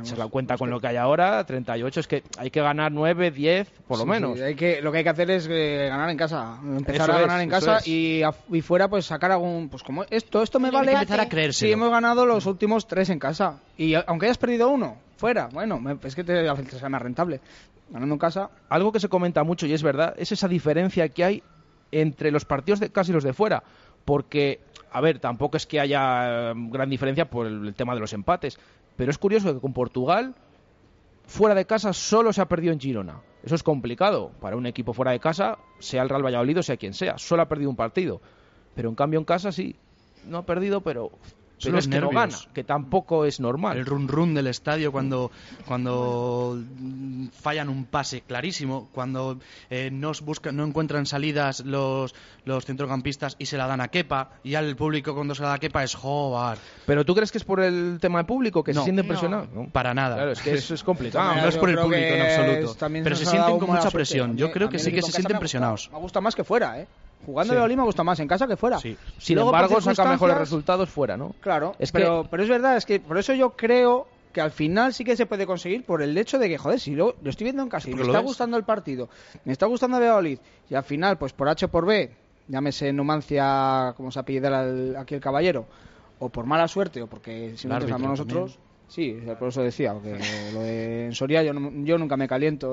Se 0.04 0.16
la 0.16 0.28
cuenta 0.28 0.56
con 0.58 0.70
lo 0.70 0.80
que 0.80 0.88
hay 0.88 0.96
ahora, 0.96 1.44
38, 1.44 2.00
es 2.00 2.08
que 2.08 2.24
hay 2.38 2.50
que 2.50 2.62
ganar 2.62 2.94
9, 2.94 3.30
10, 3.32 3.70
por 3.88 3.98
lo 3.98 4.06
Sí, 4.06 4.10
menos. 4.10 4.38
sí, 4.38 4.44
hay 4.44 4.56
que, 4.56 4.82
lo 4.82 4.90
que 4.90 5.00
hay 5.00 5.04
que 5.04 5.10
hacer 5.10 5.30
es 5.32 5.48
eh, 5.52 5.88
ganar 5.90 6.10
en 6.10 6.16
casa. 6.16 6.58
Empezar 6.64 7.10
Eso 7.10 7.12
a 7.12 7.16
es, 7.16 7.22
ganar 7.28 7.42
en 7.42 7.50
casa 7.50 7.80
y, 7.84 8.22
a- 8.24 8.34
y 8.54 8.62
fuera 8.62 8.88
pues 8.88 9.06
sacar 9.06 9.34
algún... 9.34 9.68
Pues 9.68 9.84
como 9.84 10.06
esto, 10.10 10.42
esto 10.44 10.62
me 10.62 10.72
vale... 10.72 10.92
empate. 10.94 11.04
Empezar 11.12 11.20
a 11.20 11.28
creérselo. 11.30 11.68
Sí, 11.68 11.74
hemos 11.74 11.90
ganado 11.92 12.26
los 12.26 12.46
últimos 12.46 12.88
tres 12.88 13.10
en 13.10 13.20
casa. 13.20 13.60
Y 13.76 13.94
aunque 13.96 14.28
hayas 14.28 14.38
perdido 14.38 14.70
uno, 14.70 14.96
fuera, 15.18 15.50
bueno, 15.52 15.78
me- 15.78 15.98
es 16.04 16.16
que 16.16 16.24
te, 16.24 16.46
sale 16.48 16.90
más 16.90 17.02
rentable. 17.02 17.42
Ganando 17.92 18.16
en 18.16 18.20
casa, 18.20 18.50
Algo 18.70 18.92
que 18.92 19.00
se 19.00 19.10
comenta 19.10 19.44
mucho, 19.44 19.68
y 19.68 19.74
es 19.74 19.84
verdad, 19.84 20.16
es 20.18 20.32
esa 20.32 20.48
diferencia 20.48 21.10
que 21.10 21.24
hay 21.24 21.44
entre 21.92 22.32
los 22.32 22.46
partidos 22.46 22.80
de 22.80 22.90
casa 22.90 23.12
y 23.12 23.14
los 23.14 23.24
de 23.24 23.34
fuera. 23.34 23.64
Porque, 24.06 24.62
a 24.92 25.02
ver, 25.02 25.20
tampoco 25.20 25.58
es 25.58 25.68
que 25.68 25.80
haya 25.80 26.52
eh, 26.52 26.54
gran 26.56 26.90
diferencia 26.90 27.30
por 27.30 27.46
el, 27.48 27.74
tema 27.76 27.94
de 27.94 28.00
los 28.00 28.14
empates. 28.14 28.58
Pero 28.96 29.12
es 29.12 29.18
curioso 29.18 29.54
que 29.54 29.60
con 29.60 29.74
Portugal, 29.74 30.36
fuera 31.26 31.54
de 31.54 31.66
casa, 31.66 31.92
solo 31.92 32.32
se 32.32 32.42
ha 32.42 32.48
perdido 32.48 32.74
en 32.74 32.80
Girona. 32.80 33.20
Eso 33.44 33.56
es 33.56 33.64
complicado 33.64 34.32
para 34.40 34.56
un 34.56 34.66
equipo 34.66 34.94
fuera 34.94 35.12
de 35.12 35.20
casa, 35.20 35.58
sea 35.80 36.04
el 36.04 36.10
Real 36.10 36.24
Valladolid 36.24 36.60
o 36.60 36.64
sea 36.64 36.78
quien 36.78 36.94
sea. 36.94 37.18
Solo 37.18 37.42
ha 37.42 37.50
perdido 37.50 37.70
un 37.70 37.76
partido. 37.76 38.22
Pero 38.74 38.90
en 38.90 38.96
cambio 38.96 39.20
en 39.20 39.26
casa 39.26 39.52
sí, 39.52 39.76
no 40.26 40.38
ha 40.38 40.46
perdido, 40.46 40.82
pero, 40.82 41.12
pero 41.64 41.76
los 41.76 41.86
es 41.86 41.92
que 41.94 42.00
no 42.02 42.10
gana, 42.10 42.36
que 42.54 42.64
tampoco 42.64 43.26
es 43.26 43.40
normal. 43.40 43.78
El 43.78 43.86
run 43.86 44.08
run 44.08 44.34
del 44.34 44.48
estadio 44.48 44.92
cuando, 44.92 45.32
cuando 45.68 46.58
mm, 46.80 47.28
fallan 47.30 47.70
un 47.70 47.86
pase 47.86 48.22
clarísimo, 48.22 48.90
cuando 48.94 49.40
eh, 49.70 49.90
no, 49.92 50.12
buscan, 50.24 50.56
no 50.56 50.66
encuentran 50.66 51.06
salidas 51.06 51.62
los, 51.66 52.14
los 52.46 52.66
centrocampistas 52.66 53.36
y 53.40 53.46
se 53.46 53.58
la 53.58 53.68
dan 53.68 53.82
a 53.82 53.88
Kepa, 53.90 54.32
y 54.44 54.56
al 54.56 54.76
público 54.76 55.14
cuando 55.16 55.36
se 55.36 55.42
la 55.44 55.50
da 55.50 55.54
a 55.56 55.60
Kepa 55.60 55.84
es 55.84 55.96
joder. 55.96 56.58
Pero 56.86 57.06
tú 57.06 57.16
crees 57.16 57.32
que 57.32 57.38
es 57.38 57.44
por 57.44 57.60
el 57.62 57.98
tema 58.02 58.20
de 58.20 58.26
público 58.26 58.64
que 58.64 58.74
No. 58.74 58.82
se 58.82 58.86
sienten 58.86 59.06
No. 59.06 59.10
presionados? 59.10 59.50
No. 59.54 59.68
Para 59.70 59.94
nada. 59.94 60.16
Claro, 60.16 60.32
es 60.32 60.42
que 60.42 60.54
eso 60.54 60.74
es 60.74 60.84
complicado. 60.84 61.36
no 61.36 61.48
es 61.48 61.58
por 61.58 61.70
el 61.70 61.78
público 61.78 62.04
en 62.04 62.22
absoluto, 62.22 62.72
es- 62.72 63.04
pero 63.04 63.16
se 63.16 63.26
sienten 63.26 63.60
con 63.60 63.68
mucha 63.70 63.82
suerte. 63.82 63.96
presión. 63.98 64.38
Yo 64.38 64.52
creo 64.52 64.70
que 64.70 64.80
sí 64.80 64.92
que 64.92 65.02
se 65.02 65.12
sienten 65.12 65.40
presionados. 65.40 65.90
Me 65.92 66.00
gusta 66.00 66.22
más 66.22 66.36
que 66.36 66.44
fuera, 66.44 66.80
¿eh? 66.80 66.88
Jugando 67.26 67.54
Sí. 67.54 67.58
de 67.58 67.64
Oli 67.64 67.76
me 67.78 67.84
gusta 67.84 68.04
más 68.04 68.20
en 68.20 68.28
casa 68.28 68.48
que 68.48 68.58
fuera. 68.58 68.80
Sí. 68.80 68.98
Sin 69.18 69.36
Luego, 69.36 69.50
embargo, 69.52 69.80
saca 69.82 70.06
mejores 70.06 70.38
resultados 70.38 70.90
fuera, 70.90 71.18
¿no? 71.18 71.36
Claro, 71.40 71.76
Es 71.80 71.92
pero, 71.92 72.24
que- 72.24 72.30
pero 72.30 72.44
es 72.44 72.50
verdad, 72.50 72.78
es 72.78 72.86
que 72.86 73.00
por 73.00 73.18
eso 73.18 73.34
yo 73.34 73.52
creo 73.52 74.08
que 74.34 74.42
al 74.42 74.52
final 74.52 74.94
sí 74.94 75.04
que 75.04 75.16
se 75.18 75.26
puede 75.26 75.46
conseguir 75.46 75.84
por 75.86 76.02
el 76.02 76.18
hecho 76.18 76.40
de 76.40 76.48
que, 76.50 76.58
joder, 76.58 76.80
si 76.80 76.96
lo, 76.96 77.16
lo 77.22 77.30
estoy 77.30 77.46
viendo 77.46 77.62
en 77.64 77.70
casa 77.70 77.90
y 77.90 77.94
me 77.94 78.02
está 78.02 78.20
ves. 78.20 78.24
gustando 78.24 78.56
el 78.58 78.64
partido, 78.64 79.10
me 79.46 79.52
está 79.52 79.66
gustando 79.66 79.98
Valladolid 80.00 80.40
y 80.70 80.76
al 80.76 80.84
final, 80.84 81.18
pues 81.18 81.34
por 81.34 81.50
H 81.50 81.66
o 81.66 81.68
por 81.68 81.86
B, 81.86 82.16
llámese 82.48 82.92
Numancia, 82.94 83.94
como 83.98 84.10
se 84.10 84.20
apellida 84.20 84.64
el- 84.64 84.96
aquí 84.96 85.16
el 85.16 85.22
caballero, 85.22 85.66
o 86.20 86.30
por 86.30 86.46
mala 86.46 86.68
suerte 86.68 87.02
o 87.02 87.08
porque 87.08 87.58
si 87.58 87.68
no 87.68 87.78
nosotros, 87.80 88.58
sí, 88.92 89.18
por 89.40 89.48
eso 89.50 89.62
decía, 89.64 89.94
porque 89.94 90.18
lo 90.54 90.60
de 90.62 91.06
en 91.06 91.14
Soria 91.16 91.42
yo, 91.44 91.54
no- 91.54 91.72
yo 91.86 91.98
nunca 91.98 92.18
me 92.18 92.28
caliento, 92.28 92.68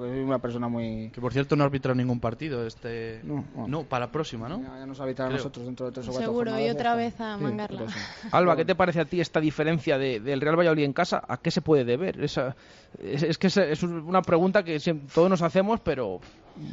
porque 0.00 0.12
soy 0.12 0.22
una 0.24 0.38
persona 0.40 0.68
muy... 0.68 1.10
Que 1.10 1.20
por 1.20 1.32
cierto 1.32 1.54
no 1.56 1.62
ha 1.62 1.66
arbitrado 1.66 1.94
ningún 1.94 2.18
partido 2.20 2.66
este 2.66 3.20
No, 3.22 3.44
no. 3.68 3.84
para 3.84 4.06
la 4.06 4.12
próxima, 4.12 4.48
¿no? 4.48 4.60
Ya, 4.60 4.78
ya 4.80 4.86
nos 4.86 4.98
habitará 5.00 5.30
nosotros 5.30 5.64
dentro 5.64 5.86
de 5.86 5.92
tres 5.92 6.08
o 6.08 6.10
cuatro 6.10 6.26
Seguro, 6.26 6.58
y 6.60 6.68
otra 6.68 6.94
vez 6.96 7.20
a 7.20 7.36
Sí, 7.38 7.44
mangarla. 7.44 7.86
Alba, 8.32 8.56
¿qué 8.56 8.64
te 8.64 8.74
parece 8.74 9.00
a 9.00 9.04
ti 9.04 9.20
esta 9.20 9.40
diferencia 9.40 9.96
de- 9.98 10.20
del 10.20 10.40
Real 10.40 10.58
Valladolid 10.58 10.84
en 10.84 10.92
casa? 10.92 11.22
¿A 11.26 11.36
qué 11.38 11.50
se 11.50 11.62
puede 11.62 11.84
deber? 11.84 12.20
Esa- 12.22 12.56
es, 13.02 13.22
es 13.22 13.38
que 13.38 13.46
es, 13.46 13.56
es 13.56 13.82
una 13.82 14.22
pregunta 14.22 14.62
que 14.64 14.80
siempre- 14.80 15.08
todos 15.14 15.30
nos 15.30 15.42
hacemos, 15.42 15.80
pero 15.80 16.20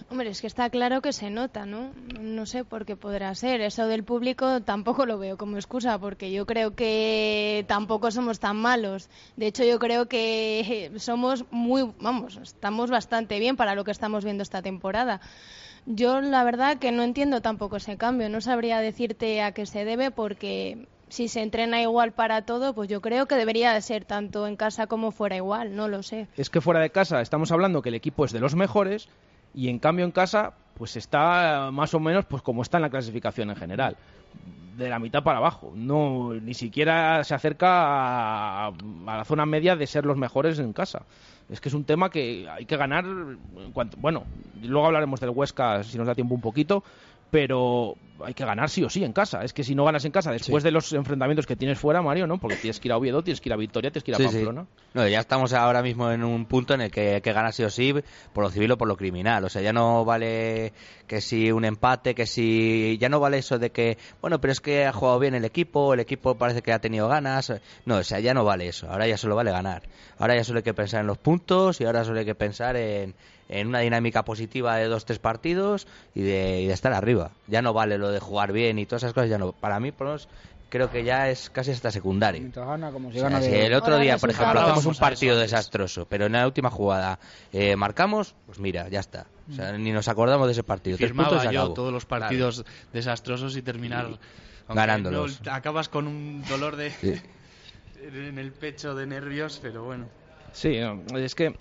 Hombre, 0.10 0.30
es 0.30 0.42
que 0.42 0.48
está 0.48 0.70
claro 0.70 1.02
que 1.02 1.14
se 1.14 1.30
nota, 1.30 1.66
¿no? 1.66 1.92
No 2.20 2.46
sé 2.46 2.64
por 2.64 2.86
qué 2.86 2.96
podrá 2.96 3.34
ser. 3.36 3.62
Eso 3.62 3.88
del 3.88 4.04
público 4.04 4.62
tampoco 4.62 5.06
lo 5.06 5.18
veo 5.18 5.38
como 5.38 5.58
excusa, 5.58 5.98
porque 5.98 6.32
yo 6.32 6.46
creo 6.46 6.76
que 6.76 7.66
tampoco 7.68 8.12
somos 8.12 8.40
tan 8.40 8.58
malos. 8.58 9.10
De 9.38 9.48
hecho, 9.48 9.64
yo 9.64 9.80
creo 9.80 10.08
que 10.08 10.92
somos 10.98 11.46
muy, 11.52 11.92
vamos, 12.00 12.38
estamos 12.38 12.92
bastante 12.92 13.40
bien 13.40 13.58
para 13.58 13.76
lo 13.76 13.84
que 13.84 13.92
estamos 13.92 14.24
viendo 14.24 14.44
esta 14.44 14.62
temporada. 14.62 15.22
Yo, 15.88 16.22
la 16.22 16.44
verdad, 16.44 16.78
que 16.78 16.92
no 16.92 17.02
entiendo 17.02 17.42
tampoco 17.42 17.78
ese 17.78 17.98
cambio. 17.98 18.30
No 18.30 18.40
sabría 18.40 18.80
decirte 18.80 19.42
a 19.42 19.52
qué 19.52 19.66
se 19.66 19.84
debe, 19.84 20.12
porque 20.12 20.88
si 21.12 21.28
se 21.28 21.42
entrena 21.42 21.82
igual 21.82 22.14
para 22.14 22.44
todo, 22.44 22.74
pues 22.74 22.88
yo 22.88 23.02
creo 23.02 23.26
que 23.26 23.36
debería 23.36 23.74
de 23.74 23.82
ser 23.82 24.06
tanto 24.06 24.48
en 24.48 24.56
casa 24.56 24.88
como 24.88 25.12
fuera 25.12 25.36
igual. 25.36 25.76
No 25.76 25.88
lo 25.88 26.04
sé. 26.04 26.28
es 26.38 26.50
que 26.50 26.62
fuera 26.62 26.80
de 26.80 26.92
casa 26.92 27.20
estamos 27.22 27.52
hablando 27.52 27.82
que 27.82 27.90
el 27.90 27.96
equipo 27.96 28.26
es 28.26 28.32
de 28.32 28.40
los 28.40 28.56
mejores 28.56 29.10
y 29.54 29.70
en 29.70 29.80
cambio 29.80 30.06
en 30.06 30.12
casa 30.12 30.54
pues 30.78 30.96
está 30.96 31.70
más 31.72 31.94
o 31.94 32.00
menos 32.00 32.26
pues 32.26 32.42
como 32.42 32.62
está 32.62 32.78
en 32.78 32.84
la 32.84 32.90
clasificación 32.90 33.50
en 33.50 33.56
general. 33.56 33.98
De 34.78 34.90
la 34.90 35.00
mitad 35.00 35.22
para 35.22 35.38
abajo. 35.38 35.74
No 35.76 36.34
ni 36.34 36.54
siquiera 36.54 37.24
se 37.24 37.36
acerca 37.36 37.68
a, 37.70 38.68
a 38.68 39.18
la 39.18 39.26
zona 39.26 39.46
media 39.46 39.76
de 39.76 39.86
ser 39.86 40.06
los 40.06 40.18
mejores 40.18 40.58
en 40.60 40.74
casa. 40.74 41.04
Es 41.50 41.60
que 41.60 41.70
es 41.70 41.76
un 41.76 41.84
tema 41.84 42.10
que 42.10 42.48
hay 42.50 42.66
que 42.66 42.78
ganar 42.78 43.06
cuanto, 43.74 43.98
bueno 43.98 44.24
luego 44.64 44.88
hablaremos 44.88 45.20
del 45.20 45.32
Huesca 45.32 45.84
si 45.84 45.98
nos 45.98 46.08
da 46.08 46.16
tiempo 46.16 46.34
un 46.34 46.42
poquito 46.42 46.84
pero 47.32 47.96
hay 48.24 48.34
que 48.34 48.46
ganar 48.46 48.70
sí 48.70 48.84
o 48.84 48.90
sí 48.90 49.04
en 49.04 49.14
casa. 49.14 49.44
Es 49.44 49.54
que 49.54 49.64
si 49.64 49.74
no 49.74 49.86
ganas 49.86 50.06
en 50.06 50.12
casa 50.12 50.32
después 50.32 50.64
de 50.64 50.72
los 50.72 50.92
enfrentamientos 50.94 51.48
que 51.48 51.56
tienes 51.56 51.80
fuera, 51.80 52.02
Mario, 52.02 52.28
¿no? 52.28 52.38
Porque 52.38 52.58
tienes 52.58 52.80
que 52.80 52.88
ir 52.88 52.92
a 52.92 52.98
Oviedo, 52.98 53.24
tienes 53.24 53.42
que 53.42 53.50
ir 53.50 53.54
a 53.54 53.56
Victoria, 53.56 53.90
tienes 53.90 54.04
que 54.04 54.12
ir 54.12 54.16
a 54.16 54.18
Sí, 54.18 54.28
sí. 54.28 54.36
Pamplona. 54.36 54.68
No, 54.94 55.08
ya 55.08 55.20
estamos 55.20 55.54
ahora 55.54 55.82
mismo 55.82 56.12
en 56.12 56.24
un 56.24 56.46
punto 56.46 56.74
en 56.74 56.82
el 56.82 56.92
que 56.92 57.16
hay 57.16 57.22
que 57.22 57.34
ganar 57.34 57.54
sí 57.54 57.64
o 57.64 57.70
sí 57.70 57.96
por 58.34 58.44
lo 58.44 58.52
civil 58.52 58.72
o 58.72 58.78
por 58.78 58.88
lo 58.88 58.96
criminal. 58.96 59.44
O 59.46 59.50
sea, 59.50 59.62
ya 59.62 59.74
no 59.74 60.06
vale 60.06 60.74
que 61.08 61.22
si 61.22 61.52
un 61.52 61.66
empate, 61.66 62.14
que 62.14 62.26
si... 62.26 62.98
Ya 63.00 63.10
no 63.10 63.20
vale 63.20 63.38
eso 63.38 63.58
de 63.58 63.72
que, 63.72 63.98
bueno, 64.22 64.40
pero 64.40 64.52
es 64.52 64.62
que 64.62 64.86
ha 64.86 64.94
jugado 64.94 65.20
bien 65.20 65.34
el 65.34 65.46
equipo, 65.46 65.94
el 65.94 66.02
equipo 66.02 66.36
parece 66.36 66.62
que 66.62 66.74
ha 66.74 66.80
tenido 66.80 67.08
ganas. 67.08 67.54
No, 67.86 67.98
o 67.98 68.04
sea, 68.04 68.20
ya 68.20 68.34
no 68.34 68.44
vale 68.44 68.68
eso. 68.68 68.90
Ahora 68.90 69.08
ya 69.08 69.18
solo 69.18 69.36
vale 69.36 69.52
ganar. 69.52 69.84
Ahora 70.20 70.36
ya 70.36 70.44
solo 70.44 70.58
hay 70.58 70.64
que 70.64 70.74
pensar 70.74 71.02
en 71.02 71.08
los 71.08 71.18
puntos 71.18 71.82
y 71.82 71.86
ahora 71.86 72.04
solo 72.04 72.20
hay 72.20 72.26
que 72.26 72.36
pensar 72.36 72.76
en, 72.76 73.16
en 73.52 73.68
una 73.68 73.80
dinámica 73.80 74.24
positiva 74.26 74.78
de 74.78 74.86
dos, 74.86 75.06
tres 75.06 75.20
partidos 75.20 75.86
y 76.16 76.22
de, 76.22 76.62
y 76.62 76.68
de 76.68 76.74
estar 76.74 76.94
arriba. 76.94 77.32
Ya 77.48 77.62
no 77.62 77.74
vale 77.74 77.98
lo 77.98 78.10
de 78.10 78.20
jugar 78.20 78.52
bien 78.52 78.80
y 78.80 78.86
todas 78.86 79.04
esas 79.04 79.14
cosas, 79.14 79.30
ya 79.30 79.38
no. 79.38 79.52
Para 79.52 79.80
mí, 79.80 79.92
por 79.92 80.08
lo 80.08 80.14
menos, 80.14 80.28
creo 80.70 80.90
que 80.90 81.04
ya 81.04 81.30
es 81.30 81.50
casi 81.50 81.72
hasta 81.72 81.92
secundario. 81.92 82.50
Gana, 82.56 82.92
como 82.92 83.12
si 83.12 83.18
O 83.18 83.20
sea, 83.20 83.30
gana 83.30 83.42
si 83.42 83.54
el 83.54 83.74
otro 83.74 83.98
día, 84.00 84.18
por 84.18 84.30
ejemplo, 84.30 84.62
hacemos 84.62 84.86
un 84.86 84.96
partido 84.96 85.38
desastroso, 85.38 86.06
pero 86.10 86.26
en 86.28 86.32
la 86.32 86.46
última 86.48 86.70
jugada 86.72 87.20
eh, 87.52 87.76
marcamos, 87.76 88.36
pues 88.46 88.58
mira, 88.60 88.88
ya 88.88 89.02
está. 89.02 89.28
O 89.50 89.54
sea, 89.54 89.74
ni 89.78 89.92
nos 89.92 90.08
acordamos 90.08 90.48
de 90.48 90.54
ese 90.54 90.64
partido. 90.64 90.98
Firmaba 90.98 91.52
yo 91.52 91.72
todos 91.74 91.92
los 91.92 92.06
partidos 92.06 92.64
desastrosos 92.94 93.58
y 93.58 93.62
terminar 93.62 94.06
aunque 94.06 94.20
ganándolos. 94.76 95.42
no- 95.46 95.52
acabas 95.52 95.90
con 95.90 96.08
un 96.08 96.42
dolor 96.48 96.78
de 96.78 96.92
Sí. 96.92 97.16
en 98.04 98.38
el 98.40 98.54
pecho 98.54 98.96
de 98.96 99.06
nervios, 99.08 99.60
pero 99.62 99.84
bueno. 99.84 100.06
Sí, 100.54 100.78
es 101.16 101.36
que 101.36 101.56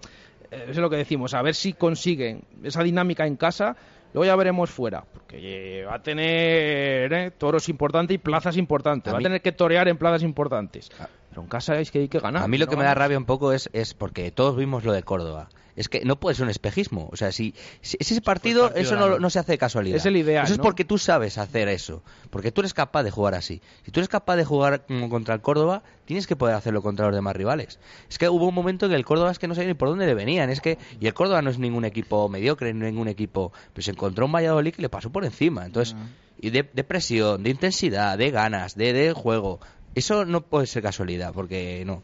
es 0.50 0.76
lo 0.76 0.90
que 0.90 0.96
decimos, 0.96 1.34
a 1.34 1.42
ver 1.42 1.54
si 1.54 1.72
consiguen 1.72 2.42
esa 2.62 2.82
dinámica 2.82 3.26
en 3.26 3.36
casa, 3.36 3.76
luego 4.12 4.24
ya 4.26 4.36
veremos 4.36 4.70
fuera, 4.70 5.04
porque 5.12 5.80
eh, 5.80 5.84
va 5.84 5.94
a 5.96 6.02
tener 6.02 7.12
eh, 7.12 7.30
toros 7.36 7.68
importantes 7.68 8.14
y 8.14 8.18
plazas 8.18 8.56
importantes, 8.56 9.10
A 9.10 9.14
va 9.14 9.18
mí- 9.18 9.24
a 9.24 9.28
tener 9.28 9.42
que 9.42 9.52
torear 9.52 9.88
en 9.88 9.96
plazas 9.96 10.22
importantes. 10.22 10.90
Pero 11.30 11.42
en 11.42 11.48
casa 11.48 11.78
es 11.80 11.90
que 11.90 12.00
hay 12.00 12.08
que 12.08 12.18
ganar. 12.18 12.42
A 12.42 12.48
mí 12.48 12.58
lo 12.58 12.66
no 12.66 12.70
que 12.70 12.76
me 12.76 12.84
da 12.84 12.94
rabia 12.94 13.16
un 13.16 13.24
poco 13.24 13.52
es, 13.52 13.70
es 13.72 13.94
porque 13.94 14.30
todos 14.30 14.56
vimos 14.56 14.84
lo 14.84 14.92
de 14.92 15.02
Córdoba. 15.02 15.48
Es 15.76 15.88
que 15.88 16.04
no 16.04 16.18
puede 16.18 16.34
ser 16.34 16.44
un 16.44 16.50
espejismo. 16.50 17.08
O 17.12 17.16
sea, 17.16 17.32
si, 17.32 17.54
si 17.80 17.96
ese 18.00 18.20
partido, 18.20 18.64
partido 18.64 18.82
eso 18.82 18.96
no, 18.96 19.18
no 19.18 19.30
se 19.30 19.38
hace 19.38 19.52
de 19.52 19.58
casualidad. 19.58 19.96
Es 19.96 20.04
el 20.04 20.16
ideal, 20.16 20.44
Eso 20.44 20.54
es 20.54 20.58
¿no? 20.58 20.64
porque 20.64 20.84
tú 20.84 20.98
sabes 20.98 21.38
hacer 21.38 21.68
eso. 21.68 22.02
Porque 22.28 22.52
tú 22.52 22.60
eres 22.60 22.74
capaz 22.74 23.04
de 23.04 23.10
jugar 23.10 23.34
así. 23.34 23.62
Si 23.84 23.90
tú 23.90 24.00
eres 24.00 24.08
capaz 24.08 24.36
de 24.36 24.44
jugar 24.44 24.84
contra 25.08 25.34
el 25.34 25.40
Córdoba, 25.40 25.82
tienes 26.04 26.26
que 26.26 26.36
poder 26.36 26.56
hacerlo 26.56 26.82
contra 26.82 27.06
los 27.06 27.14
demás 27.14 27.34
rivales. 27.36 27.78
Es 28.10 28.18
que 28.18 28.28
hubo 28.28 28.48
un 28.48 28.54
momento 28.54 28.86
en 28.86 28.90
que 28.90 28.96
el 28.96 29.04
Córdoba 29.04 29.30
es 29.30 29.38
que 29.38 29.48
no 29.48 29.54
sabía 29.54 29.68
ni 29.68 29.74
por 29.74 29.88
dónde 29.88 30.06
le 30.06 30.14
venían. 30.14 30.50
Es 30.50 30.60
que, 30.60 30.76
y 31.00 31.06
el 31.06 31.14
Córdoba 31.14 31.40
no 31.40 31.50
es 31.50 31.58
ningún 31.58 31.84
equipo 31.84 32.28
mediocre, 32.28 32.74
ni 32.74 32.84
ningún 32.84 33.08
equipo. 33.08 33.52
Pero 33.72 33.82
se 33.82 33.92
encontró 33.92 34.26
un 34.26 34.32
Valladolid 34.32 34.74
que 34.74 34.82
le 34.82 34.88
pasó 34.88 35.10
por 35.10 35.24
encima. 35.24 35.64
Entonces, 35.64 35.96
y 36.40 36.50
de, 36.50 36.68
de 36.70 36.84
presión, 36.84 37.42
de 37.42 37.50
intensidad, 37.50 38.18
de 38.18 38.30
ganas, 38.30 38.74
de, 38.74 38.92
de 38.92 39.12
juego. 39.12 39.60
Eso 39.94 40.24
no 40.24 40.42
puede 40.42 40.66
ser 40.66 40.82
casualidad, 40.82 41.32
porque 41.34 41.82
no. 41.86 42.02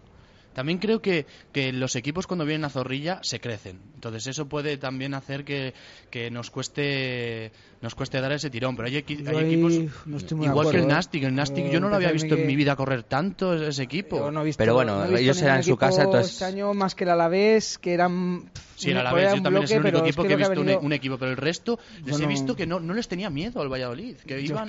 También 0.54 0.78
creo 0.78 1.02
que, 1.02 1.26
que 1.52 1.70
los 1.70 1.96
equipos 1.96 2.26
cuando 2.26 2.46
vienen 2.46 2.64
a 2.64 2.70
Zorrilla 2.70 3.20
se 3.22 3.40
crecen. 3.40 3.78
Entonces 3.94 4.26
eso 4.26 4.46
puede 4.48 4.78
también 4.78 5.12
hacer 5.12 5.44
que, 5.44 5.74
que 6.08 6.30
nos 6.30 6.50
cueste 6.50 7.52
nos 7.82 7.94
cueste 7.94 8.22
dar 8.22 8.32
ese 8.32 8.48
tirón. 8.48 8.74
Pero 8.74 8.88
hay, 8.88 8.94
equi- 8.94 9.28
hay 9.28 9.44
equipos 9.44 9.74
no 10.06 10.44
igual 10.46 10.70
que 10.70 10.78
el 10.78 10.84
¿eh? 10.84 10.86
Nastic. 10.86 11.24
El 11.24 11.34
Nastic 11.34 11.66
Eh, 11.66 11.70
yo 11.72 11.78
no 11.80 11.90
lo 11.90 11.96
había 11.96 12.10
visto 12.10 12.34
en 12.36 12.46
mi 12.46 12.56
vida 12.56 12.74
correr 12.74 13.02
tanto 13.02 13.52
ese 13.52 13.82
equipo. 13.82 14.30
No 14.30 14.42
visto- 14.42 14.56
Pero 14.58 14.72
bueno, 14.72 15.04
no 15.04 15.14
ellos 15.18 15.40
eran 15.42 15.58
en 15.58 15.62
su 15.64 15.76
casa, 15.76 16.04
entonces- 16.04 16.32
Este 16.32 16.46
año 16.46 16.72
más 16.72 16.94
que 16.94 17.04
el 17.04 17.10
Alavés, 17.10 17.76
que 17.76 17.92
eran... 17.92 18.50
Sí, 18.76 18.90
el 18.90 18.96
un- 18.96 19.00
Alavés, 19.00 19.22
era 19.22 19.30
yo 19.32 19.36
un 19.38 19.42
también 19.42 19.64
es 19.64 19.70
el 19.70 19.78
bloque, 19.80 19.88
único 19.96 20.06
equipo 20.06 20.22
es 20.22 20.28
que 20.28 20.34
he 20.34 20.36
lo 20.36 20.44
ha 20.44 20.48
visto 20.48 20.60
un, 20.60 20.66
venido- 20.66 20.80
un 20.86 20.92
equipo, 20.92 21.18
pero 21.18 21.30
el 21.30 21.36
resto 21.36 21.78
les 22.04 22.06
Yo 22.06 22.16
he 22.18 22.22
no- 22.22 22.28
visto 22.28 22.54
que 22.56 22.66
no, 22.66 22.78
no 22.80 22.94
les 22.94 23.08
tenía 23.08 23.30
miedo 23.30 23.60
al 23.62 23.68
Valladolid, 23.72 24.16
que 24.18 24.42
Yo- 24.44 24.54
iban... 24.54 24.68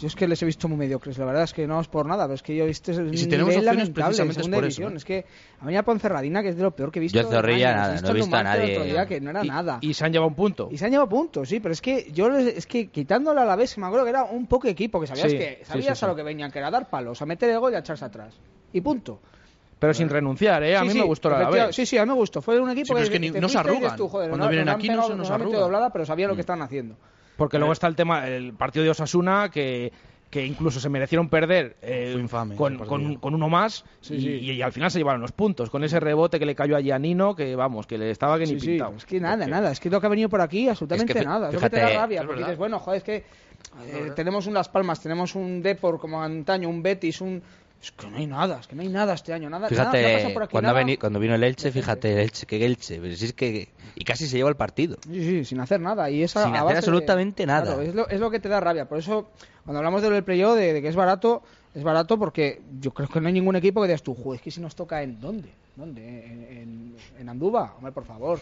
Yo 0.00 0.06
es 0.06 0.14
que 0.14 0.28
les 0.28 0.40
he 0.42 0.46
visto 0.46 0.68
muy 0.68 0.78
mediocres, 0.78 1.18
la 1.18 1.24
verdad 1.24 1.42
es 1.42 1.52
que 1.52 1.66
no 1.66 1.80
es 1.80 1.88
por 1.88 2.06
nada, 2.06 2.24
pero 2.24 2.34
es 2.34 2.42
que 2.42 2.54
yo 2.56 2.64
he 2.64 2.66
visto 2.68 2.92
un 2.92 3.12
Y 3.12 3.18
si 3.18 3.26
tenemos 3.26 3.50
nivel 3.50 3.64
lamentable 3.66 3.92
precisamente 4.04 4.30
es 4.30 4.36
segunda 4.36 4.56
por 4.58 4.64
eso, 4.64 4.76
división. 4.82 4.92
¿eh? 4.92 4.96
Es 4.96 5.04
que 5.04 5.26
a 5.60 5.64
mí 5.64 5.72
la 5.74 5.82
Ponferradina, 5.82 6.42
que 6.42 6.50
es 6.50 6.56
de 6.56 6.62
lo 6.62 6.70
peor 6.70 6.92
que 6.92 6.98
he 7.00 7.02
visto. 7.02 7.20
Yo 7.20 7.28
Zorrilla 7.28 7.74
nada, 7.74 7.98
He 7.98 8.00
no 8.02 8.08
he 8.10 8.12
visto 8.14 8.36
a 8.36 8.42
nadie. 8.44 8.84
día 8.84 9.06
que 9.06 9.20
no 9.20 9.30
era 9.30 9.44
y, 9.44 9.48
nada. 9.48 9.78
y 9.80 9.92
se 9.94 10.04
han 10.04 10.12
llevado 10.12 10.28
un 10.28 10.36
punto. 10.36 10.68
Y 10.70 10.78
se 10.78 10.84
han 10.84 10.90
llevado 10.92 11.08
puntos, 11.08 11.48
sí, 11.48 11.58
pero 11.60 11.72
es 11.72 11.80
que 11.80 12.10
yo 12.12 12.28
les- 12.30 12.56
es 12.58 12.66
que 12.66 12.88
quitándole 12.88 13.40
a 13.40 13.44
la 13.44 13.56
vez, 13.56 13.76
me 13.78 13.86
acuerdo 13.86 14.04
que 14.04 14.10
era 14.10 14.22
un 14.24 14.46
poco 14.46 14.68
equipo, 14.68 15.00
que 15.00 15.06
sabías 15.08 15.30
Sí, 15.30 15.36
que 15.36 15.62
sabías 15.64 15.98
sí, 15.98 16.04
a 16.04 16.08
lo 16.08 16.14
que 16.14 16.22
venían, 16.22 16.50
que 16.52 16.58
era 16.60 16.70
dar 16.70 16.88
palos, 16.88 17.20
a 17.22 17.26
meter 17.26 17.50
el 17.50 17.58
gol 17.58 17.72
y 17.72 17.74
a 17.76 17.80
echarse 17.80 18.04
atrás. 18.04 18.34
Y 18.72 18.80
punto. 18.80 19.20
Pero 19.78 19.94
sin 19.94 20.08
renunciar, 20.08 20.62
¿eh? 20.64 20.76
A 20.76 20.80
Sí, 20.80 20.86
mí 20.86 20.92
sí, 20.92 20.98
me 20.98 21.04
gustó 21.04 21.30
la 21.30 21.38
Alavés. 21.38 21.74
Sí, 21.76 21.86
sí, 21.86 21.96
a 21.98 22.02
mí 22.04 22.08
me 22.08 22.14
gustó. 22.16 22.42
Fue 22.42 22.58
un 22.60 22.70
equipo 22.70 22.88
Sí, 22.88 22.94
que, 22.94 23.02
es 23.02 23.10
que 23.10 23.18
ni- 23.20 23.30
no 23.30 23.48
se 23.48 23.56
y 23.56 23.60
arrugan. 23.60 23.96
tú, 23.96 24.08
joder, 24.08 24.28
Cuando 24.30 24.46
no- 24.46 24.50
vienen 24.50 24.68
aquí 24.68 24.88
no 24.88 25.06
se 25.06 25.14
nos 25.14 25.30
arrugan. 25.30 25.60
doblada, 25.60 25.90
pero 25.92 26.04
sabían 26.04 26.28
lo 26.30 26.34
que 26.34 26.40
estaban 26.40 26.62
haciendo. 26.62 26.96
Porque 27.36 27.58
luego 27.58 27.72
está 27.72 27.86
el 27.86 27.94
tema, 27.94 28.26
el 28.26 28.54
partido 28.54 28.84
de 28.84 28.90
Osasuna, 28.90 29.48
que, 29.52 29.92
que 30.30 30.44
incluso 30.44 30.80
se 30.80 30.88
merecieron 30.88 31.28
perder 31.28 31.76
eh, 31.80 32.16
infame 32.18 32.56
con, 32.56 32.76
con, 32.78 33.14
con 33.14 33.34
uno 33.34 33.48
más 33.48 33.84
Sí, 34.00 34.14
y, 34.16 34.20
sí. 34.20 34.28
y 34.52 34.62
al 34.62 34.72
final 34.72 34.90
se 34.90 34.98
llevaron 34.98 35.20
los 35.20 35.30
puntos. 35.30 35.70
Con 35.70 35.84
ese 35.84 36.00
rebote 36.00 36.40
que 36.40 36.44
le 36.46 36.56
cayó 36.56 36.74
allí 36.76 36.90
a 36.90 36.98
Nino, 36.98 37.36
que 37.36 37.54
vamos, 37.54 37.86
que 37.86 37.96
le 37.96 38.10
estaba 38.10 38.36
que 38.36 38.44
ni 38.46 38.54
Sí, 38.54 38.60
sí, 38.60 38.66
pintado. 38.70 38.94
es 38.96 39.06
que 39.06 39.20
nada, 39.20 39.36
Porque- 39.36 39.50
nada, 39.52 39.70
es 39.70 39.78
que 39.78 39.88
lo 39.90 40.00
que 40.00 40.06
ha 40.06 40.10
venido 40.10 40.28
por 40.28 40.40
aquí, 40.40 40.68
absolutamente 40.68 41.12
Es 41.12 41.18
que 41.20 41.24
nada. 41.24 41.48
Es 41.48 41.54
lo 41.54 41.60
que 41.60 41.70
te 41.70 41.76
da 41.76 41.82
fíjate, 41.86 42.00
rabia, 42.00 42.22
porque 42.26 42.40
dices, 42.40 42.58
bueno, 42.58 42.80
joder, 42.80 42.98
es 42.98 43.04
que 43.04 43.16
eh, 43.86 44.10
tenemos 44.16 44.46
un 44.48 44.54
Las 44.54 44.68
Palmas, 44.68 45.00
tenemos 45.00 45.34
un 45.36 45.62
Depor 45.62 46.00
como 46.00 46.20
antaño, 46.20 46.68
un 46.68 46.82
Betis, 46.82 47.20
un... 47.20 47.40
Es 47.80 47.92
que 47.92 48.08
no 48.08 48.16
hay 48.16 48.26
nada, 48.26 48.58
es 48.60 48.66
que 48.66 48.74
no 48.74 48.82
hay 48.82 48.88
nada 48.88 49.14
este 49.14 49.32
año, 49.32 49.48
nada, 49.48 49.68
nada, 49.70 49.90
Fíjate, 49.92 50.14
pasa 50.16 50.34
por 50.34 50.42
aquí 50.42 50.50
cuando, 50.52 50.72
nada. 50.74 50.96
cuando 50.98 51.20
vino 51.20 51.34
el 51.36 51.44
Elche, 51.44 51.70
fíjate, 51.70 52.12
el 52.12 52.18
Elche, 52.18 52.44
que 52.46 52.66
Elche, 52.66 52.98
pero 53.00 53.14
si 53.14 53.24
es 53.26 53.32
que... 53.34 53.68
Y 53.94 54.04
casi 54.04 54.26
se 54.26 54.36
lleva 54.36 54.48
el 54.50 54.56
partido. 54.56 54.96
Sí, 55.04 55.22
sí, 55.22 55.44
sin 55.44 55.60
hacer 55.60 55.80
nada. 55.80 56.10
Y 56.10 56.22
esa, 56.24 56.42
Sin 56.44 56.50
hacer 56.54 56.64
base 56.64 56.74
de- 56.74 56.78
absolutamente 56.78 57.46
nada. 57.46 57.66
Claro, 57.74 57.82
es, 57.82 57.94
lo, 57.94 58.08
es 58.08 58.18
lo 58.20 58.30
que 58.30 58.40
te 58.40 58.48
da 58.48 58.58
rabia. 58.60 58.88
Por 58.88 58.98
eso, 58.98 59.30
cuando 59.64 59.78
hablamos 59.78 60.02
del 60.02 60.24
playoff, 60.24 60.56
de, 60.56 60.72
de 60.72 60.82
que 60.82 60.88
es 60.88 60.96
barato, 60.96 61.42
es 61.74 61.82
barato 61.82 62.18
porque 62.18 62.62
yo 62.80 62.92
creo 62.92 63.08
que 63.08 63.20
no 63.20 63.28
hay 63.28 63.32
ningún 63.34 63.56
equipo 63.56 63.80
que 63.80 63.88
digas 63.88 64.02
tú, 64.02 64.14
"Joder, 64.14 64.36
es 64.38 64.42
que 64.42 64.50
si 64.50 64.60
nos 64.60 64.74
toca 64.74 65.02
en 65.02 65.20
dónde, 65.20 65.52
dónde, 65.76 66.24
en, 66.26 66.42
en, 66.44 66.96
en 67.20 67.28
Andúba, 67.28 67.74
hombre, 67.76 67.92
por 67.92 68.04
favor, 68.04 68.40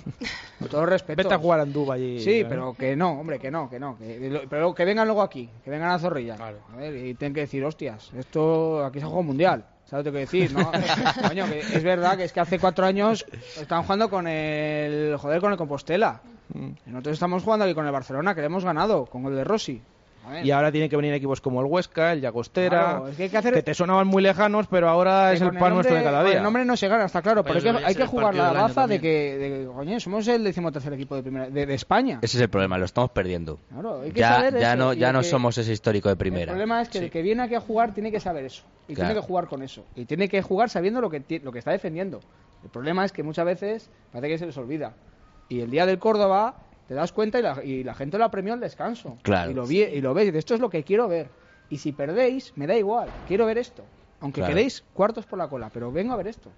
con 0.58 0.68
todo 0.68 0.86
respeto. 0.86 1.16
Vete 1.22 1.34
a 1.34 1.38
jugar 1.38 1.60
a 1.60 1.62
Andúba 1.64 1.94
allí. 1.94 2.20
Sí, 2.20 2.40
¿eh? 2.40 2.46
pero 2.48 2.74
que 2.74 2.96
no, 2.96 3.20
hombre, 3.20 3.38
que 3.38 3.50
no, 3.50 3.68
que 3.68 3.78
no. 3.78 3.98
que- 3.98 4.30
lo- 4.30 4.48
pero 4.48 4.74
que 4.74 4.84
vengan 4.84 5.06
luego 5.06 5.22
aquí, 5.22 5.48
que 5.64 5.70
vengan 5.70 5.90
a 5.90 5.98
Zorrilla. 5.98 6.36
A 6.72 6.76
ver, 6.76 6.96
y 6.96 7.14
tienen 7.14 7.34
que 7.34 7.40
decir, 7.40 7.62
hostias, 7.64 8.10
esto 8.16 8.84
aquí 8.84 9.00
se 9.00 9.04
juega 9.06 9.20
un 9.20 9.26
mundial. 9.26 9.64
¿Sabes 9.84 10.04
lo 10.06 10.10
que 10.12 10.18
decir? 10.18 10.52
No? 10.52 10.68
Coño, 11.28 11.44
que 11.48 11.60
es 11.60 11.82
verdad 11.84 12.16
que 12.16 12.24
es 12.24 12.32
que 12.32 12.40
hace 12.40 12.58
cuatro 12.58 12.84
años 12.86 13.24
estaban 13.60 13.84
jugando 13.84 14.10
con 14.10 14.26
el. 14.26 15.16
Joder, 15.16 15.40
con 15.40 15.52
el 15.52 15.58
Compostela. 15.58 16.20
Mm. 16.52 16.70
Nosotros 16.86 17.12
estamos 17.14 17.42
jugando 17.44 17.64
aquí 17.66 17.74
con 17.74 17.86
el 17.86 17.92
Barcelona, 17.92 18.34
que 18.34 18.40
le 18.40 18.46
hemos 18.46 18.64
ganado, 18.64 19.06
con 19.06 19.24
el 19.26 19.36
de 19.36 19.44
Rossi. 19.44 19.80
Y 20.42 20.50
ahora 20.50 20.72
tienen 20.72 20.90
que 20.90 20.96
venir 20.96 21.14
equipos 21.14 21.40
como 21.40 21.60
el 21.60 21.66
Huesca, 21.66 22.12
el 22.12 22.20
Llagostera, 22.20 22.68
Claro, 22.80 23.08
es 23.08 23.16
que 23.16 23.22
hay 23.24 23.28
que 23.28 23.36
hacer- 23.38 23.62
te 23.62 23.74
sonaban 23.74 24.06
muy 24.06 24.22
lejanos, 24.22 24.66
pero 24.66 24.88
ahora 24.88 25.28
que 25.30 25.36
es 25.36 25.40
el 25.42 25.52
pan 25.56 25.74
nuestro 25.74 25.94
de 25.94 26.02
cada 26.02 26.24
día. 26.24 26.38
el 26.38 26.42
nombre 26.42 26.64
no 26.64 26.76
se 26.76 26.88
gana, 26.88 27.04
está 27.04 27.22
claro, 27.22 27.42
pero 27.44 27.56
hay 27.56 27.62
que, 27.62 27.68
hay 27.84 27.94
el 27.94 28.06
jugar 28.06 28.34
la 28.34 28.52
baza 28.52 28.86
de 28.86 29.00
que, 29.00 29.38
de 29.38 29.48
que, 29.48 29.66
coño, 29.66 30.00
somos 30.00 30.26
el 30.28 30.44
decimotercer 30.44 30.92
equipo 30.92 31.14
de, 31.16 31.22
primera, 31.22 31.48
de, 31.48 31.66
de 31.66 31.74
España. 31.74 32.18
Ese 32.22 32.36
es 32.38 32.42
el 32.42 32.48
problema, 32.50 32.76
lo 32.78 32.84
estamos 32.84 33.10
perdiendo. 33.10 33.58
Claro, 33.70 34.00
hay 34.02 34.10
que 34.10 34.20
Ya, 34.20 34.34
saber 34.36 34.58
ya 34.58 34.72
eso, 34.74 34.76
no, 34.84 34.92
ya 34.92 35.08
el 35.08 35.12
no 35.14 35.20
que- 35.20 35.26
somos 35.26 35.58
ese 35.58 35.72
histórico 35.72 36.08
de 36.08 36.12
El 36.14 36.18
primera. 36.18 36.46
problema 36.52 36.82
es 36.82 36.88
que 36.88 36.98
el 36.98 37.10
que 37.10 37.22
viene 37.22 37.42
aquí 37.42 37.54
a 37.54 37.60
jugar 37.60 37.94
tiene 37.94 38.10
que 38.10 38.20
saber 38.20 38.44
eso. 38.44 38.64
Y 38.88 38.94
Claro. 38.94 39.08
tiene 39.10 39.20
que 39.20 39.26
jugar 39.26 39.46
con 39.46 39.62
eso. 39.62 39.84
Y 39.94 40.04
tiene 40.06 40.28
que 40.28 40.42
jugar 40.42 40.70
sabiendo 40.70 41.00
lo 41.00 41.10
que, 41.10 41.40
lo 41.42 41.52
que 41.52 41.58
está 41.58 41.70
defendiendo. 41.72 42.20
El 42.64 42.70
problema 42.70 43.04
es 43.04 43.12
que 43.12 43.22
muchas 43.22 43.44
veces 43.44 43.90
parece 44.12 44.28
que 44.28 44.38
se 44.38 44.46
les 44.46 44.56
olvida. 44.56 44.94
Y 45.48 45.60
el 45.60 45.70
día 45.70 45.86
del 45.86 45.98
Córdoba 45.98 46.54
te 46.88 46.94
das 46.94 47.12
cuenta 47.12 47.38
y 47.38 47.42
la, 47.42 47.64
y 47.64 47.84
la 47.84 47.94
gente 47.94 48.18
lo 48.18 48.24
apremió 48.24 48.52
al 48.54 48.60
descanso. 48.60 49.18
Claro. 49.22 49.50
Y 49.50 49.54
lo, 49.54 49.66
vi, 49.66 49.82
y 49.82 50.00
lo 50.00 50.14
ves. 50.14 50.32
De 50.32 50.38
esto 50.38 50.54
es 50.54 50.60
lo 50.60 50.70
que 50.70 50.82
quiero 50.84 51.08
ver. 51.08 51.28
Y 51.68 51.78
si 51.78 51.92
perdéis, 51.92 52.52
me 52.56 52.66
da 52.66 52.76
igual. 52.76 53.08
Quiero 53.26 53.46
ver 53.46 53.58
esto. 53.58 53.84
Aunque 54.20 54.40
Claro. 54.40 54.54
quedéis 54.54 54.84
cuartos 54.94 55.26
por 55.26 55.38
la 55.38 55.48
cola. 55.48 55.68
Pero 55.72 55.90
vengo 55.90 56.12
a 56.12 56.16
ver 56.16 56.28
esto. 56.28 56.50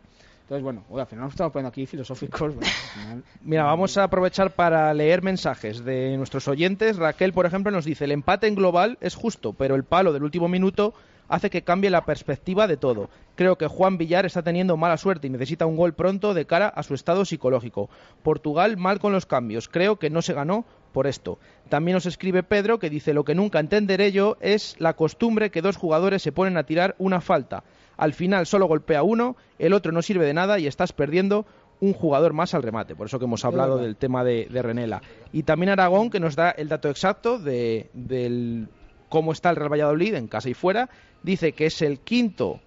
Entonces, 0.42 0.62
bueno, 0.62 0.84
oye, 0.88 1.02
al 1.02 1.06
final 1.06 1.24
nos 1.24 1.34
estamos 1.34 1.52
poniendo 1.52 1.68
aquí 1.68 1.84
filosóficos. 1.86 2.54
bueno, 2.54 2.60
al 2.62 3.00
final- 3.02 3.24
Mira, 3.42 3.64
vamos 3.64 3.96
a 3.98 4.04
aprovechar 4.04 4.50
para 4.52 4.92
leer 4.94 5.22
mensajes 5.22 5.84
de 5.84 6.16
nuestros 6.16 6.48
oyentes. 6.48 6.96
Raquel, 6.96 7.32
por 7.34 7.44
ejemplo, 7.46 7.70
nos 7.70 7.84
dice, 7.84 8.04
el 8.04 8.12
empate 8.12 8.46
en 8.46 8.54
global 8.54 8.96
es 9.02 9.14
justo, 9.14 9.52
pero 9.52 9.74
el 9.74 9.84
palo 9.84 10.12
del 10.12 10.22
último 10.24 10.48
minuto 10.48 10.94
hace 11.28 11.50
que 11.50 11.62
cambie 11.62 11.90
la 11.90 12.04
perspectiva 12.04 12.66
de 12.66 12.76
todo. 12.76 13.10
Creo 13.36 13.56
que 13.56 13.66
Juan 13.66 13.98
Villar 13.98 14.26
está 14.26 14.42
teniendo 14.42 14.76
mala 14.76 14.96
suerte 14.96 15.26
y 15.26 15.30
necesita 15.30 15.66
un 15.66 15.76
gol 15.76 15.94
pronto 15.94 16.34
de 16.34 16.46
cara 16.46 16.68
a 16.68 16.82
su 16.82 16.94
estado 16.94 17.24
psicológico. 17.24 17.88
Portugal 18.22 18.76
mal 18.76 18.98
con 18.98 19.12
los 19.12 19.26
cambios. 19.26 19.68
Creo 19.68 19.96
que 19.96 20.10
no 20.10 20.22
se 20.22 20.34
ganó 20.34 20.64
por 20.92 21.06
esto. 21.06 21.38
También 21.68 21.94
nos 21.94 22.06
escribe 22.06 22.42
Pedro 22.42 22.78
que 22.78 22.90
dice 22.90 23.14
lo 23.14 23.24
que 23.24 23.34
nunca 23.34 23.60
entenderé 23.60 24.10
yo 24.10 24.36
es 24.40 24.74
la 24.78 24.94
costumbre 24.94 25.50
que 25.50 25.62
dos 25.62 25.76
jugadores 25.76 26.22
se 26.22 26.32
ponen 26.32 26.56
a 26.56 26.64
tirar 26.64 26.96
una 26.98 27.20
falta. 27.20 27.62
Al 27.96 28.14
final 28.14 28.46
solo 28.46 28.66
golpea 28.66 29.02
uno, 29.02 29.36
el 29.58 29.72
otro 29.72 29.92
no 29.92 30.02
sirve 30.02 30.24
de 30.24 30.34
nada 30.34 30.58
y 30.58 30.66
estás 30.66 30.92
perdiendo 30.92 31.46
un 31.80 31.92
jugador 31.92 32.32
más 32.32 32.54
al 32.54 32.62
remate. 32.62 32.96
Por 32.96 33.06
eso 33.06 33.18
que 33.18 33.26
hemos 33.26 33.44
hablado 33.44 33.78
del 33.78 33.96
tema 33.96 34.24
de, 34.24 34.46
de 34.50 34.62
Renela. 34.62 35.02
Y 35.32 35.44
también 35.44 35.70
Aragón, 35.70 36.10
que 36.10 36.20
nos 36.20 36.34
da 36.34 36.50
el 36.50 36.68
dato 36.68 36.88
exacto 36.88 37.38
de 37.38 37.90
del 37.92 38.68
cómo 39.08 39.32
está 39.32 39.50
el 39.50 39.56
Real 39.56 39.72
Valladolid 39.72 40.14
en 40.14 40.28
casa 40.28 40.48
y 40.48 40.54
fuera. 40.54 40.88
Dice 41.22 41.52
que 41.52 41.66
es 41.66 41.82
el 41.82 42.00
quinto 42.00 42.60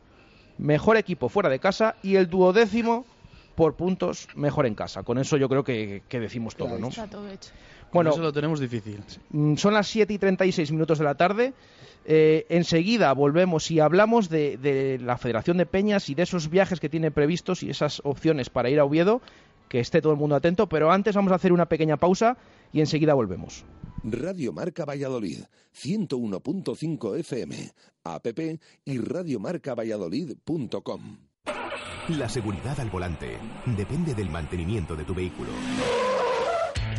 mejor 0.58 0.98
equipo 0.98 1.30
fuera 1.30 1.50
de 1.50 1.60
casa 1.60 1.96
y 2.04 2.16
el 2.16 2.30
duodécimo 2.30 3.06
por 3.56 3.76
puntos, 3.76 4.28
mejor 4.36 4.66
en 4.66 4.76
casa. 4.76 5.04
Con 5.04 5.18
eso 5.18 5.38
yo 5.38 5.50
creo 5.50 5.64
que, 5.64 6.04
que 6.08 6.20
decimos 6.20 6.56
todo, 6.56 6.78
¿no? 6.78 6.88
Está 6.90 7.08
todo 7.08 7.28
hecho. 7.30 7.52
Bueno, 7.92 8.12
eso 8.12 8.22
lo 8.22 8.32
tenemos 8.32 8.60
difícil. 8.60 9.04
Mm, 9.32 9.56
Son 9.56 9.74
las 9.74 9.88
7 9.88 10.14
y 10.14 10.18
36 10.18 10.72
minutos 10.72 10.98
de 11.00 11.04
la 11.04 11.16
tarde. 11.16 11.54
Eh, 12.06 12.46
enseguida 12.50 13.14
volvemos 13.14 13.70
y 13.70 13.80
hablamos 13.80 14.30
de, 14.30 14.58
de 14.58 14.98
la 15.00 15.18
Federación 15.18 15.58
de 15.58 15.66
Peñas 15.66 16.10
y 16.10 16.16
de 16.16 16.24
esos 16.24 16.50
viajes 16.50 16.80
que 16.80 16.90
tiene 16.90 17.12
previstos 17.12 17.62
y 17.64 17.70
esas 17.70 18.02
opciones 18.06 18.50
para 18.50 18.70
ir 18.70 18.80
a 18.80 18.86
Oviedo. 18.86 19.22
Que 19.68 19.80
esté 19.80 20.02
todo 20.02 20.14
el 20.14 20.20
mundo 20.20 20.36
atento, 20.36 20.68
pero 20.68 20.92
antes 20.92 21.16
vamos 21.16 21.32
a 21.32 21.36
hacer 21.36 21.54
una 21.54 21.66
pequeña 21.66 21.98
pausa 21.98 22.38
y 22.74 22.80
enseguida 22.80 23.14
volvemos. 23.14 23.64
Radio 24.04 24.52
Marca 24.52 24.84
Valladolid, 24.84 25.44
101.5 25.76 27.20
FM, 27.20 27.72
app 28.04 28.26
y 28.84 28.98
radiomarcavalladolid.com. 28.98 31.18
La 32.10 32.28
seguridad 32.28 32.80
al 32.80 32.90
volante 32.90 33.38
depende 33.78 34.16
del 34.16 34.32
mantenimiento 34.32 34.96
de 34.96 35.04
tu 35.04 35.14
vehículo. 35.14 35.52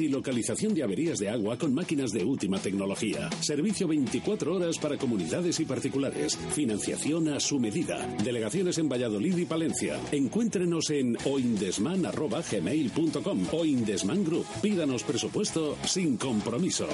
y 0.00 0.08
localización 0.08 0.74
de 0.74 0.82
averías 0.82 1.18
de 1.18 1.28
agua 1.28 1.58
con 1.58 1.74
máquinas 1.74 2.12
de 2.12 2.24
última 2.24 2.58
tecnología. 2.58 3.28
Servicio 3.40 3.86
24 3.88 4.54
horas 4.54 4.78
para 4.78 4.96
comunidades 4.96 5.60
y 5.60 5.64
particulares. 5.64 6.36
Financiación 6.54 7.28
a 7.28 7.40
su 7.40 7.58
medida. 7.58 8.06
Delegaciones 8.24 8.78
en 8.78 8.88
Valladolid 8.88 9.36
y 9.36 9.44
Palencia. 9.44 10.00
Encuéntrenos 10.12 10.88
en 10.90 11.16
oindesman.gmail.com 11.24 13.46
Oindesman 13.52 14.24
Group. 14.24 14.46
Pídanos 14.62 15.02
presupuesto 15.02 15.76
sin 15.84 16.16
compromiso. 16.16 16.86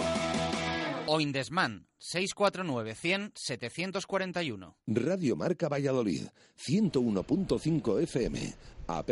Oindesman 1.07 1.87
649 1.99 2.95
100 2.95 3.33
741. 3.35 4.77
Radio 4.87 5.37
Marca 5.37 5.69
Valladolid, 5.69 6.29
101.5 6.59 8.03
FM, 8.03 8.55
app 8.87 9.11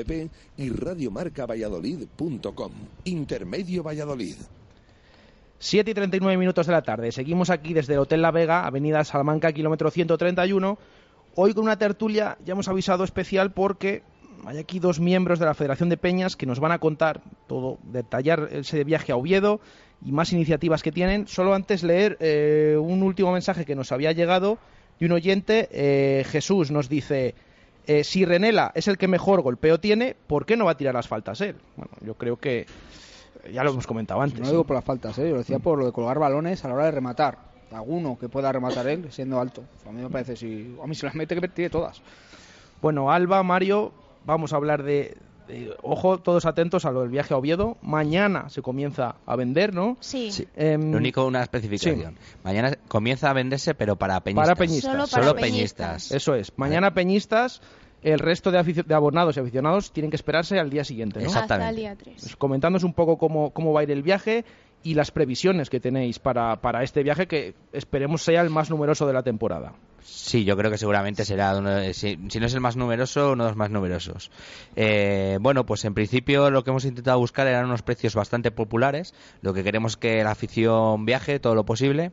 y 0.56 0.70
radiomarcavalladolid.com. 0.70 2.72
Intermedio 3.04 3.82
Valladolid. 3.82 4.36
7 5.58 5.90
y 5.90 5.94
39 5.94 6.38
minutos 6.38 6.66
de 6.66 6.72
la 6.72 6.82
tarde. 6.82 7.12
Seguimos 7.12 7.50
aquí 7.50 7.74
desde 7.74 7.94
el 7.94 8.00
Hotel 8.00 8.22
La 8.22 8.32
Vega, 8.32 8.66
Avenida 8.66 9.04
Salamanca, 9.04 9.52
kilómetro 9.52 9.90
131. 9.90 10.78
Hoy 11.36 11.54
con 11.54 11.64
una 11.64 11.78
tertulia, 11.78 12.36
ya 12.44 12.52
hemos 12.52 12.68
avisado 12.68 13.04
especial 13.04 13.52
porque 13.52 14.02
hay 14.44 14.58
aquí 14.58 14.80
dos 14.80 14.98
miembros 14.98 15.38
de 15.38 15.46
la 15.46 15.54
Federación 15.54 15.88
de 15.88 15.96
Peñas 15.96 16.36
que 16.36 16.46
nos 16.46 16.58
van 16.58 16.72
a 16.72 16.78
contar 16.78 17.22
todo, 17.46 17.78
detallar 17.84 18.48
ese 18.50 18.82
viaje 18.82 19.12
a 19.12 19.16
Oviedo 19.16 19.60
y 20.04 20.12
más 20.12 20.32
iniciativas 20.32 20.82
que 20.82 20.92
tienen. 20.92 21.26
Solo 21.28 21.54
antes 21.54 21.82
leer 21.82 22.16
eh, 22.20 22.76
un 22.80 23.02
último 23.02 23.32
mensaje 23.32 23.64
que 23.64 23.74
nos 23.74 23.92
había 23.92 24.12
llegado 24.12 24.58
de 24.98 25.06
un 25.06 25.12
oyente. 25.12 25.68
Eh, 25.72 26.24
Jesús 26.26 26.70
nos 26.70 26.88
dice, 26.88 27.34
eh, 27.86 28.04
si 28.04 28.24
Renela 28.24 28.72
es 28.74 28.88
el 28.88 28.98
que 28.98 29.08
mejor 29.08 29.42
golpeo 29.42 29.78
tiene, 29.80 30.16
¿por 30.26 30.46
qué 30.46 30.56
no 30.56 30.64
va 30.64 30.72
a 30.72 30.76
tirar 30.76 30.94
las 30.94 31.08
faltas 31.08 31.40
él? 31.40 31.56
Bueno, 31.76 31.92
yo 32.04 32.14
creo 32.14 32.36
que 32.36 32.66
ya 33.52 33.64
lo 33.64 33.70
hemos 33.70 33.86
comentado 33.86 34.20
antes. 34.20 34.38
No 34.38 34.46
lo 34.46 34.52
digo 34.52 34.64
por 34.64 34.76
las 34.76 34.84
faltas, 34.84 35.18
¿eh? 35.18 35.24
yo 35.24 35.32
lo 35.32 35.38
decía 35.38 35.58
por 35.58 35.78
lo 35.78 35.86
de 35.86 35.92
colgar 35.92 36.18
balones 36.18 36.64
a 36.64 36.68
la 36.68 36.74
hora 36.74 36.84
de 36.86 36.92
rematar. 36.92 37.52
Alguno 37.72 38.18
que 38.18 38.28
pueda 38.28 38.52
rematar 38.52 38.86
él 38.86 39.10
siendo 39.10 39.40
alto. 39.40 39.64
A 39.88 39.92
mí 39.92 40.02
me 40.02 40.10
parece, 40.10 40.36
si 40.36 40.76
a 40.82 40.86
mí 40.86 40.94
se 40.94 41.06
las 41.06 41.14
mete 41.14 41.34
que 41.40 41.48
tire 41.48 41.70
todas. 41.70 42.02
Bueno, 42.82 43.10
Alba, 43.10 43.42
Mario, 43.42 43.92
vamos 44.26 44.52
a 44.52 44.56
hablar 44.56 44.82
de, 44.82 45.16
de, 45.46 45.74
ojo, 45.82 46.18
todos 46.18 46.46
atentos 46.46 46.84
a 46.84 46.90
lo 46.90 47.00
del 47.00 47.10
viaje 47.10 47.34
a 47.34 47.36
Oviedo. 47.36 47.76
Mañana 47.82 48.48
se 48.48 48.62
comienza 48.62 49.16
a 49.26 49.36
vender, 49.36 49.74
¿no? 49.74 49.96
Sí. 50.00 50.30
Em, 50.56 50.90
Lo 50.92 50.98
único, 50.98 51.26
una 51.26 51.42
especificación. 51.42 52.16
Mañana 52.44 52.76
comienza 52.88 53.30
a 53.30 53.32
venderse, 53.32 53.74
pero 53.74 53.96
para 53.96 54.20
peñistas. 54.20 54.46
Para 54.48 54.56
peñistas. 54.56 54.92
Solo 54.92 55.06
para 55.06 55.22
Solo 55.24 55.34
peñistas. 55.40 55.86
peñistas. 55.86 56.12
Eso 56.12 56.34
es. 56.34 56.52
Mañana 56.56 56.94
peñistas, 56.94 57.60
el 58.02 58.18
resto 58.18 58.50
de, 58.50 58.62
de 58.62 58.94
abonados 58.94 59.36
y 59.36 59.40
aficionados 59.40 59.92
tienen 59.92 60.10
que 60.10 60.16
esperarse 60.16 60.58
al 60.58 60.70
día 60.70 60.84
siguiente, 60.84 61.20
¿no? 61.22 61.32
Hasta 61.32 61.68
el 61.70 61.76
día 61.76 61.94
3. 61.96 62.16
Pues 62.20 62.36
comentándonos 62.36 62.84
un 62.84 62.94
poco 62.94 63.18
cómo, 63.18 63.50
cómo 63.50 63.72
va 63.72 63.80
a 63.80 63.82
ir 63.84 63.90
el 63.90 64.02
viaje 64.02 64.44
y 64.82 64.94
las 64.94 65.10
previsiones 65.10 65.70
que 65.70 65.80
tenéis 65.80 66.18
para, 66.18 66.60
para 66.60 66.82
este 66.82 67.02
viaje 67.02 67.26
que 67.26 67.54
esperemos 67.72 68.22
sea 68.22 68.40
el 68.42 68.50
más 68.50 68.70
numeroso 68.70 69.06
de 69.06 69.12
la 69.12 69.22
temporada. 69.22 69.74
Sí, 70.04 70.44
yo 70.44 70.56
creo 70.56 70.70
que 70.70 70.78
seguramente 70.78 71.24
será, 71.24 71.56
uno 71.56 71.70
de- 71.70 71.94
si, 71.94 72.18
si 72.28 72.40
no 72.40 72.46
es 72.46 72.54
el 72.54 72.60
más 72.60 72.76
numeroso, 72.76 73.32
uno 73.32 73.44
de 73.44 73.50
los 73.50 73.56
más 73.56 73.70
numerosos. 73.70 74.30
Eh, 74.74 75.38
bueno, 75.40 75.64
pues 75.64 75.84
en 75.84 75.94
principio 75.94 76.50
lo 76.50 76.64
que 76.64 76.70
hemos 76.70 76.84
intentado 76.84 77.18
buscar 77.18 77.46
eran 77.46 77.66
unos 77.66 77.82
precios 77.82 78.14
bastante 78.14 78.50
populares. 78.50 79.14
Lo 79.42 79.54
que 79.54 79.62
queremos 79.62 79.96
que 79.96 80.24
la 80.24 80.32
afición 80.32 81.04
viaje 81.06 81.38
todo 81.38 81.54
lo 81.54 81.64
posible. 81.64 82.10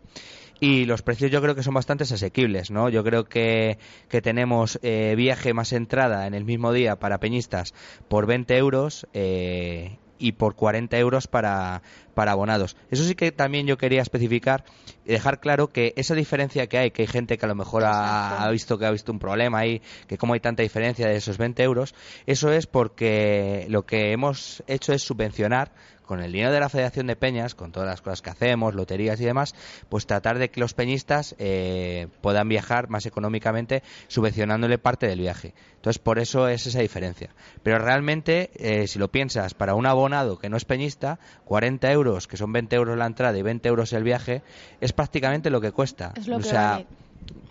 Y 0.62 0.86
los 0.86 1.02
precios 1.02 1.32
yo 1.32 1.42
creo 1.42 1.56
que 1.56 1.64
son 1.64 1.74
bastante 1.74 2.04
asequibles, 2.04 2.70
¿no? 2.70 2.90
Yo 2.90 3.02
creo 3.04 3.24
que, 3.24 3.80
que 4.10 4.22
tenemos 4.22 4.78
eh, 4.84 5.14
viaje 5.18 5.54
más 5.54 5.72
entrada 5.72 6.28
en 6.28 6.34
el 6.34 6.44
mismo 6.44 6.74
día 6.74 6.98
para 6.98 7.20
peñistas 7.20 7.74
por 8.10 8.26
20 8.28 8.58
euros. 8.58 9.08
eh, 9.14 9.98
y 10.20 10.34
por 10.34 10.56
40 10.56 10.98
euros 11.00 11.28
para, 11.28 11.82
para 12.14 12.34
abonados. 12.34 12.76
Eso 12.92 13.04
sí 13.04 13.16
que 13.16 13.32
también 13.32 13.66
yo 13.66 13.78
quería 13.78 14.02
especificar 14.02 14.66
y 15.06 15.14
dejar 15.14 15.40
claro 15.40 15.70
que 15.70 15.94
esa 15.96 16.14
diferencia 16.14 16.68
que 16.68 16.78
hay, 16.78 16.92
que 16.92 17.04
hay 17.04 17.08
gente 17.08 17.38
que 17.38 17.46
a 17.46 17.50
lo 17.50 17.56
mejor 17.56 17.86
ha, 17.86 18.44
ha 18.44 18.52
visto 18.52 18.78
que 18.78 18.86
ha 18.86 18.92
visto 18.92 19.12
un 19.12 19.20
problema 19.20 19.60
ahí, 19.60 19.82
que 20.08 20.18
cómo 20.18 20.34
hay 20.34 20.40
tanta 20.40 20.62
diferencia 20.62 21.08
de 21.08 21.16
esos 21.16 21.38
20 21.38 21.64
euros, 21.64 21.96
eso 22.26 22.52
es 22.52 22.68
porque 22.68 23.66
lo 23.70 23.86
que 23.86 24.12
hemos 24.12 24.64
hecho 24.68 24.94
es 24.94 25.02
subvencionar 25.02 25.72
con 26.10 26.22
el 26.22 26.32
dinero 26.32 26.52
de 26.52 26.60
la 26.60 26.70
Federación 26.70 27.06
de 27.06 27.16
Peñas, 27.16 27.54
con 27.54 27.72
todas 27.72 27.88
las 27.88 28.02
cosas 28.02 28.24
que 28.24 28.32
hacemos, 28.32 28.74
loterías 28.74 29.22
y 29.22 29.26
demás, 29.26 29.54
pues 29.90 30.08
tratar 30.08 30.40
de 30.40 30.50
que 30.50 30.60
los 30.60 30.74
peñistas 30.74 31.36
eh, 31.38 32.08
puedan 32.22 32.50
viajar 32.50 32.90
más 32.90 33.06
económicamente 33.06 33.84
subvencionándole 34.08 34.80
parte 34.80 35.06
del 35.06 35.20
viaje. 35.20 35.54
Entonces, 35.76 36.00
por 36.00 36.18
eso 36.18 36.48
es 36.48 36.66
esa 36.66 36.80
diferencia. 36.80 37.30
Pero 37.62 37.78
realmente, 37.78 38.50
eh, 38.56 38.88
si 38.88 38.98
lo 38.98 39.10
piensas, 39.10 39.54
para 39.54 39.76
un 39.76 39.86
abonado 39.86 40.40
que 40.40 40.50
no 40.50 40.58
es 40.58 40.66
peñista, 40.66 41.20
40 41.46 41.92
euros, 41.92 42.26
que 42.26 42.38
son 42.38 42.52
20 42.54 42.76
euros 42.76 42.98
la 42.98 43.06
entrada 43.06 43.38
y 43.38 43.44
20 43.44 43.70
euros 43.70 43.94
el 43.94 44.04
viaje, 44.04 44.42
es 44.82 44.94
prácticamente 44.94 45.52
lo 45.52 45.62
que 45.62 45.72
cuesta. 45.72 46.14
Es 46.16 46.28
lo 46.28 46.38
o 46.38 46.40
que 46.40 46.46
sea, 46.46 46.72
vale. 46.72 46.88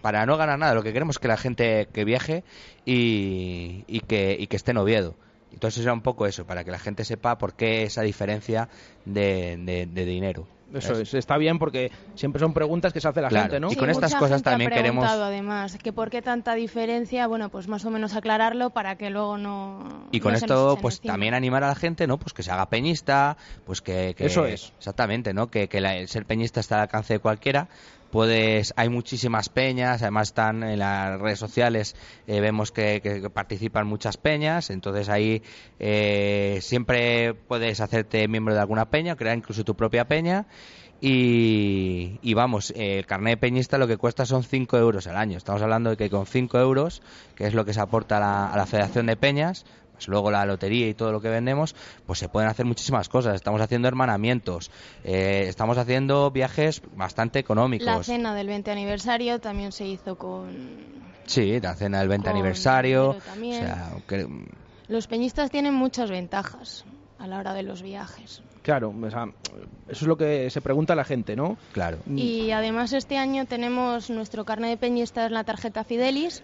para 0.02 0.26
no 0.26 0.36
ganar 0.36 0.58
nada, 0.58 0.74
lo 0.74 0.82
que 0.82 0.92
queremos 0.92 1.14
es 1.14 1.20
que 1.20 1.28
la 1.28 1.36
gente 1.36 1.86
que 1.92 2.04
viaje 2.04 2.42
y, 2.84 3.84
y 3.86 4.00
que, 4.00 4.36
y 4.36 4.48
que 4.48 4.56
esté 4.56 4.72
en 4.72 4.78
Oviedo. 4.78 5.14
Entonces 5.52 5.82
era 5.82 5.92
un 5.92 6.02
poco 6.02 6.26
eso, 6.26 6.44
para 6.46 6.62
que 6.64 6.70
la 6.70 6.78
gente 6.78 7.04
sepa 7.04 7.38
por 7.38 7.54
qué 7.54 7.82
esa 7.84 8.02
diferencia 8.02 8.68
de, 9.04 9.56
de- 9.58 9.86
de 9.86 10.04
dinero. 10.04 10.46
Eso 10.74 10.92
es, 11.00 11.14
está 11.14 11.38
bien 11.38 11.58
porque 11.58 11.90
siempre 12.14 12.40
son 12.40 12.52
preguntas 12.52 12.92
que 12.92 13.00
se 13.00 13.08
hace 13.08 13.22
la 13.22 13.28
Claro, 13.30 13.44
gente, 13.44 13.58
¿no? 13.58 13.72
y 13.72 13.76
con 13.76 13.88
estas 13.88 14.14
cosas 14.14 14.36
gente 14.36 14.48
ha 14.50 14.52
también 14.52 14.70
queremos- 14.70 15.06
además, 15.08 15.78
que 15.82 15.94
por 15.94 16.10
qué 16.10 16.20
tanta 16.20 16.54
diferencia, 16.54 17.26
bueno, 17.26 17.48
pues 17.48 17.68
más 17.68 17.86
o 17.86 17.90
menos 17.90 18.14
aclararlo 18.14 18.68
para 18.68 18.96
que 18.96 19.08
luego 19.08 19.38
no. 19.38 20.08
Y 20.12 20.20
con 20.20 20.32
no 20.32 20.36
esto, 20.38 20.76
pues 20.82 20.96
encima. 20.96 21.14
también 21.14 21.32
animar 21.32 21.64
a 21.64 21.68
la 21.68 21.74
gente, 21.74 22.06
¿no? 22.06 22.18
Pues 22.18 22.34
que 22.34 22.42
se 22.42 22.50
haga 22.50 22.68
peñista, 22.68 23.38
pues 23.64 23.80
que... 23.80 24.14
que- 24.14 24.26
Eso 24.26 24.44
es. 24.44 24.74
Exactamente, 24.76 25.32
¿no? 25.32 25.50
Que, 25.50 25.68
que 25.70 25.80
la- 25.80 25.96
el 25.96 26.06
ser 26.08 26.26
peñista 26.26 26.60
está 26.60 26.74
al 26.74 26.82
alcance 26.82 27.14
de 27.14 27.20
cualquiera. 27.20 27.68
Puedes, 28.10 28.72
hay 28.76 28.88
muchísimas 28.88 29.50
peñas, 29.50 30.02
además 30.02 30.28
están 30.28 30.62
en 30.62 30.78
las 30.78 31.20
redes 31.20 31.38
sociales, 31.38 31.94
eh, 32.26 32.40
vemos 32.40 32.72
que, 32.72 33.28
participan 33.32 33.86
muchas 33.86 34.16
peñas, 34.16 34.70
entonces 34.70 35.08
ahí 35.08 35.42
eh, 35.78 36.58
siempre 36.62 37.34
puedes 37.34 37.80
hacerte 37.80 38.26
miembro 38.28 38.54
de 38.54 38.60
alguna 38.60 38.86
peña, 38.86 39.16
crear 39.16 39.36
incluso 39.36 39.64
tu 39.64 39.74
propia 39.74 40.06
peña. 40.06 40.46
Y, 41.00 42.18
y 42.22 42.34
vamos, 42.34 42.72
el 42.74 43.06
carnet 43.06 43.34
de 43.34 43.36
peñista 43.36 43.78
lo 43.78 43.86
que 43.86 43.96
cuesta 43.96 44.26
son 44.26 44.42
5 44.42 44.78
euros 44.78 45.06
al 45.06 45.16
año. 45.16 45.36
Estamos 45.36 45.62
hablando 45.62 45.90
de 45.90 45.96
que 45.96 46.10
con 46.10 46.26
5 46.26 46.58
euros, 46.58 47.02
que 47.36 47.46
es 47.46 47.54
lo 47.54 47.64
que 47.64 47.72
se 47.72 47.80
aporta 47.80 48.16
a 48.16 48.20
la, 48.20 48.46
a 48.52 48.56
la 48.56 48.66
Federación 48.66 49.06
de 49.06 49.16
Peñas, 49.16 49.64
pues 49.98 50.06
luego 50.06 50.30
la 50.30 50.46
lotería 50.46 50.88
y 50.88 50.94
todo 50.94 51.10
lo 51.10 51.20
que 51.20 51.28
vendemos, 51.28 51.74
pues 52.06 52.20
se 52.20 52.28
pueden 52.28 52.48
hacer 52.48 52.64
muchísimas 52.64 53.08
cosas. 53.08 53.34
Estamos 53.34 53.60
haciendo 53.60 53.88
hermanamientos, 53.88 54.70
eh, 55.02 55.46
estamos 55.48 55.76
haciendo 55.76 56.30
viajes 56.30 56.82
bastante 56.94 57.38
La 57.38 57.40
económicos. 57.40 58.06
cena 58.06 58.32
del 58.32 58.46
20 58.46 58.70
aniversario 58.70 59.40
también 59.40 59.72
se 59.72 59.86
hizo 59.88 60.16
con. 60.16 60.48
Sí, 61.26 61.58
la 61.60 61.74
cena 61.74 61.98
del 61.98 62.08
20 62.08 62.28
Con 62.28 62.36
aniversario. 62.36 63.06
dinero 63.14 63.24
también. 63.26 63.64
O 63.64 63.66
sea, 63.66 63.90
que- 64.06 64.28
Los 64.86 65.08
peñistas 65.08 65.50
tienen 65.50 65.74
muchas 65.74 66.10
ventajas 66.12 66.84
a 67.18 67.26
la 67.26 67.38
hora 67.38 67.52
de 67.54 67.64
los 67.64 67.82
viajes. 67.82 68.40
Claro, 68.62 68.94
o 69.02 69.10
sea, 69.10 69.24
eso 69.88 70.04
es 70.04 70.06
lo 70.06 70.16
que 70.16 70.48
se 70.50 70.60
pregunta 70.60 70.94
la 70.94 71.04
gente, 71.04 71.34
¿no? 71.34 71.56
Claro. 71.72 71.98
Y 72.06 72.52
además 72.52 72.92
este 72.92 73.16
año 73.16 73.46
tenemos 73.46 74.10
nuestro 74.10 74.44
carnet 74.44 74.70
de 74.70 74.76
peñista 74.76 75.26
es 75.26 75.32
la 75.32 75.42
tarjeta 75.42 75.82
Fidelis, 75.84 76.42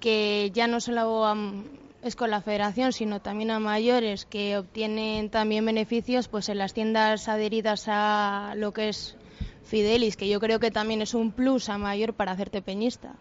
que 0.00 0.50
ya 0.54 0.66
no 0.68 0.80
solo 0.80 1.24
am, 1.24 1.64
es 2.06 2.16
con 2.16 2.30
la 2.30 2.40
federación, 2.40 2.92
sino 2.92 3.20
también 3.20 3.50
a 3.50 3.58
mayores 3.60 4.24
que 4.26 4.56
obtienen 4.58 5.30
también 5.30 5.64
beneficios 5.64 6.28
pues 6.28 6.48
en 6.48 6.58
las 6.58 6.72
tiendas 6.74 7.28
adheridas 7.28 7.84
a 7.88 8.54
lo 8.56 8.72
que 8.72 8.88
es 8.88 9.16
Fidelis, 9.64 10.16
que 10.16 10.28
yo 10.28 10.38
creo 10.40 10.60
que 10.60 10.70
también 10.70 11.02
es 11.02 11.14
un 11.14 11.32
plus 11.32 11.68
a 11.68 11.78
mayor 11.78 12.14
para 12.14 12.32
hacerte 12.32 12.62
peñista. 12.62 13.14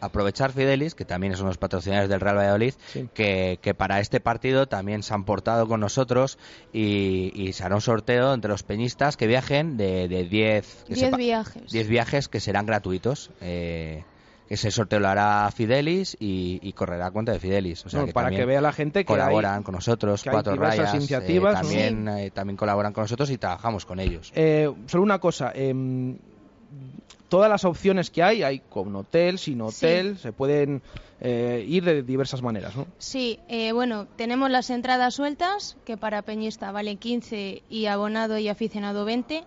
aprovechar 0.00 0.52
Fidelis, 0.52 0.94
que 0.94 1.04
también 1.04 1.36
son 1.36 1.46
los 1.46 1.56
patrocinadores 1.58 2.08
del 2.10 2.20
Real 2.20 2.36
Valladolid, 2.36 2.74
que, 3.14 3.58
que 3.62 3.74
para 3.74 4.00
este 4.00 4.20
partido 4.20 4.66
también 4.66 5.02
se 5.02 5.14
han 5.14 5.24
portado 5.24 5.66
con 5.66 5.80
nosotros 5.80 6.38
y, 6.72 7.32
y 7.34 7.52
se 7.54 7.64
hará 7.64 7.74
un 7.76 7.80
sorteo 7.80 8.34
entre 8.34 8.50
los 8.50 8.62
peñistas 8.62 9.16
que 9.16 9.26
viajen 9.26 9.76
de 9.76 10.06
10 10.08 10.28
10 10.30 10.84
que 10.86 10.94
10 10.94 11.00
sepa- 11.10 11.16
viajes. 11.16 11.72
10 11.72 11.88
viajes 11.88 12.28
que 12.28 12.40
serán 12.40 12.66
gratuitos. 12.66 13.30
Eh, 13.40 14.04
ese 14.48 14.70
sorteo 14.70 15.00
lo 15.00 15.08
hará 15.08 15.50
Fidelis 15.54 16.16
y, 16.20 16.58
y 16.62 16.72
correrá 16.72 17.06
a 17.06 17.10
cuenta 17.10 17.32
de 17.32 17.40
Fidelis. 17.40 17.84
O 17.84 17.88
sea 17.88 18.00
No, 18.00 18.06
que 18.06 18.12
para 18.12 18.30
que 18.30 18.44
vea 18.44 18.60
la 18.60 18.72
gente 18.72 19.00
que 19.00 19.04
colaboran 19.06 19.58
hay- 19.58 19.62
con 19.64 19.74
nosotros, 19.74 20.22
que 20.22 20.30
cuatro 20.30 20.54
rayas, 20.56 20.94
eh, 20.94 20.96
iniciativas, 20.98 21.54
¿no? 21.54 21.60
también, 21.68 22.08
eh, 22.08 22.30
también 22.30 22.56
colaboran 22.56 22.92
con 22.92 23.02
nosotros 23.02 23.30
y 23.30 23.38
trabajamos 23.38 23.84
con 23.84 23.98
ellos. 24.00 24.32
Eh, 24.34 24.72
solo 24.86 25.02
una 25.02 25.18
cosa, 25.18 25.50
em, 25.54 26.18
todas 27.28 27.50
las 27.50 27.64
opciones 27.64 28.10
que 28.10 28.22
hay, 28.22 28.42
hay 28.42 28.60
con 28.60 28.94
hotel, 28.94 29.38
sin 29.38 29.60
hotel, 29.62 30.18
se 30.18 30.32
pueden 30.32 30.82
eh, 31.20 31.64
ir 31.66 31.82
de 31.84 32.02
diversas 32.02 32.42
maneras, 32.42 32.76
¿no? 32.76 32.86
Sí, 32.98 33.40
eh, 33.48 33.72
bueno, 33.72 34.06
tenemos 34.16 34.50
las 34.50 34.68
entradas 34.70 35.14
sueltas, 35.14 35.76
que 35.86 35.96
para 35.96 36.20
peñista 36.22 36.70
vale 36.72 36.96
15 36.96 37.62
y 37.70 37.86
abonado 37.86 38.36
y 38.38 38.48
aficionado 38.48 39.04
20. 39.06 39.44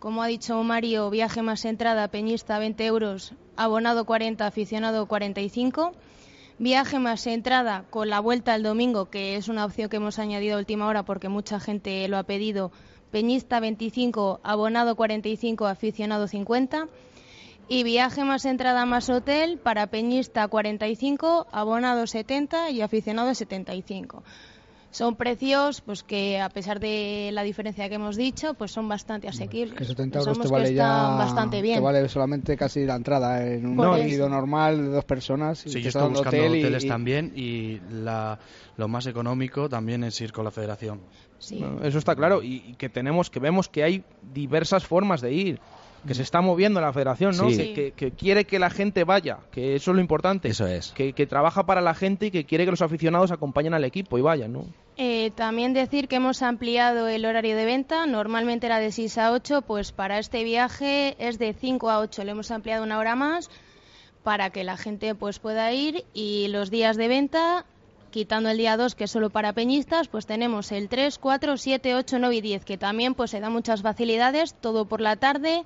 Como 0.00 0.22
ha 0.22 0.28
dicho 0.28 0.62
Mario, 0.62 1.10
viaje 1.10 1.42
más 1.42 1.66
entrada, 1.66 2.08
peñista 2.08 2.58
20 2.58 2.86
euros, 2.86 3.34
abonado 3.54 4.06
40, 4.06 4.46
aficionado 4.46 5.04
45. 5.04 5.92
Viaje 6.58 6.98
más 6.98 7.26
entrada 7.26 7.84
con 7.90 8.08
la 8.08 8.18
vuelta 8.20 8.54
el 8.54 8.62
domingo, 8.62 9.10
que 9.10 9.36
es 9.36 9.48
una 9.48 9.66
opción 9.66 9.90
que 9.90 9.98
hemos 9.98 10.18
añadido 10.18 10.56
a 10.56 10.58
última 10.58 10.86
hora 10.86 11.02
porque 11.02 11.28
mucha 11.28 11.60
gente 11.60 12.08
lo 12.08 12.16
ha 12.16 12.22
pedido. 12.22 12.72
Peñista 13.10 13.60
25, 13.60 14.40
abonado 14.42 14.96
45, 14.96 15.66
aficionado 15.66 16.28
50. 16.28 16.88
Y 17.68 17.82
viaje 17.82 18.24
más 18.24 18.46
entrada 18.46 18.86
más 18.86 19.10
hotel 19.10 19.58
para 19.58 19.88
peñista 19.88 20.48
45, 20.48 21.46
abonado 21.52 22.06
70 22.06 22.70
y 22.70 22.80
aficionado 22.80 23.34
75. 23.34 24.22
Son 24.92 25.14
precios 25.14 25.80
pues 25.82 26.02
que 26.02 26.40
a 26.40 26.48
pesar 26.48 26.80
de 26.80 27.30
la 27.32 27.42
diferencia 27.44 27.88
que 27.88 27.94
hemos 27.94 28.16
dicho, 28.16 28.54
pues 28.54 28.72
son 28.72 28.88
bastante 28.88 29.28
asequibles. 29.28 29.78
Que 29.78 29.84
70 29.84 30.18
euros 30.18 30.36
Pensamos 30.38 30.46
te 30.48 30.52
vale 30.52 30.64
que 30.64 30.70
están 30.72 31.12
ya. 31.12 31.16
bastante 31.24 31.62
bien. 31.62 31.76
Te 31.76 31.80
vale 31.80 32.08
solamente 32.08 32.56
casi 32.56 32.84
la 32.84 32.96
entrada 32.96 33.46
en 33.46 33.66
un 33.66 33.76
partido 33.76 34.28
normal 34.28 34.78
de 34.78 34.88
dos 34.88 35.04
personas. 35.04 35.64
y 35.66 35.70
Sí, 35.70 35.80
yo 35.82 35.88
estoy 35.90 36.08
buscando 36.08 36.38
hotel 36.38 36.54
y- 36.56 36.58
hoteles 36.58 36.84
y- 36.84 36.88
también 36.88 37.32
y 37.34 37.78
la, 37.88 38.38
lo 38.76 38.88
más 38.88 39.06
económico 39.06 39.68
también 39.68 40.02
es 40.02 40.20
ir 40.20 40.32
con 40.32 40.44
la 40.44 40.50
federación. 40.50 41.02
Bueno, 41.50 41.82
eso 41.84 41.98
está 41.98 42.16
claro 42.16 42.42
y, 42.42 42.56
y 42.66 42.74
que 42.74 42.88
tenemos, 42.88 43.30
que 43.30 43.38
vemos 43.40 43.68
que 43.68 43.84
hay 43.84 44.04
diversas 44.20 44.84
formas 44.86 45.20
de 45.20 45.32
ir, 45.32 45.60
que 46.06 46.14
se 46.14 46.22
está 46.22 46.40
moviendo 46.40 46.80
la 46.80 46.92
federación, 46.92 47.36
¿no? 47.36 47.50
Sí. 47.50 47.56
Que, 47.56 47.72
que- 47.74 47.92
que 47.92 48.10
quiere 48.12 48.44
que 48.44 48.58
la 48.58 48.70
gente 48.70 49.04
vaya, 49.04 49.38
que 49.52 49.74
eso 49.76 49.90
es 49.90 49.94
lo 49.94 50.00
importante. 50.00 50.48
Eso 50.48 50.66
es. 50.66 50.92
Que, 50.92 51.12
que 51.12 51.26
trabaja 51.26 51.66
para 51.66 51.80
la 51.80 51.94
gente 51.94 52.26
y 52.26 52.30
que 52.30 52.44
quiere 52.44 52.64
que 52.64 52.70
los 52.70 52.82
aficionados 52.82 53.30
acompañen 53.30 53.74
al 53.74 53.84
equipo 53.84 54.18
y 54.18 54.22
vayan, 54.22 54.52
¿no? 54.52 54.64
Eh, 54.96 55.30
también 55.34 55.72
decir 55.72 56.08
que 56.08 56.16
hemos 56.16 56.42
ampliado 56.42 57.08
el 57.08 57.24
horario 57.24 57.56
de 57.56 57.64
venta. 57.64 58.06
Normalmente 58.06 58.66
era 58.66 58.78
de 58.80 58.92
6 58.92 59.18
a 59.18 59.32
8, 59.32 59.62
pues 59.62 59.92
para 59.92 60.18
este 60.18 60.44
viaje 60.44 61.16
es 61.18 61.38
de 61.38 61.54
5 61.54 61.88
a 61.90 62.00
8. 62.00 62.24
Le 62.24 62.32
hemos 62.32 62.50
ampliado 62.50 62.82
una 62.84 62.98
hora 62.98 63.16
más 63.16 63.50
para 64.22 64.50
que 64.50 64.64
la 64.64 64.76
gente 64.76 65.14
pues 65.14 65.38
pueda 65.38 65.72
ir 65.72 66.04
y 66.12 66.48
los 66.48 66.70
días 66.70 66.96
de 66.98 67.08
venta, 67.08 67.64
quitando 68.10 68.48
el 68.50 68.58
día 68.58 68.76
2 68.76 68.94
que 68.94 69.04
es 69.04 69.10
solo 69.10 69.30
para 69.30 69.52
peñistas, 69.52 70.08
pues 70.08 70.26
tenemos 70.26 70.72
el 70.72 70.88
3, 70.88 71.18
4, 71.18 71.56
7, 71.56 71.94
8, 71.94 72.18
9 72.18 72.36
y 72.36 72.40
10, 72.40 72.64
que 72.64 72.76
también 72.78 73.14
pues 73.14 73.30
se 73.30 73.40
da 73.40 73.50
muchas 73.50 73.82
facilidades, 73.82 74.54
todo 74.60 74.84
por 74.86 75.00
la 75.00 75.16
tarde 75.16 75.62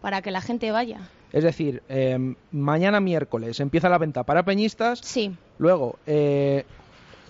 para 0.00 0.22
que 0.22 0.30
la 0.30 0.40
gente 0.40 0.70
vaya. 0.70 1.00
Es 1.32 1.44
decir, 1.44 1.82
eh, 1.88 2.16
mañana 2.52 3.00
miércoles 3.00 3.60
empieza 3.60 3.88
la 3.88 3.98
venta 3.98 4.22
para 4.22 4.44
peñistas. 4.44 5.00
Sí. 5.02 5.34
Luego, 5.58 5.98
eh, 6.06 6.64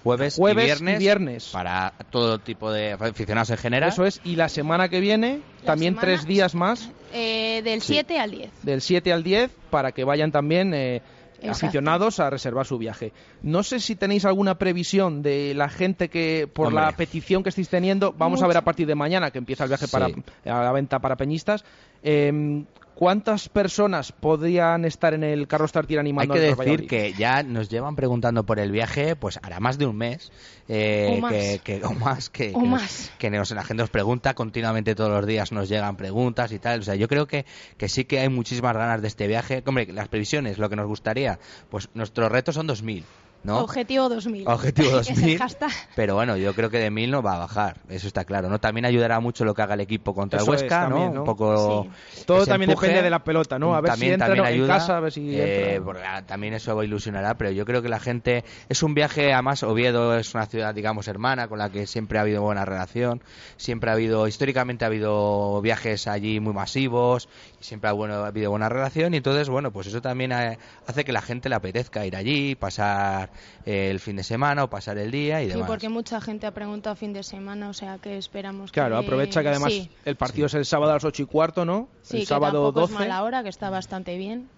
Jueves, 0.05 0.37
Jueves 0.37 0.63
y, 0.65 0.67
y 0.67 0.67
viernes 0.67 0.99
viernes. 1.01 1.49
para 1.53 1.93
todo 2.11 2.39
tipo 2.39 2.71
de 2.71 2.93
aficionados 2.93 3.51
en 3.51 3.57
general. 3.57 3.89
eso 3.91 4.07
es. 4.07 4.21
Y 4.25 4.37
la 4.37 4.49
semana 4.49 4.89
que 4.89 5.01
viene, 5.01 5.41
La 5.61 5.67
también 5.67 5.95
semana- 5.95 6.07
tres 6.07 6.27
días 6.27 6.55
más, 6.55 6.91
Eh, 7.13 7.63
del 7.65 7.81
Sí. 7.81 7.95
7 7.95 8.19
al 8.21 8.31
10. 8.31 8.51
del 8.63 8.81
7 8.81 9.13
al 9.13 9.23
10, 9.25 9.51
para 9.71 9.91
que 9.93 10.05
vayan 10.05 10.31
también 10.31 10.73
eh, 10.75 11.03
Exacto. 11.41 11.67
aficionados 11.67 12.21
a 12.21 12.31
reservar 12.31 12.67
su 12.67 12.79
viaje. 12.79 13.13
No 13.43 13.63
sé 13.63 13.81
si 13.81 13.95
tenéis 13.97 14.25
alguna 14.25 14.57
previsión 14.59 15.23
de 15.23 15.55
la 15.55 15.69
gente 15.69 16.09
que, 16.09 16.49
por 16.53 16.69
Hombre. 16.69 16.85
la 16.85 16.93
petición 16.93 17.43
que 17.43 17.49
estáis 17.51 17.69
teniendo, 17.69 18.13
vamos 18.13 18.43
a 18.43 18.47
ver 18.49 18.57
a 18.57 18.63
partir 18.63 18.87
de 18.87 18.95
mañana 18.95 19.31
que 19.31 19.39
empieza 19.39 19.65
el 19.65 19.69
viaje 19.69 19.87
Sí. 19.87 19.93
para 19.93 20.07
a 20.07 20.65
la 20.65 20.73
venta 20.73 20.99
para 20.99 21.17
peñistas. 21.17 21.65
eh, 22.03 22.65
¿Cuántas 22.99 23.49
personas 23.49 24.11
podrían 24.11 24.85
estar 24.85 25.15
en 25.15 25.23
el 25.23 25.47
Carlos 25.47 25.71
Tartier 25.71 25.99
Hay 25.99 26.01
animando 26.01 26.35
que 26.35 26.49
al 26.49 26.57
Real 26.57 26.69
decir 26.79 26.89
que 26.89 27.13
ya 27.13 27.45
nos 27.45 27.69
llevan 27.69 27.95
preguntando 27.95 28.43
por 28.43 28.59
el 28.59 28.73
viaje, 28.73 29.15
pues 29.15 29.39
hará 29.41 29.61
más 29.61 29.79
de 29.79 29.87
un 29.87 29.97
mes. 29.97 30.33
eh, 30.67 31.15
O 31.17 31.21
más. 31.21 31.33
Que, 31.33 31.61
que- 31.63 31.85
o 31.85 31.93
más. 31.93 32.29
Que, 32.29 32.51
O 32.57 32.61
que 32.61 32.67
más. 32.67 33.13
que 33.17 33.31
nos- 33.31 33.53
la 33.53 33.63
gente 33.63 33.85
nos 33.85 33.91
pregunta 33.91 34.35
continuamente 34.35 34.97
todos 34.97 35.11
los 35.13 35.25
días, 35.27 35.53
nos 35.53 35.69
llegan 35.69 35.97
preguntas 35.97 36.51
y 36.51 36.59
tal. 36.59 36.81
O 36.81 36.83
sea, 36.83 36.97
yo 36.97 37.07
creo 37.07 37.29
que, 37.29 37.47
que 37.77 37.89
sí 37.89 38.05
que 38.05 38.19
hay 38.19 38.29
muchísimas 38.31 38.77
ganas 38.77 39.01
de 39.01 39.07
este 39.07 39.29
viaje. 39.29 39.63
Hombre, 39.65 39.87
las 39.93 40.09
previsiones, 40.09 40.59
lo 40.59 40.69
que 40.69 40.75
nos 40.75 40.89
gustaría, 40.89 41.39
pues 41.71 41.89
nuestro 41.95 42.29
reto 42.29 42.51
son 42.53 42.67
2.000. 42.67 43.05
¿no? 43.43 43.59
Objetivo 43.61 44.09
2000. 44.09 44.49
Objetivo 44.49 44.99
Ese 45.01 45.13
2000. 45.15 45.39
hashtag. 45.39 45.71
Pero 45.97 46.15
bueno, 46.15 46.37
yo 46.37 46.55
creo 46.55 46.71
que 46.71 46.79
de 46.79 46.91
1000 46.91 47.11
no 47.11 47.23
va 47.23 47.37
a 47.37 47.39
bajar, 47.39 47.77
eso 47.89 48.07
está 48.07 48.25
claro, 48.25 48.49
¿no? 48.49 48.59
También 48.61 48.85
ayudará 48.85 49.21
mucho 49.21 49.45
lo 49.45 49.55
que 49.55 49.63
haga 49.63 49.75
el 49.75 49.81
equipo 49.81 50.15
contra 50.15 50.41
Eso 50.41 50.51
el 50.53 50.57
es, 50.57 50.63
Huesca, 50.63 50.81
también, 50.89 51.09
¿no? 51.09 51.15
¿no? 51.15 51.21
Un 51.21 51.27
poco 51.27 51.87
Sí. 52.13 52.25
Todo 52.25 52.47
también 52.47 52.71
empuje. 52.71 52.87
depende 52.89 53.05
de 53.05 53.11
la 53.11 53.25
pelota, 53.25 53.59
¿no? 53.59 53.75
A 53.75 53.81
ver 53.81 53.91
si 53.91 53.93
también, 53.93 54.13
entra 54.15 54.27
también 54.29 54.47
en 54.47 54.53
ayuda, 54.53 54.69
casa, 54.69 54.97
a 54.97 55.01
ver 55.01 55.13
si 55.13 55.35
eh, 55.35 55.75
entra. 55.77 55.85
porque, 55.85 56.03
ah, 56.05 56.23
también 56.27 56.55
eso 56.55 56.83
ilusionará, 56.83 57.35
pero 57.37 57.51
yo 57.51 57.65
creo 57.65 57.83
que 57.83 57.89
la 57.89 58.01
gente 58.01 58.45
es 58.69 58.83
un 58.83 58.95
viaje, 58.95 59.33
además 59.33 59.63
Oviedo 59.63 60.17
es 60.17 60.35
una 60.35 60.47
ciudad, 60.47 60.75
digamos, 60.75 61.09
hermana 61.09 61.49
con 61.49 61.59
la 61.59 61.71
que 61.71 61.87
siempre 61.87 62.19
ha 62.19 62.23
habido 62.23 62.43
buena 62.43 62.65
relación, 62.65 63.23
siempre 63.57 63.91
ha 63.91 63.95
habido, 63.95 64.27
históricamente 64.29 64.85
ha 64.85 64.89
habido 64.89 65.61
viajes 65.63 66.07
allí 66.07 66.41
muy 66.41 66.53
masivos, 66.53 67.29
siempre 67.61 67.91
ha, 67.91 67.93
bueno, 67.93 68.15
ha 68.15 68.27
habido 68.29 68.51
buena 68.51 68.69
relación 68.69 69.15
y 69.15 69.19
entonces, 69.19 69.49
bueno, 69.49 69.71
pues 69.73 69.87
eso 69.89 70.01
también 70.01 70.33
hace 70.33 71.05
que 71.05 71.13
la 71.13 71.21
gente 71.23 71.49
le 71.49 71.55
apetezca 71.57 72.07
ir 72.07 72.15
allí, 72.17 72.55
pasar 72.55 73.31
eh, 73.67 73.91
el 73.91 74.01
fin 74.01 74.17
de 74.17 74.23
semana 74.23 74.65
o 74.65 74.71
pasar 74.71 74.99
el 74.99 75.11
día 75.11 75.43
y 75.43 75.47
Sí, 75.47 75.53
demás. 75.53 75.67
porque 75.69 75.89
mucha 75.89 76.21
gente 76.21 76.47
ha 76.47 76.53
preguntado 76.53 76.95
fin 76.97 77.13
de 77.13 77.23
semana, 77.23 77.69
o 77.69 77.73
sea 77.75 77.99
que 77.99 78.17
esperamos 78.17 78.71
Claro, 78.73 78.99
que... 79.01 79.05
aprovecha 79.07 79.43
que 79.43 79.49
además 79.49 79.73
Sí, 79.73 79.91
el 80.05 80.17
partido 80.17 80.47
es 80.47 80.55
el 80.55 80.65
sábado 80.65 80.93
a 80.93 80.95
las 80.95 81.05
8 81.05 81.23
y 81.23 81.27
cuarto, 81.27 81.65
¿no? 81.65 81.89
sí 82.03 82.17
el 82.19 82.23
que 82.23 82.27
sábado 82.27 82.65
tampoco 82.65 82.81
12. 82.81 82.93
es 82.95 82.99
mala 83.01 83.23
hora, 83.25 83.43
que 83.43 83.49
está 83.49 83.71
bastante 83.71 84.17
bien. 84.17 84.49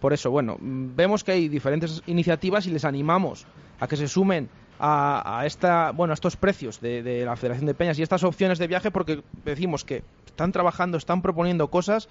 Por 0.00 0.12
eso, 0.12 0.30
bueno, 0.30 0.56
vemos 0.60 1.24
que 1.24 1.32
hay 1.32 1.48
diferentes 1.48 2.02
iniciativas 2.06 2.66
y 2.66 2.70
les 2.70 2.84
animamos 2.84 3.46
a 3.80 3.88
que 3.88 3.96
se 3.96 4.06
sumen 4.08 4.48
a, 4.78 5.40
a 5.40 5.46
esta, 5.46 5.92
bueno, 5.92 6.12
a 6.12 6.14
estos 6.14 6.36
precios 6.36 6.80
de, 6.80 7.02
de 7.02 7.24
la 7.24 7.36
Federación 7.36 7.66
de 7.66 7.74
Peñas 7.74 7.98
y 7.98 8.02
estas 8.02 8.24
opciones 8.24 8.58
de 8.58 8.66
viaje 8.66 8.90
porque 8.90 9.22
decimos 9.44 9.84
que 9.84 10.02
están 10.26 10.52
trabajando, 10.52 10.98
están 10.98 11.22
proponiendo 11.22 11.68
cosas 11.68 12.08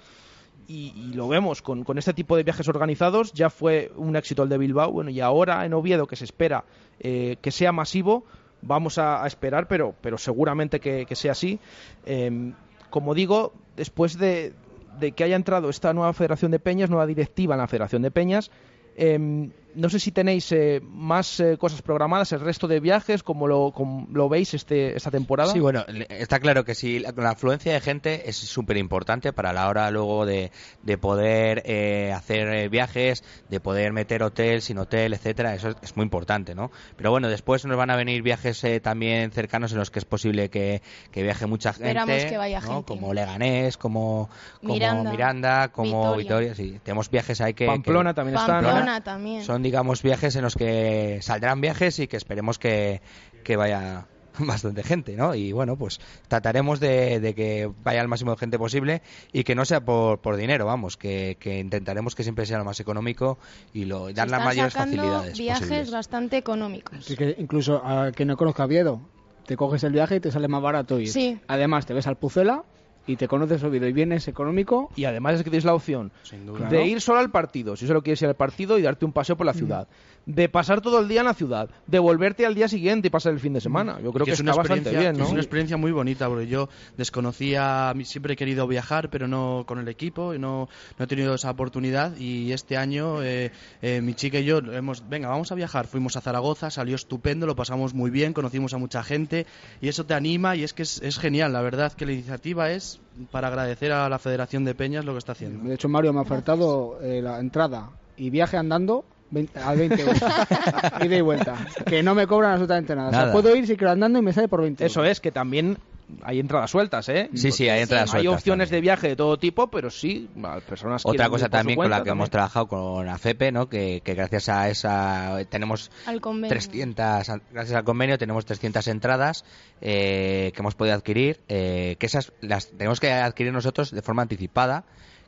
y, 0.68 0.92
y 0.96 1.14
lo 1.14 1.28
vemos 1.28 1.62
con, 1.62 1.84
con 1.84 1.98
este 1.98 2.12
tipo 2.12 2.36
de 2.36 2.42
viajes 2.42 2.68
organizados. 2.68 3.32
Ya 3.32 3.50
fue 3.50 3.92
un 3.96 4.16
éxito 4.16 4.42
el 4.42 4.48
de 4.48 4.58
Bilbao, 4.58 4.92
bueno, 4.92 5.10
y 5.10 5.20
ahora 5.20 5.64
en 5.64 5.74
Oviedo 5.74 6.06
que 6.06 6.16
se 6.16 6.24
espera 6.24 6.64
eh, 7.00 7.36
que 7.40 7.50
sea 7.50 7.72
masivo, 7.72 8.24
vamos 8.62 8.98
a, 8.98 9.26
esperar, 9.26 9.68
pero, 9.68 9.94
pero 10.00 10.18
seguramente 10.18 10.80
que, 10.80 11.06
que 11.06 11.14
sea 11.14 11.32
así. 11.32 11.58
Em, 12.04 12.54
como 12.90 13.14
digo, 13.14 13.52
después 13.76 14.18
de, 14.18 14.54
de 14.98 15.12
que 15.12 15.24
haya 15.24 15.36
entrado 15.36 15.68
esta 15.68 15.92
nueva 15.92 16.12
Federación 16.12 16.50
de 16.50 16.58
Peñas, 16.58 16.90
nueva 16.90 17.06
directiva 17.06 17.54
en 17.54 17.60
la 17.60 17.66
Federación 17.66 18.02
de 18.02 18.10
Peñas, 18.10 18.50
em, 18.96 19.50
no 19.76 19.88
sé 19.90 20.00
si 20.00 20.10
tenéis 20.10 20.50
eh, 20.52 20.80
más 20.82 21.38
eh, 21.40 21.56
cosas 21.58 21.82
programadas, 21.82 22.32
el 22.32 22.40
resto 22.40 22.66
de 22.66 22.80
viajes, 22.80 23.22
como 23.22 23.46
lo, 23.46 23.72
como 23.72 24.06
lo 24.10 24.28
veis 24.28 24.54
este, 24.54 24.96
esta 24.96 25.10
temporada. 25.10 25.52
Sí, 25.52 25.60
bueno, 25.60 25.84
le- 25.88 26.06
está 26.08 26.40
claro 26.40 26.64
que 26.64 26.74
sí, 26.74 26.98
la, 26.98 27.12
la 27.16 27.30
afluencia 27.30 27.72
de 27.72 27.80
gente 27.80 28.28
es 28.28 28.36
súper 28.36 28.76
importante 28.78 29.32
para 29.32 29.52
la 29.52 29.68
hora 29.68 29.90
luego 29.90 30.26
de, 30.26 30.50
de 30.82 30.98
poder 30.98 31.62
eh, 31.66 32.12
hacer 32.14 32.48
eh, 32.54 32.68
viajes, 32.68 33.22
de 33.48 33.60
poder 33.60 33.92
meter 33.92 34.22
hotel, 34.22 34.62
sin 34.62 34.78
hotel, 34.78 35.12
etcétera, 35.14 35.54
eso 35.54 35.68
es, 35.68 35.76
es 35.82 35.96
muy 35.96 36.04
importante, 36.04 36.54
¿no? 36.54 36.70
Pero 36.96 37.10
bueno, 37.10 37.28
después 37.28 37.64
nos 37.66 37.76
van 37.76 37.90
a 37.90 37.96
venir 37.96 38.22
viajes 38.22 38.64
eh, 38.64 38.80
también 38.80 39.30
cercanos 39.30 39.72
en 39.72 39.78
los 39.78 39.90
que 39.90 39.98
es 39.98 40.04
posible 40.04 40.48
que, 40.48 40.82
que 41.10 41.22
viaje 41.22 41.46
mucha 41.46 41.72
gente, 41.72 41.88
Esperamos 41.88 42.24
que 42.24 42.36
vaya 42.38 42.60
¿no? 42.60 42.66
gente. 42.68 42.84
como 42.86 43.12
Leganés, 43.14 43.76
como, 43.76 44.30
como 44.60 44.74
Miranda, 44.74 45.10
Miranda, 45.10 45.68
como 45.68 46.16
Vitoria. 46.16 46.50
Vitoria, 46.50 46.54
sí, 46.54 46.80
tenemos 46.82 47.10
viajes 47.10 47.40
ahí 47.40 47.52
que... 47.54 47.66
Pamplona 47.66 48.10
que- 48.10 48.14
también 48.16 48.36
está, 48.38 48.60
¿no? 48.60 48.68
Pamplona 48.68 49.04
también. 49.04 49.42
Son, 49.44 49.65
digamos, 49.66 50.02
viajes 50.02 50.36
en 50.36 50.42
los 50.42 50.54
que 50.54 51.18
saldrán 51.22 51.60
viajes 51.60 51.98
y 51.98 52.06
que 52.06 52.16
esperemos 52.16 52.56
que, 52.58 53.02
que 53.42 53.56
vaya 53.56 54.06
bastante 54.38 54.84
gente, 54.84 55.16
¿no? 55.16 55.34
Y 55.34 55.50
bueno, 55.50 55.76
pues 55.76 55.98
trataremos 56.28 56.78
de, 56.78 57.18
de 57.18 57.34
que 57.34 57.68
vaya 57.82 58.00
el 58.00 58.06
máximo 58.06 58.30
de 58.30 58.36
gente 58.36 58.58
posible 58.60 59.02
y 59.32 59.42
que 59.42 59.56
no 59.56 59.64
sea 59.64 59.84
por, 59.84 60.20
por 60.20 60.36
dinero, 60.36 60.66
vamos, 60.66 60.96
que, 60.96 61.36
que 61.40 61.58
intentaremos 61.58 62.14
que 62.14 62.22
siempre 62.22 62.46
sea 62.46 62.58
lo 62.58 62.64
más 62.64 62.78
económico 62.78 63.38
y 63.74 63.86
lo, 63.86 64.12
dar 64.12 64.30
las 64.30 64.44
mayores 64.44 64.72
facilidades 64.72 65.36
viajes 65.36 65.62
posibles. 65.62 65.90
bastante 65.90 66.36
económicos. 66.36 66.98
Así 66.98 67.16
que 67.16 67.34
incluso 67.38 67.84
a 67.84 68.12
que 68.12 68.24
no 68.24 68.36
conozca 68.36 68.64
Oviedo, 68.66 69.00
te 69.46 69.56
coges 69.56 69.82
el 69.82 69.92
viaje 69.92 70.16
y 70.16 70.20
te 70.20 70.30
sale 70.30 70.46
más 70.46 70.62
barato 70.62 71.00
ir. 71.00 71.08
Sí. 71.08 71.40
Además, 71.48 71.86
te 71.86 71.94
ves 71.94 72.06
al 72.06 72.16
Pucela 72.16 72.62
y 73.06 73.16
te 73.16 73.28
conoces 73.28 73.62
Oviedo 73.62 73.86
y 73.86 73.92
vienes 73.92 74.28
económico. 74.28 74.90
Y 74.96 75.04
además 75.04 75.34
es 75.34 75.44
que 75.44 75.50
tienes 75.50 75.64
la 75.64 75.74
opción 75.74 76.10
duda. 76.44 76.68
de 76.68 76.86
ir 76.86 77.00
solo 77.00 77.20
al 77.20 77.30
partido, 77.30 77.76
si 77.76 77.86
solo 77.86 78.02
quieres 78.02 78.20
ir 78.22 78.28
al 78.28 78.36
partido 78.36 78.78
y 78.78 78.82
darte 78.82 79.04
un 79.04 79.12
paseo 79.12 79.36
por 79.36 79.46
la 79.46 79.54
ciudad. 79.54 79.88
De 80.26 80.48
pasar 80.48 80.80
todo 80.80 80.98
el 80.98 81.06
día 81.06 81.20
en 81.20 81.26
la 81.26 81.34
ciudad, 81.34 81.70
de 81.86 82.00
volverte 82.00 82.46
al 82.46 82.56
día 82.56 82.66
siguiente 82.66 83.06
y 83.06 83.10
pasar 83.10 83.32
el 83.32 83.38
fin 83.38 83.52
de 83.52 83.60
semana. 83.60 84.00
Yo 84.02 84.12
creo 84.12 84.26
que, 84.26 84.32
es 84.32 84.40
una 84.40 84.54
bastante 84.54 84.90
bien, 84.90 85.16
¿no? 85.16 85.24
Es 85.24 85.30
una 85.30 85.40
experiencia 85.40 85.76
muy 85.76 85.92
bonita 85.92 86.28
porque 86.28 86.48
yo 86.48 86.68
desconocía, 86.96 87.94
siempre 88.02 88.32
he 88.32 88.36
querido 88.36 88.66
viajar, 88.66 89.08
pero 89.08 89.28
no 89.28 89.62
con 89.68 89.78
el 89.78 89.86
equipo 89.86 90.34
y 90.34 90.40
no, 90.40 90.68
no 90.98 91.04
he 91.04 91.06
tenido 91.06 91.32
esa 91.34 91.50
oportunidad. 91.50 92.16
Y 92.16 92.50
este 92.50 92.76
año 92.76 93.22
eh, 93.22 93.52
eh, 93.82 94.00
mi 94.00 94.14
chica 94.14 94.40
y 94.40 94.44
yo 94.44 94.58
hemos, 94.58 95.08
venga, 95.08 95.28
vamos 95.28 95.52
a 95.52 95.54
viajar. 95.54 95.86
Fuimos 95.86 96.16
a 96.16 96.20
Zaragoza, 96.20 96.70
salió 96.70 96.96
estupendo, 96.96 97.46
lo 97.46 97.54
pasamos 97.54 97.94
muy 97.94 98.10
bien, 98.10 98.32
conocimos 98.32 98.74
a 98.74 98.78
mucha 98.78 99.04
gente 99.04 99.46
y 99.80 99.86
eso 99.86 100.06
te 100.06 100.14
anima 100.14 100.56
y 100.56 100.64
es 100.64 100.72
que 100.72 100.82
es, 100.82 101.00
es 101.02 101.20
genial. 101.20 101.52
La 101.52 101.60
verdad 101.60 101.92
que 101.92 102.04
la 102.04 102.12
iniciativa 102.12 102.72
es 102.72 102.95
para 103.30 103.48
agradecer 103.48 103.92
a 103.92 104.08
la 104.08 104.18
Federación 104.18 104.64
de 104.64 104.74
Peñas 104.74 105.04
lo 105.04 105.12
que 105.12 105.18
está 105.18 105.32
haciendo. 105.32 105.68
De 105.68 105.74
hecho, 105.74 105.88
Mario 105.88 106.12
me 106.12 106.18
ha 106.20 106.22
ofertado 106.22 106.98
eh, 107.02 107.20
la 107.22 107.38
entrada 107.38 107.90
y 108.16 108.30
viaje 108.30 108.56
andando 108.56 109.04
20 109.30 109.58
a 109.58 109.74
20 109.74 110.00
euros. 110.00 110.18
Ida 111.02 111.16
y 111.16 111.20
vuelta. 111.20 111.56
Que 111.86 112.02
no 112.02 112.14
me 112.14 112.26
cobran 112.26 112.52
absolutamente 112.52 112.94
nada. 112.94 113.08
O 113.08 113.12
sea, 113.12 113.20
Nada. 113.20 113.32
puedo 113.32 113.54
ir 113.56 113.66
si 113.66 113.76
quiero 113.76 113.92
andando 113.92 114.18
y 114.18 114.22
me 114.22 114.32
sale 114.32 114.48
por 114.48 114.62
20 114.62 114.84
Eso 114.84 115.04
es, 115.04 115.20
que 115.20 115.32
también 115.32 115.78
hay 116.22 116.40
entradas 116.40 116.70
sueltas, 116.70 117.08
¿eh? 117.08 117.30
Sí, 117.34 117.50
sí, 117.52 117.68
hay 117.68 117.82
entradas 117.82 118.14
Hay 118.14 118.22
sueltas 118.22 118.40
opciones 118.40 118.70
de 118.70 118.80
viaje 118.80 119.08
de 119.08 119.16
todo 119.16 119.38
tipo, 119.38 119.68
pero 119.68 119.90
sí, 119.90 120.28
personas 120.68 121.02
Otra 121.04 121.16
quieren 121.16 121.30
cosa 121.30 121.48
también 121.48 121.76
con 121.76 121.90
la 121.90 122.02
que 122.02 122.10
hemos 122.10 122.30
trabajado 122.30 122.68
con 122.68 123.08
AFEPE, 123.08 123.52
¿no? 123.52 123.68
Que, 123.68 124.00
que 124.04 124.14
gracias 124.14 124.48
a 124.48 124.68
esa 124.68 125.38
tenemos 125.48 125.90
Al 126.06 126.20
convenio. 126.20 126.48
300, 126.48 127.26
gracias 127.52 127.76
al 127.76 127.84
convenio 127.84 128.18
tenemos 128.18 128.44
300 128.44 128.86
entradas 128.88 129.44
eh, 129.80 130.52
que 130.54 130.60
hemos 130.60 130.74
podido 130.74 130.94
adquirir, 130.94 131.40
eh, 131.48 131.96
que 131.98 132.06
esas 132.06 132.32
las 132.40 132.70
tenemos 132.70 133.00
que 133.00 133.10
adquirir 133.12 133.52
nosotros 133.52 133.90
de 133.90 134.02
forma 134.02 134.22
anticipada, 134.22 134.84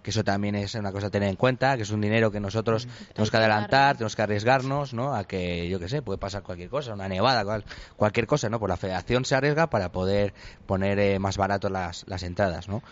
que 0.08 0.10
eso 0.10 0.24
también 0.24 0.54
es 0.54 0.74
una 0.74 0.90
cosa 0.90 1.08
a 1.08 1.10
tener 1.10 1.28
en 1.28 1.36
cuenta, 1.36 1.76
que 1.76 1.82
es 1.82 1.90
un 1.90 2.00
dinero 2.00 2.30
que 2.30 2.40
nosotros 2.40 2.86
tenemos 3.12 3.30
que 3.30 3.36
adelantar, 3.36 3.96
tenemos 3.96 4.16
que 4.16 4.22
arriesgarnos, 4.22 4.94
¿no? 4.94 5.14
A 5.14 5.24
que, 5.24 5.68
yo 5.68 5.78
qué 5.78 5.86
sé, 5.90 6.00
puede 6.00 6.16
pasar 6.18 6.42
cualquier 6.42 6.70
cosa, 6.70 6.94
una 6.94 7.08
nevada, 7.08 7.44
cual- 7.44 7.64
cualquier 7.96 8.26
cosa, 8.26 8.48
¿no? 8.48 8.58
Pues 8.58 8.70
la 8.70 8.78
federación 8.78 9.26
se 9.26 9.34
arriesga 9.34 9.66
para 9.68 9.92
poder 9.92 10.32
poner 10.64 10.98
eh, 10.98 11.18
más 11.18 11.36
barato 11.36 11.68
las, 11.68 12.04
las 12.08 12.22
entradas, 12.22 12.68
¿no? 12.68 12.82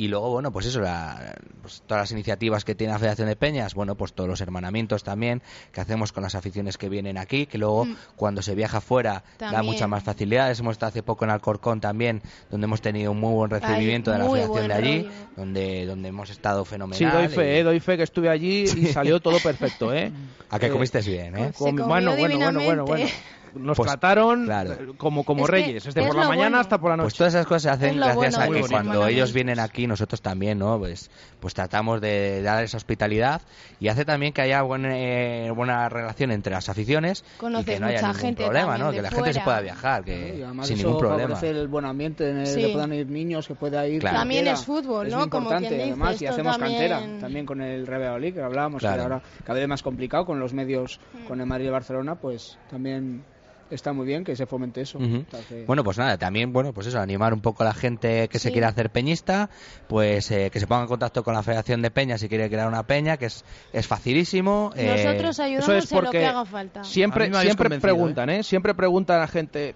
Y 0.00 0.08
luego, 0.08 0.30
bueno, 0.30 0.50
pues 0.50 0.64
eso, 0.64 0.80
la- 0.80 1.34
pues 1.60 1.82
todas 1.86 2.04
las 2.04 2.12
iniciativas 2.12 2.64
que 2.64 2.74
tiene 2.74 2.94
la 2.94 2.98
Federación 2.98 3.28
de 3.28 3.36
Peñas, 3.36 3.74
bueno, 3.74 3.96
pues 3.96 4.14
todos 4.14 4.30
los 4.30 4.40
hermanamientos 4.40 5.04
también 5.04 5.42
que 5.72 5.82
hacemos 5.82 6.10
con 6.10 6.22
las 6.22 6.34
aficiones 6.34 6.78
que 6.78 6.88
vienen 6.88 7.18
aquí, 7.18 7.44
que 7.44 7.58
luego 7.58 7.84
Mm. 7.84 7.96
cuando 8.16 8.40
se 8.40 8.54
viaja 8.54 8.80
fuera 8.80 9.24
da 9.38 9.62
muchas 9.62 9.90
más 9.90 10.02
facilidades. 10.02 10.58
Hemos 10.60 10.72
estado 10.72 10.88
hace 10.88 11.02
poco 11.02 11.26
en 11.26 11.30
Alcorcón 11.32 11.82
también, 11.82 12.22
donde 12.50 12.64
hemos 12.64 12.80
tenido 12.80 13.12
un 13.12 13.20
muy 13.20 13.34
buen 13.34 13.50
recibimiento 13.50 14.10
Ay, 14.10 14.16
de 14.18 14.24
la 14.24 14.30
Federación 14.30 14.68
de 14.68 14.74
allí, 14.74 15.02
rollo. 15.02 15.10
donde, 15.36 15.84
donde 15.84 16.08
hemos 16.08 16.30
estado 16.30 16.64
Sí, 16.64 16.70
fenomenal. 16.70 17.12
doy 17.12 17.28
fe, 17.28 17.44
y- 17.44 17.56
eh, 17.58 17.62
doy 17.62 17.80
fe 17.80 17.96
que 17.98 18.02
estuve 18.04 18.30
allí 18.30 18.62
y 18.74 18.86
salió 18.86 19.20
todo 19.20 19.36
perfecto, 19.42 19.92
¿eh? 19.92 20.10
A 20.48 20.58
que 20.58 20.66
Eh, 20.68 20.70
comiste 20.70 21.02
bien, 21.02 21.36
¿eh? 21.36 21.52
Com- 21.54 21.72
comió 21.76 21.86
bueno, 21.86 22.16
bueno, 22.16 22.38
bueno, 22.38 22.64
bueno, 22.64 22.84
bueno. 22.86 23.06
Nos 23.54 23.76
Pues, 23.76 23.88
trataron 23.90 24.44
claro. 24.44 24.72
eh, 24.72 24.92
como, 24.96 25.24
como 25.24 25.44
Es 25.44 25.50
reyes, 25.50 25.84
desde 25.84 26.00
es 26.00 26.06
por 26.06 26.16
la 26.16 26.28
mañana 26.28 26.48
bueno. 26.50 26.58
hasta 26.60 26.78
por 26.78 26.90
la 26.90 26.96
noche. 26.96 27.04
Pues 27.06 27.14
todas 27.14 27.34
esas 27.34 27.46
cosas 27.46 27.62
se 27.62 27.70
hacen 27.70 27.96
gracias 27.96 28.16
bueno 28.16 28.38
a 28.38 28.48
que 28.48 28.68
cuando 28.68 29.06
ellos 29.06 29.32
vienen 29.32 29.58
aquí, 29.60 29.86
nosotros 29.86 30.22
también, 30.22 30.58
¿no? 30.58 30.78
Pues, 30.78 31.10
pues 31.40 31.54
tratamos 31.54 32.00
de 32.00 32.42
dar 32.42 32.62
esa 32.64 32.76
hospitalidad 32.76 33.42
y 33.80 33.88
hace 33.88 34.04
también 34.04 34.32
que 34.32 34.42
haya 34.42 34.62
buen, 34.62 34.84
eh, 34.86 35.50
buena 35.54 35.88
relación 35.88 36.30
entre 36.30 36.52
las 36.52 36.68
aficiones 36.68 37.24
y 37.60 37.64
que 37.64 37.80
no 37.80 37.86
haya 37.86 38.00
ningún 38.02 38.14
gente 38.16 38.44
problema, 38.44 38.78
¿no? 38.78 38.90
Que 38.92 39.02
la 39.02 39.10
gente 39.10 39.32
se 39.32 39.40
pueda 39.40 39.60
viajar, 39.60 40.04
que 40.04 40.44
Y 40.60 40.64
sin 40.64 40.78
ningún 40.78 40.98
problema. 40.98 41.38
el 41.40 41.68
buen 41.68 41.84
ambiente 41.84 42.28
en 42.30 42.38
el 42.38 42.46
Sí. 42.46 42.60
que 42.62 42.68
puedan 42.68 42.92
ir 42.92 43.08
niños, 43.08 43.46
que 43.48 43.54
pueda 43.54 43.86
ir 43.86 44.00
Claro. 44.00 44.18
También 44.18 44.46
es 44.46 44.64
fútbol, 44.64 45.06
Es 45.08 45.12
¿no? 45.12 45.28
Como 45.28 45.42
importante, 45.44 45.68
quien 45.68 45.80
dice, 45.80 45.90
además, 45.92 46.22
y 46.22 46.26
hacemos 46.26 46.58
también- 46.58 46.90
cantera, 46.90 47.20
también 47.20 47.46
con 47.46 47.60
el 47.62 47.86
Real 47.86 48.00
Valladolid, 48.02 48.34
que 48.34 48.42
hablábamos, 48.42 48.80
Claro. 48.80 48.96
que 48.96 49.02
ahora 49.02 49.22
cada 49.44 49.58
vez 49.58 49.68
más 49.68 49.82
complicado 49.82 50.24
con 50.24 50.38
los 50.40 50.52
medios, 50.52 51.00
Mm. 51.12 51.24
con 51.26 51.40
el 51.40 51.46
Madrid 51.46 51.66
y 51.66 51.70
Barcelona, 51.70 52.14
pues 52.16 52.58
también 52.70 53.24
está 53.70 53.92
muy 53.92 54.06
bien 54.06 54.24
que 54.24 54.36
se 54.36 54.46
fomente 54.46 54.80
eso. 54.80 54.98
Ujú. 54.98 55.24
O 55.26 55.30
sea, 55.30 55.40
que- 55.48 55.64
Bueno, 55.66 55.84
pues 55.84 55.98
nada, 55.98 56.18
también, 56.18 56.52
bueno, 56.52 56.72
pues 56.72 56.86
eso, 56.86 56.98
animar 57.00 57.32
un 57.34 57.40
poco 57.40 57.62
a 57.62 57.66
la 57.66 57.74
gente 57.74 58.28
que 58.28 58.38
se 58.38 58.50
quiera 58.52 58.68
hacer 58.68 58.90
peñista, 58.90 59.50
pues 59.88 60.30
eh, 60.30 60.50
que 60.52 60.60
se 60.60 60.66
ponga 60.66 60.82
en 60.82 60.88
contacto 60.88 61.22
con 61.22 61.34
la 61.34 61.42
Federación 61.42 61.82
de 61.82 61.90
Peñas 61.90 62.20
si 62.20 62.28
quiere 62.28 62.48
crear 62.48 62.68
una 62.68 62.82
peña, 62.84 63.16
que 63.16 63.26
es, 63.26 63.44
es 63.72 63.86
facilísimo. 63.86 64.72
eh, 64.76 64.86
Nosotros 65.04 65.40
ayudamos 65.40 65.68
Eso 65.68 65.76
es 65.78 65.90
en 65.92 65.96
lo 65.96 66.02
porque 66.02 66.18
que 66.18 66.26
haga 66.26 66.44
falta. 66.44 66.84
Siempre, 66.84 67.32
siempre 67.32 67.80
preguntan, 67.80 68.30
¿eh? 68.30 68.42
Siempre 68.42 68.74
preguntan 68.74 69.16
a 69.16 69.20
la 69.20 69.28
gente, 69.28 69.74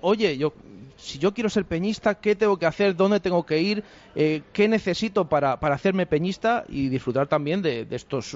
oye, 0.00 0.36
yo 0.36 0.52
si 0.96 1.18
yo 1.18 1.32
quiero 1.34 1.48
ser 1.50 1.64
peñista, 1.64 2.16
¿qué 2.16 2.34
tengo 2.34 2.58
que 2.58 2.66
hacer? 2.66 2.96
¿Dónde 2.96 3.20
tengo 3.20 3.44
que 3.44 3.60
ir? 3.60 3.84
Eh, 4.14 4.42
¿Qué 4.52 4.68
necesito 4.68 5.28
para, 5.28 5.60
para 5.60 5.74
hacerme 5.74 6.06
peñista 6.06 6.64
y 6.68 6.88
disfrutar 6.88 7.26
también 7.26 7.62
de, 7.62 7.86
estos 7.90 8.34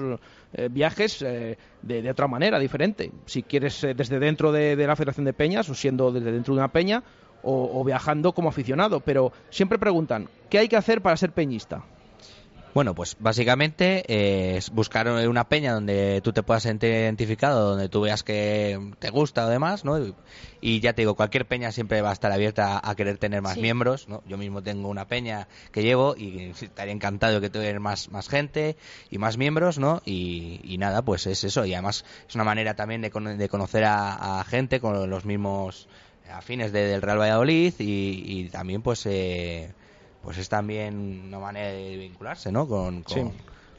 eh, 0.53 0.69
viajes 0.71 1.21
eh, 1.21 1.57
de, 1.81 2.01
de 2.01 2.09
otra 2.11 2.27
manera, 2.27 2.59
diferente? 2.59 3.11
Si 3.25 3.43
quieres 3.43 3.81
desde 3.95 4.19
dentro 4.19 4.51
de, 4.51 4.75
de 4.75 4.87
la 4.87 4.95
Federación 4.95 5.25
de 5.25 5.33
Peñas 5.33 5.69
o 5.69 5.75
siendo 5.75 6.11
desde 6.11 6.31
dentro 6.31 6.53
de 6.53 6.59
una 6.59 6.71
peña 6.71 7.03
o, 7.43 7.79
o 7.79 7.83
viajando 7.83 8.33
como 8.33 8.49
aficionado. 8.49 8.99
Pero 8.99 9.31
siempre 9.49 9.79
preguntan, 9.79 10.27
¿qué 10.49 10.59
hay 10.59 10.67
que 10.67 10.77
hacer 10.77 11.01
para 11.01 11.17
ser 11.17 11.31
peñista? 11.31 11.83
Bueno, 12.73 12.95
pues 12.95 13.17
básicamente 13.19 14.05
eh, 14.07 14.55
es 14.55 14.69
buscar 14.69 15.09
una 15.09 15.49
peña 15.49 15.73
donde 15.73 16.21
tú 16.23 16.31
te 16.31 16.41
puedas 16.41 16.63
sentir 16.63 16.89
identificado, 16.91 17.71
donde 17.71 17.89
tú 17.89 17.99
veas 17.99 18.23
que 18.23 18.79
te 18.99 19.09
gusta 19.09 19.45
o 19.45 19.49
demás, 19.49 19.83
¿no? 19.83 19.99
Y, 19.99 20.15
y 20.61 20.79
ya 20.79 20.93
te 20.93 21.01
digo, 21.01 21.15
cualquier 21.15 21.45
peña 21.45 21.73
siempre 21.73 22.01
va 22.01 22.11
a 22.11 22.13
estar 22.13 22.31
abierta 22.31 22.77
a, 22.77 22.89
a 22.91 22.95
querer 22.95 23.17
tener 23.17 23.41
más 23.41 23.55
Sí. 23.55 23.61
miembros, 23.61 24.07
¿no? 24.07 24.23
Yo 24.25 24.37
mismo 24.37 24.63
tengo 24.63 24.87
una 24.87 25.05
peña 25.05 25.49
que 25.73 25.83
llevo 25.83 26.15
y 26.17 26.51
estaría 26.61 26.93
encantado 26.93 27.33
de 27.35 27.41
que 27.41 27.49
tuviera 27.49 27.77
más, 27.81 28.09
más 28.09 28.29
gente 28.29 28.77
y 29.09 29.17
más 29.17 29.37
miembros, 29.37 29.77
¿no? 29.77 30.01
Y, 30.05 30.61
y 30.63 30.77
nada, 30.77 31.01
pues 31.01 31.27
es 31.27 31.43
eso. 31.43 31.65
Y 31.65 31.73
además 31.73 32.05
es 32.29 32.35
una 32.35 32.45
manera 32.45 32.73
también 32.77 33.01
de, 33.01 33.11
cono- 33.11 33.35
de 33.35 33.49
conocer 33.49 33.83
a, 33.83 34.39
a 34.39 34.43
gente 34.45 34.79
con 34.79 35.09
los 35.09 35.25
mismos 35.25 35.89
afines 36.33 36.71
de- 36.71 36.85
del 36.87 37.01
Real 37.01 37.19
Valladolid 37.19 37.73
y, 37.79 38.23
y 38.25 38.49
también 38.49 38.81
pues... 38.81 39.05
Eh, 39.07 39.73
pues 40.23 40.37
es 40.37 40.49
también 40.49 41.23
una 41.27 41.39
manera 41.39 41.71
de 41.71 41.97
vincularse, 41.97 42.51
¿no? 42.51 42.67
Con, 42.67 43.03
con, 43.03 43.13
Sí. 43.13 43.21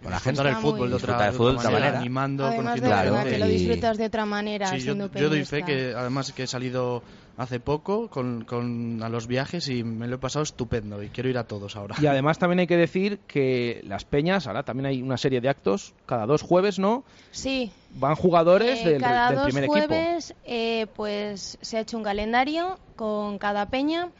con 0.02 0.10
la 0.10 0.18
gente. 0.18 0.42
Disfrutar 0.42 0.46
el 0.46 0.56
fútbol 0.56 0.90
de 0.90 0.96
otra- 0.96 0.96
Disfrutar 0.96 1.26
el 1.26 1.32
de 1.32 1.36
fútbol 1.38 1.50
otra 1.56 1.62
de 1.62 1.68
otra 1.68 1.70
manera, 1.72 1.86
manera. 1.92 2.00
animando, 2.00 2.46
Además 2.46 2.74
de 2.74 2.88
verdad 2.88 3.14
gente. 3.22 3.30
que 3.30 3.38
lo 3.38 3.46
disfrutas 3.46 3.98
de 3.98 4.06
otra 4.06 4.26
manera 4.26 4.66
Sí, 4.68 4.76
yo, 4.78 4.82
siendo 4.82 5.12
yo 5.12 5.28
doy 5.28 5.44
fe 5.44 5.62
que 5.62 5.94
además 5.96 6.32
que 6.32 6.42
he 6.42 6.46
salido 6.46 7.02
hace 7.38 7.60
poco 7.60 8.08
con, 8.08 8.44
con 8.44 9.00
a 9.02 9.08
los 9.08 9.26
viajes 9.26 9.66
y 9.68 9.84
me 9.84 10.06
lo 10.06 10.16
he 10.16 10.18
pasado 10.18 10.42
estupendo 10.42 11.02
y 11.02 11.08
quiero 11.08 11.30
ir 11.30 11.38
a 11.38 11.44
todos 11.44 11.76
ahora. 11.76 11.94
Y 12.00 12.06
además 12.06 12.38
también 12.38 12.58
hay 12.58 12.66
que 12.66 12.76
decir 12.76 13.20
que 13.26 13.80
las 13.84 14.04
peñas, 14.04 14.46
ahora 14.46 14.64
también 14.64 14.86
hay 14.86 15.00
una 15.00 15.16
serie 15.16 15.40
de 15.40 15.48
actos, 15.48 15.94
cada 16.04 16.26
dos 16.26 16.42
jueves, 16.42 16.78
¿no? 16.78 17.04
Sí. 17.30 17.72
Van 17.94 18.16
jugadores 18.16 18.80
Eh, 18.84 18.90
del, 18.90 19.00
cada 19.00 19.28
del 19.28 19.36
dos 19.36 19.44
primer 19.46 19.64
equipo. 19.64 19.78
jueves, 19.86 20.34
eh, 20.44 20.86
pues 20.94 21.58
se 21.62 21.78
ha 21.78 21.80
hecho 21.80 21.96
un 21.96 22.02
calendario 22.04 22.78
con 22.96 23.38
cada 23.38 23.66
peña 23.70 24.10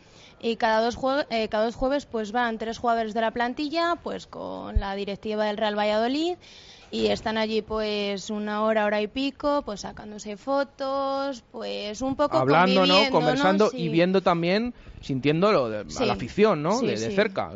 y 0.43 0.57
cada 0.57 0.81
dos, 0.81 0.99
jue- 0.99 1.25
eh, 1.31 1.49
cada 1.49 1.65
dos 1.65 1.77
jueves 1.77 2.05
pues 2.05 2.33
van 2.33 2.59
tres 2.59 2.77
jugadores 2.79 3.15
de 3.15 3.21
la 3.21 3.31
plantilla, 3.31 3.97
pues 4.03 4.27
con 4.27 4.79
la 4.81 4.95
directiva 4.97 5.45
del 5.47 5.57
Real 5.57 5.79
Valladolid 5.79 6.35
y 6.91 7.07
están 7.07 7.39
allí 7.39 7.63
pues 7.63 8.29
una 8.29 8.63
hora, 8.65 8.85
hora 8.85 9.01
y 9.01 9.07
pico, 9.07 9.63
pues 9.65 9.81
sacándose 9.81 10.37
fotos, 10.37 11.43
pues 11.51 12.03
un 12.03 12.17
poco 12.17 12.37
Hablando, 12.37 12.85
¿no? 12.87 12.97
Conversando 13.11 13.71
Sí. 13.71 13.79
y 13.79 13.89
viendo 13.89 14.21
también, 14.21 14.75
sintiéndolo 15.01 15.71
de, 15.71 15.85
Sí. 15.91 16.03
a 16.03 16.07
la 16.07 16.13
afición, 16.15 16.63
¿no? 16.63 16.73
Sí, 16.81 16.87
de, 16.87 16.97
cerca. 16.99 17.53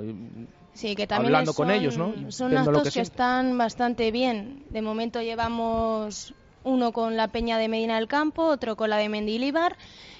Sí, 0.72 0.94
que 0.94 1.06
también 1.06 1.26
hablando 1.34 1.54
con 1.54 1.68
son- 1.68 1.74
ellos, 1.74 1.96
¿no? 1.98 2.14
Y 2.28 2.32
Son 2.32 2.56
actos 2.56 2.82
que 2.84 2.90
que, 2.90 3.00
están 3.00 3.56
bastante 3.58 4.10
bien. 4.10 4.62
De 4.70 4.80
momento 4.82 5.20
llevamos 5.22 6.34
uno 6.64 6.92
con 6.92 7.16
la 7.16 7.28
Peña 7.28 7.58
de 7.58 7.68
Medina 7.68 7.96
del 7.96 8.08
Campo, 8.08 8.44
otro 8.46 8.76
con 8.76 8.90
la 8.90 8.96
de 8.96 9.08
Mendilibar. 9.08 9.76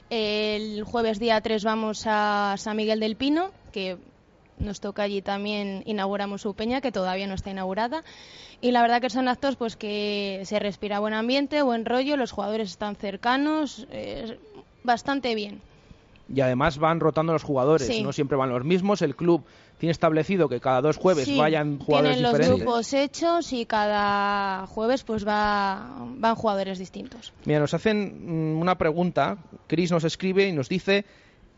El 0.09 0.85
jueves 0.85 1.19
día 1.19 1.41
3 1.41 1.65
vamos 1.65 2.05
a 2.07 2.55
San 2.59 2.77
Miguel 2.77 3.01
del 3.01 3.17
Pino, 3.17 3.51
que 3.73 3.99
nos 4.59 4.81
toca 4.81 5.03
allí 5.03 5.21
también 5.21 5.83
inauguramos 5.85 6.43
su 6.43 6.55
peña, 6.55 6.81
que 6.81 6.93
todavía 6.93 7.27
no 7.27 7.35
está 7.35 7.51
inaugurada. 7.51 8.03
Y 8.61 8.71
la 8.71 8.83
verdad 8.83 9.01
que 9.01 9.11
son 9.11 9.27
actos 9.27 9.57
pues 9.57 9.77
que 9.77 10.43
se 10.45 10.61
respira 10.61 11.01
buen 11.01 11.13
ambiente, 11.13 11.61
buen 11.63 11.85
rollo, 11.85 12.17
los 12.17 12.31
jugadores 12.31 12.71
están 12.71 12.95
cercanos, 12.95 13.87
eh, 13.91 14.39
bastante 14.85 15.35
bien. 15.35 15.61
Y 16.29 16.41
además 16.41 16.79
van 16.79 16.99
rotando 17.01 17.33
los 17.33 17.45
jugadores, 17.45 17.87
Sí. 17.87 18.03
no 18.03 18.13
siempre 18.13 18.37
van 18.37 18.51
los 18.51 18.65
mismos. 18.65 19.01
El 19.03 19.15
club 19.15 19.45
tiene 19.79 19.93
establecido 19.93 20.49
que 20.49 20.59
cada 20.61 20.81
dos 20.81 20.97
jueves 20.97 21.25
Sí, 21.27 21.39
vayan 21.39 21.79
jugadores 21.79 22.17
tienen 22.17 22.23
los 22.25 22.33
diferentes. 22.33 22.65
grupos 22.65 22.93
hechos 22.95 23.53
y 23.53 23.65
cada 23.67 24.67
jueves 24.67 25.05
pues 25.05 25.27
va, 25.27 25.89
van 26.17 26.35
jugadores 26.35 26.79
distintos. 26.79 27.33
Mira, 27.45 27.61
nos 27.61 27.75
hacen 27.75 28.55
mm, 28.57 28.61
una 28.61 28.77
pregunta. 28.77 29.39
Chris 29.69 29.93
nos 29.93 30.03
escribe 30.05 30.49
y 30.49 30.53
nos 30.53 30.69
dice 30.69 31.05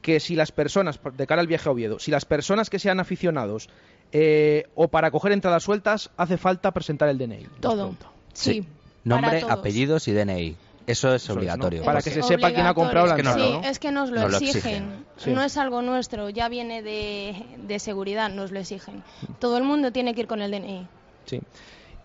que 0.03 0.21
si 0.21 0.37
las 0.37 0.53
personas, 0.53 1.01
de 1.17 1.27
cara 1.27 1.41
al 1.41 1.47
viaje 1.47 1.69
a 1.69 1.73
Oviedo, 1.73 1.99
si 1.99 2.11
las 2.11 2.25
personas 2.25 2.69
que 2.71 2.79
sean 2.79 3.01
aficionados 3.01 3.69
eh, 4.13 4.67
o 4.75 4.89
para 4.89 5.11
coger 5.11 5.33
entradas 5.33 5.63
sueltas, 5.63 6.11
hace 6.17 6.37
falta 6.37 6.73
presentar 6.73 7.09
el 7.09 7.19
DNI. 7.19 7.47
Todo. 7.61 7.95
Sí. 8.33 8.65
Nombre, 9.05 9.29
para 9.29 9.41
todos. 9.41 9.53
apellidos 9.53 10.09
y 10.09 10.13
DNI. 10.13 10.57
Eso 10.93 11.15
es 11.15 11.29
¿no? 11.29 11.35
obligatorio. 11.35 11.83
Para 11.85 12.01
que 12.03 12.11
se 12.11 12.23
sepa 12.23 12.51
quién 12.53 12.67
ha 12.67 12.75
comprado 12.75 13.07
la 13.07 13.15
Sí, 13.15 13.21
entrada, 13.21 13.39
¿no? 13.51 13.63
es 13.63 13.79
que 13.79 13.93
nos 13.93 14.11
lo 14.11 14.23
Nos 14.23 14.33
lo 14.33 14.39
exigen. 14.39 14.57
exigen. 14.57 15.05
Sí. 15.17 15.31
No 15.31 15.43
es 15.45 15.57
algo 15.57 15.83
nuestro, 15.83 16.31
ya 16.31 16.49
viene 16.49 16.83
de, 16.83 17.45
de 17.59 17.79
seguridad, 17.79 18.31
nos 18.31 18.51
lo 18.53 18.61
exigen. 18.61 19.03
Todo 19.39 19.59
el 19.59 19.65
mundo 19.65 19.93
tiene 19.93 20.15
que 20.15 20.21
ir 20.23 20.27
con 20.27 20.41
el 20.43 20.51
DNI. 20.51 20.87
Sí. 21.27 21.41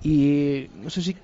Y 0.04 0.70
no 0.76 0.90
sé 0.90 1.02
si... 1.02 1.18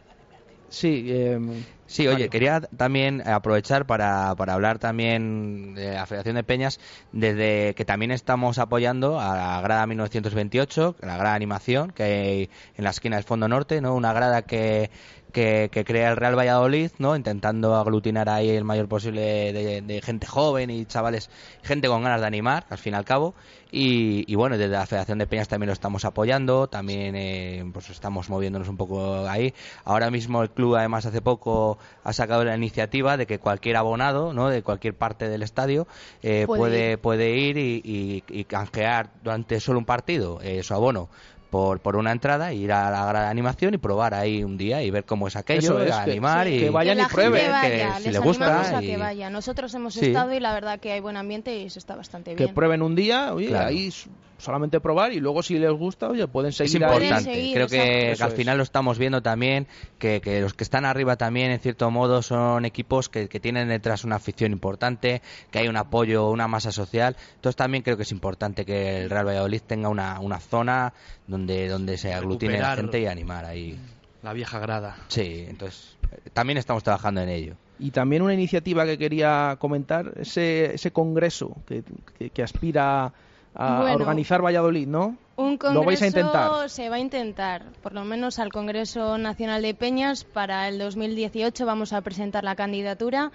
Sí, 0.72 1.06
eh, 1.10 1.40
Sí, 1.88 2.04
oye, 2.04 2.12
Mario. 2.12 2.30
quería 2.30 2.62
también 2.78 3.28
aprovechar 3.28 3.88
para, 3.88 4.36
para 4.36 4.54
hablar 4.54 4.78
también 4.78 5.74
de 5.74 5.94
la 5.94 6.06
Federación 6.06 6.36
de 6.36 6.44
Peñas, 6.44 6.80
desde 7.12 7.74
que 7.74 7.84
también 7.84 8.12
estamos 8.12 8.60
apoyando 8.60 9.20
a 9.20 9.36
la 9.36 9.62
grada 9.62 9.88
1928, 9.88 10.98
la 11.02 11.18
grada 11.18 11.34
animación 11.34 11.90
que 11.90 12.04
hay 12.04 12.50
en 12.78 12.84
la 12.84 12.92
esquina 12.92 13.16
del 13.16 13.26
Fondo 13.26 13.48
Norte, 13.48 13.82
¿no? 13.82 13.96
Una 13.96 14.14
grada 14.14 14.44
que, 14.44 14.92
que, 15.32 15.70
que 15.72 15.86
crea 15.86 16.10
el 16.12 16.18
Real 16.18 16.38
Valladolid, 16.38 16.92
¿no? 16.98 17.16
Intentando 17.16 17.76
aglutinar 17.76 18.30
ahí 18.30 18.50
el 18.50 18.64
mayor 18.64 18.88
posible 18.88 19.54
de, 19.54 19.82
de 19.82 20.02
gente 20.02 20.26
joven 20.28 20.70
y 20.70 20.86
chavales, 20.86 21.30
gente 21.64 21.88
con 21.88 22.04
ganas 22.04 22.22
de 22.22 22.28
animar, 22.28 22.66
al 22.70 22.78
fin 22.78 22.94
y 22.94 22.96
al 22.98 23.06
cabo. 23.06 23.36
Y, 23.72 24.24
y 24.32 24.36
bueno, 24.36 24.58
desde 24.58 24.72
la 24.74 24.88
Federación 24.88 25.20
de 25.20 25.28
Peñas 25.28 25.48
también 25.48 25.68
lo 25.68 25.74
estamos 25.74 26.04
apoyando, 26.04 26.68
también 26.68 27.16
eh, 27.16 27.64
pues 27.72 27.92
estamos 27.92 28.28
moviéndonos 28.30 28.68
un 28.68 28.78
poco 28.78 29.28
ahí. 29.30 29.54
Ahora 29.86 30.10
mismo 30.10 30.42
el 30.42 30.50
club 30.50 30.76
además 30.76 31.06
hace 31.06 31.22
poco 31.22 31.78
ha 32.04 32.12
sacado 32.14 32.44
la 32.44 32.56
iniciativa 32.56 33.16
de 33.16 33.28
que 33.28 33.38
cualquier 33.38 33.78
abonado, 33.78 34.34
¿no? 34.34 34.50
De 34.50 34.64
cualquier 34.64 34.96
parte 34.96 35.30
del 35.30 35.44
estadio 35.44 35.88
eh, 36.24 36.46
Puede 36.48 36.60
puede, 36.60 36.92
ir. 36.94 36.98
puede 37.00 37.38
ir 37.38 37.58
y, 37.58 37.82
y- 37.86 38.24
y 38.28 38.44
canjear 38.46 39.12
durante 39.24 39.60
solo 39.60 39.78
un 39.78 39.86
partido 39.86 40.40
eh, 40.42 40.64
su 40.64 40.74
abono. 40.74 41.10
Por, 41.50 41.80
por 41.80 41.96
una 41.96 42.12
entrada, 42.12 42.54
ir 42.54 42.72
a 42.72 42.92
la 42.92 43.06
grada 43.08 43.26
de 43.26 43.32
animación 43.32 43.74
y 43.74 43.78
probar 43.80 44.14
ahí 44.14 44.44
un 44.44 44.56
día 44.56 44.84
y 44.84 44.92
ver 44.92 45.04
cómo 45.06 45.28
es 45.28 45.36
aquello, 45.36 45.80
Eso 45.80 45.82
es, 45.82 45.96
que- 45.96 46.12
animar 46.12 46.46
sí, 46.48 46.54
y 46.54 46.60
que 46.60 46.70
vayan 46.70 46.98
que 46.98 47.04
y 47.04 47.06
prueben, 47.08 47.42
gente 47.56 47.78
que 47.78 47.94
si 47.98 48.04
les 48.04 48.14
le 48.14 48.20
gusta 48.20 48.78
a 48.78 48.84
y- 48.84 48.86
que 48.86 48.98
vaya. 48.98 49.30
Nosotros 49.32 49.74
hemos 49.74 49.96
Sí. 49.96 50.06
estado 50.08 50.32
y 50.34 50.40
la 50.40 50.54
verdad 50.54 50.80
que 50.80 50.92
hay 50.92 51.00
buen 51.00 51.18
ambiente 51.18 51.58
y 51.58 51.70
se 51.72 51.80
está 51.80 51.96
bastante 51.96 52.36
que 52.36 52.44
bien. 52.44 52.54
prueben 52.54 52.84
un 52.84 52.94
día, 52.96 53.34
oye, 53.34 53.48
Claro. 53.48 53.70
ahí 53.70 53.92
solamente 54.40 54.80
probar 54.80 55.14
y 55.14 55.20
luego 55.20 55.44
si 55.44 55.60
les 55.60 55.72
gusta, 55.72 56.10
oye, 56.10 56.28
pueden 56.28 56.50
es 56.50 56.56
seguir 56.58 56.84
ahí. 56.84 56.92
importante. 56.94 57.34
seguir, 57.34 57.54
Creo 57.54 57.68
que, 57.68 58.16
al 58.20 58.32
final 58.32 58.54
es. 58.56 58.58
lo 58.58 58.64
estamos 58.64 58.98
viendo 58.98 59.22
también, 59.22 59.68
que, 60.00 60.22
que 60.22 60.42
los 60.42 60.54
que 60.54 60.64
están 60.64 60.86
arriba 60.86 61.16
también, 61.18 61.52
en 61.52 61.60
cierto 61.60 61.92
modo, 61.92 62.22
son 62.22 62.66
equipos 62.66 63.10
que, 63.10 63.28
que 63.30 63.40
tienen 63.40 63.68
detrás 63.68 64.04
una 64.04 64.16
afición 64.16 64.52
importante, 64.52 65.22
que 65.52 65.60
hay 65.60 65.68
un 65.68 65.78
apoyo, 65.78 66.30
una 66.30 66.48
masa 66.48 66.72
social. 66.72 67.16
Entonces 67.36 67.56
también 67.56 67.84
creo 67.84 67.98
que 67.98 68.04
es 68.04 68.12
importante 68.12 68.66
que 68.66 69.04
el 69.04 69.10
Real 69.10 69.28
Valladolid 69.28 69.62
tenga 69.68 69.90
una, 69.90 70.20
una 70.20 70.40
zona 70.40 70.94
donde, 71.28 71.68
donde 71.68 71.98
se 71.98 72.14
aglutine 72.14 72.60
la 72.60 72.76
gente 72.76 73.00
y 73.00 73.06
animar 73.06 73.46
ahí. 73.46 73.78
La 74.24 74.34
vieja 74.34 74.60
grada. 74.60 74.98
Sí, 75.08 75.46
entonces 75.48 75.96
también 76.34 76.58
estamos 76.58 76.84
trabajando 76.84 77.22
en 77.22 77.30
ello. 77.30 77.54
Y 77.82 77.92
también 77.92 78.22
una 78.22 78.34
iniciativa 78.34 78.86
que 78.86 78.98
quería 78.98 79.56
comentar, 79.58 80.12
ese, 80.20 80.76
ese 80.76 80.92
congreso 80.92 81.56
que, 81.66 81.84
que- 82.18 82.30
que 82.30 82.44
aspira 82.44 83.14
a 83.56 83.82
Bueno. 83.82 83.96
organizar 83.96 84.44
Valladolid, 84.44 84.88
¿no? 84.88 85.18
Un 85.36 85.58
congreso 85.58 85.74
Lo 85.82 85.86
vais 85.86 86.02
a 86.02 86.08
intentar. 86.08 86.70
se 86.70 86.90
va 86.90 86.98
a 86.98 87.00
intentar, 87.00 87.64
por 87.82 87.94
lo 87.94 88.04
menos 88.04 88.40
al 88.40 88.52
Congreso 88.52 89.18
Nacional 89.18 89.62
de 89.62 89.74
Peñas 89.74 90.24
para 90.26 90.68
el 90.68 90.78
2018 90.80 91.66
vamos 91.66 91.94
a 91.94 92.02
presentar 92.02 92.44
la 92.44 92.56
candidatura. 92.56 93.32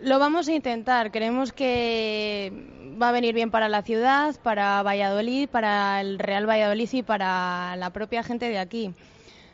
Lo 0.00 0.18
vamos 0.18 0.48
a 0.48 0.52
intentar, 0.52 1.10
creemos 1.10 1.52
que 1.52 2.52
va 3.00 3.08
a 3.10 3.12
venir 3.12 3.34
bien 3.34 3.50
para 3.50 3.68
la 3.68 3.82
ciudad, 3.82 4.34
para 4.42 4.82
Valladolid, 4.82 5.48
para 5.48 6.00
el 6.00 6.18
Real 6.18 6.48
Valladolid 6.48 6.88
y 6.92 7.02
para 7.02 7.74
la 7.76 7.90
propia 7.90 8.22
gente 8.22 8.48
de 8.48 8.58
aquí. 8.58 8.94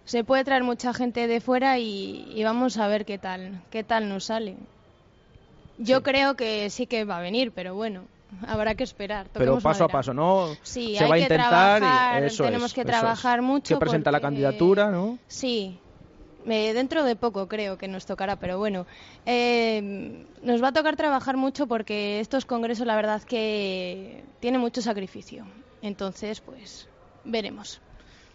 Se 0.05 0.23
puede 0.23 0.45
traer 0.45 0.63
mucha 0.63 0.93
gente 0.95 1.27
de 1.27 1.41
fuera 1.41 1.79
y, 1.79 2.31
y 2.37 2.45
vamos 2.45 2.77
a 2.79 2.87
ver 2.87 3.05
qué 3.05 3.19
tal, 3.19 3.61
qué 3.71 3.83
tal 3.83 4.09
nos 4.09 4.25
sale. 4.25 4.57
Yo 5.79 6.03
creo 6.03 6.35
que 6.37 6.71
sí 6.71 6.87
que 6.87 7.05
va 7.05 7.17
a 7.19 7.23
venir, 7.23 7.51
pero 7.53 7.75
bueno, 7.75 8.03
habrá 8.47 8.75
que 8.75 8.85
esperar. 8.85 9.29
Pero 9.33 9.59
paso 9.61 9.85
a 9.85 9.89
paso, 9.89 10.13
¿no? 10.13 10.49
Sí, 10.63 10.97
Se 10.97 11.05
hay 11.05 11.11
va 11.11 11.15
a 11.15 11.19
que 11.19 11.23
intentar 11.23 11.79
trabajar, 11.81 12.23
y 12.23 12.27
eso 12.27 12.45
tenemos 12.45 12.71
es, 12.71 12.75
que 12.75 12.85
trabajar 12.85 13.43
mucho 13.43 13.75
Que 13.75 13.81
presenta 13.81 14.11
la 14.11 14.21
candidatura, 14.21 14.91
¿no? 14.91 15.19
Sí, 15.27 15.79
eh, 16.49 16.73
dentro 16.75 17.05
de 17.05 17.17
poco 17.17 17.49
creo 17.49 17.77
que 17.77 17.89
nos 17.89 18.07
tocará, 18.07 18.37
pero 18.37 18.59
bueno, 18.59 18.87
eh, 19.25 20.25
nos 20.43 20.63
va 20.63 20.69
a 20.69 20.73
tocar 20.73 20.97
trabajar 20.97 21.37
mucho 21.37 21.67
porque 21.67 22.21
estos 22.21 22.47
congresos 22.47 22.87
la 22.87 22.95
verdad 22.95 23.23
que 23.23 24.25
tienen 24.41 24.61
mucho 24.61 24.81
sacrificio. 24.81 25.47
Entonces, 25.83 26.41
pues, 26.41 26.89
veremos. 27.25 27.81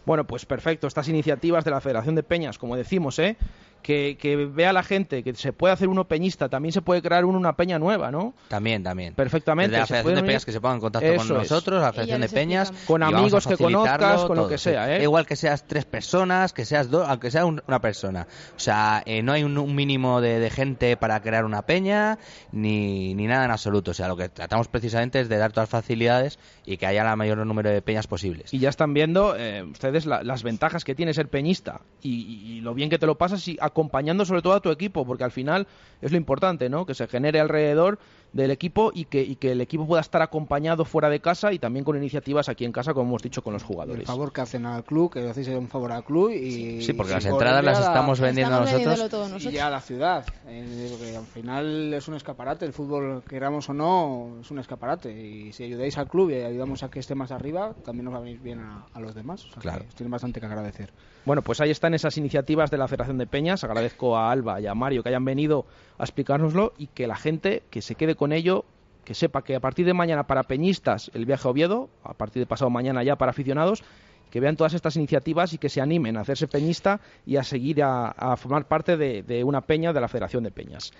Bueno, 0.05 0.25
pues 0.25 0.45
perfecto. 0.45 0.87
Estas 0.87 1.07
iniciativas 1.07 1.63
de 1.63 1.71
la 1.71 1.79
Federación 1.79 2.15
de 2.15 2.23
Peñas, 2.23 2.57
como 2.57 2.75
decimos, 2.75 3.19
¿eh? 3.19 3.37
Que, 3.81 4.17
que 4.19 4.35
vea 4.35 4.73
la 4.73 4.83
gente 4.83 5.23
que 5.23 5.33
se 5.35 5.53
puede 5.53 5.73
hacer 5.73 5.87
uno 5.87 6.07
peñista, 6.07 6.49
también 6.49 6.71
se 6.73 6.81
puede 6.81 7.01
crear 7.01 7.25
uno 7.25 7.37
una 7.37 7.55
peña 7.55 7.79
nueva, 7.79 8.11
¿no? 8.11 8.33
También, 8.47 8.83
también. 8.83 9.13
Perfectamente. 9.15 9.71
Desde 9.71 9.79
la 9.81 9.87
Federación 9.87 10.15
de 10.15 10.23
Peñas 10.23 10.45
que 10.45 10.51
se 10.51 10.61
pongan 10.61 10.75
en 10.77 10.81
contacto 10.81 11.07
con 11.07 11.15
Eso 11.25 11.41
es. 11.41 11.49
nosotros, 11.51 11.81
la 11.81 11.91
Federación 11.93 12.21
de 12.21 12.29
Peñas. 12.29 12.71
Con 12.85 13.03
a 13.03 13.07
amigos 13.07 13.47
que 13.47 13.57
conozcas, 13.57 14.21
con 14.25 14.35
lo 14.37 14.43
todo, 14.43 14.49
que 14.49 14.57
sí. 14.57 14.71
sea, 14.71 14.95
¿eh? 14.97 15.03
Igual 15.03 15.25
que 15.25 15.35
seas 15.35 15.65
tres 15.67 15.85
personas, 15.85 16.53
que 16.53 16.65
seas 16.65 16.89
dos, 16.89 17.07
aunque 17.07 17.31
sea 17.31 17.45
un- 17.45 17.61
una 17.67 17.79
persona. 17.81 18.27
O 18.55 18.59
sea, 18.59 19.03
eh, 19.05 19.21
no 19.23 19.31
hay 19.33 19.43
un, 19.43 19.57
un 19.57 19.75
mínimo 19.75 20.21
de, 20.21 20.39
de 20.39 20.49
gente 20.49 20.97
para 20.97 21.21
crear 21.21 21.45
una 21.45 21.63
peña, 21.63 22.17
ni, 22.51 23.13
ni 23.15 23.27
nada 23.27 23.45
en 23.45 23.51
absoluto. 23.51 23.91
O 23.91 23.93
sea, 23.93 24.07
lo 24.07 24.17
que 24.17 24.29
tratamos 24.29 24.67
precisamente 24.67 25.19
es 25.19 25.29
de 25.29 25.37
dar 25.37 25.51
todas 25.51 25.71
las 25.71 25.81
facilidades 25.83 26.39
y 26.65 26.77
que 26.77 26.85
haya 26.85 27.03
la 27.03 27.15
mayor 27.15 27.37
número 27.45 27.69
de 27.69 27.81
peñas 27.81 28.07
posibles. 28.07 28.53
Y 28.53 28.59
ya 28.59 28.69
están 28.69 28.93
viendo 28.93 29.35
eh, 29.37 29.63
ustedes 29.63 30.05
la- 30.05 30.23
las 30.23 30.43
ventajas 30.43 30.83
que 30.83 30.95
tiene 30.95 31.13
ser 31.13 31.27
peñista 31.29 31.81
y, 32.01 32.09
y- 32.11 32.51
y 32.57 32.61
lo 32.61 32.73
bien 32.73 32.89
que 32.89 32.99
te 32.99 33.05
lo 33.05 33.17
pasas 33.17 33.47
y 33.47 33.57
acompañando 33.71 34.25
sobre 34.25 34.41
todo 34.41 34.53
a 34.53 34.59
tu 34.59 34.69
equipo, 34.69 35.05
porque 35.05 35.23
al 35.23 35.31
final 35.31 35.67
es 36.01 36.11
lo 36.11 36.17
importante, 36.17 36.69
¿no? 36.69 36.85
Que 36.85 36.93
se 36.93 37.07
genere 37.07 37.39
alrededor 37.39 37.99
del 38.33 38.49
equipo 38.51 38.91
y 38.93 39.05
que, 39.05 39.21
y 39.21 39.35
que 39.35 39.51
el 39.51 39.59
equipo 39.61 39.85
pueda 39.85 39.99
estar 40.01 40.21
acompañado 40.21 40.85
fuera 40.85 41.09
de 41.09 41.19
casa 41.19 41.51
y 41.51 41.59
también 41.59 41.83
con 41.83 41.97
iniciativas 41.97 42.47
aquí 42.47 42.63
en 42.63 42.71
casa, 42.71 42.93
como 42.93 43.09
hemos 43.09 43.21
dicho, 43.21 43.41
con 43.43 43.51
los 43.53 43.61
El 43.63 43.67
jugadores. 43.67 44.07
favor 44.07 44.31
que 44.31 44.41
hacen 44.41 44.65
al 44.65 44.83
club, 44.85 45.11
que 45.11 45.27
hacéis 45.29 45.49
un 45.49 45.67
favor 45.67 45.91
al 45.91 46.03
club 46.05 46.29
y... 46.31 46.81
Sí, 46.81 46.93
porque 46.93 47.11
y 47.11 47.15
las 47.15 47.25
entradas 47.25 47.63
las 47.63 47.79
estamos 47.79 48.19
vendiendo 48.21 48.63
Estamos 48.63 48.71
nosotros. 48.87 49.11
nosotros. 49.29 49.45
Y 49.45 49.51
ya 49.51 49.67
a 49.67 49.69
la 49.69 49.81
ciudad, 49.81 50.25
eh, 50.47 50.87
porque 50.91 51.15
al 51.17 51.25
final 51.25 51.93
es 51.93 52.07
un 52.07 52.15
escaparate, 52.15 52.65
el 52.65 52.73
fútbol, 52.73 53.21
queramos 53.27 53.69
o 53.69 53.73
no, 53.73 54.37
es 54.41 54.49
un 54.49 54.59
escaparate. 54.59 55.11
Y 55.11 55.51
si 55.51 55.65
ayudáis 55.65 55.97
al 55.97 56.07
club 56.07 56.29
y 56.29 56.35
ayudamos 56.35 56.83
a 56.83 56.89
que 56.89 56.99
esté 56.99 57.15
más 57.15 57.31
arriba, 57.31 57.73
también 57.83 58.05
nos 58.05 58.13
va 58.13 58.19
a 58.19 58.21
venir 58.21 58.39
bien 58.39 58.59
a, 58.59 58.85
a 58.93 58.99
los 59.01 59.13
demás. 59.13 59.43
O 59.45 59.49
sea, 59.51 59.61
Claro. 59.61 59.85
que 59.89 59.93
tienen 59.95 60.11
bastante 60.11 60.39
que 60.39 60.45
agradecer. 60.45 60.91
Bueno, 61.25 61.41
pues 61.43 61.61
ahí 61.61 61.69
están 61.69 61.93
esas 61.93 62.17
iniciativas 62.17 62.71
de 62.71 62.77
la 62.77 62.87
Federación 62.87 63.17
de 63.19 63.27
Peñas. 63.27 63.63
Agradezco 63.63 64.17
a 64.17 64.31
Alba 64.31 64.59
y 64.59 64.65
a 64.67 64.73
Mario 64.73 65.03
que 65.03 65.09
hayan 65.09 65.23
venido 65.25 65.65
a 65.99 66.03
explicárnoslo 66.03 66.73
y 66.79 66.87
que 66.87 67.05
la 67.05 67.15
gente 67.15 67.61
que 67.69 67.83
se 67.83 67.93
quede 67.93 68.15
con 68.21 68.33
ello, 68.33 68.65
que 69.03 69.15
sepa 69.15 69.43
que 69.43 69.55
a 69.55 69.59
partir 69.59 69.83
de 69.83 69.95
mañana 69.95 70.27
para 70.27 70.43
peñistas 70.43 71.09
el 71.15 71.25
viaje 71.25 71.47
a 71.47 71.49
Oviedo, 71.49 71.89
a 72.03 72.13
partir 72.13 72.39
de 72.39 72.45
pasado 72.45 72.69
mañana 72.69 73.01
ya 73.01 73.15
para 73.15 73.31
aficionados, 73.31 73.83
que 74.29 74.39
vean 74.39 74.55
todas 74.55 74.75
estas 74.75 74.95
iniciativas 74.95 75.53
y 75.53 75.57
que 75.57 75.69
se 75.69 75.81
animen 75.81 76.17
a 76.17 76.21
hacerse 76.21 76.47
peñista 76.47 77.01
y 77.25 77.37
a 77.37 77.43
seguir 77.43 77.81
a, 77.81 78.37
formar 78.37 78.67
parte 78.67 78.95
de, 78.95 79.43
una 79.43 79.61
peña 79.61 79.91
de 79.91 80.01
la 80.01 80.07
Federación 80.07 80.43
de 80.43 80.51
Peñas. 80.51 80.93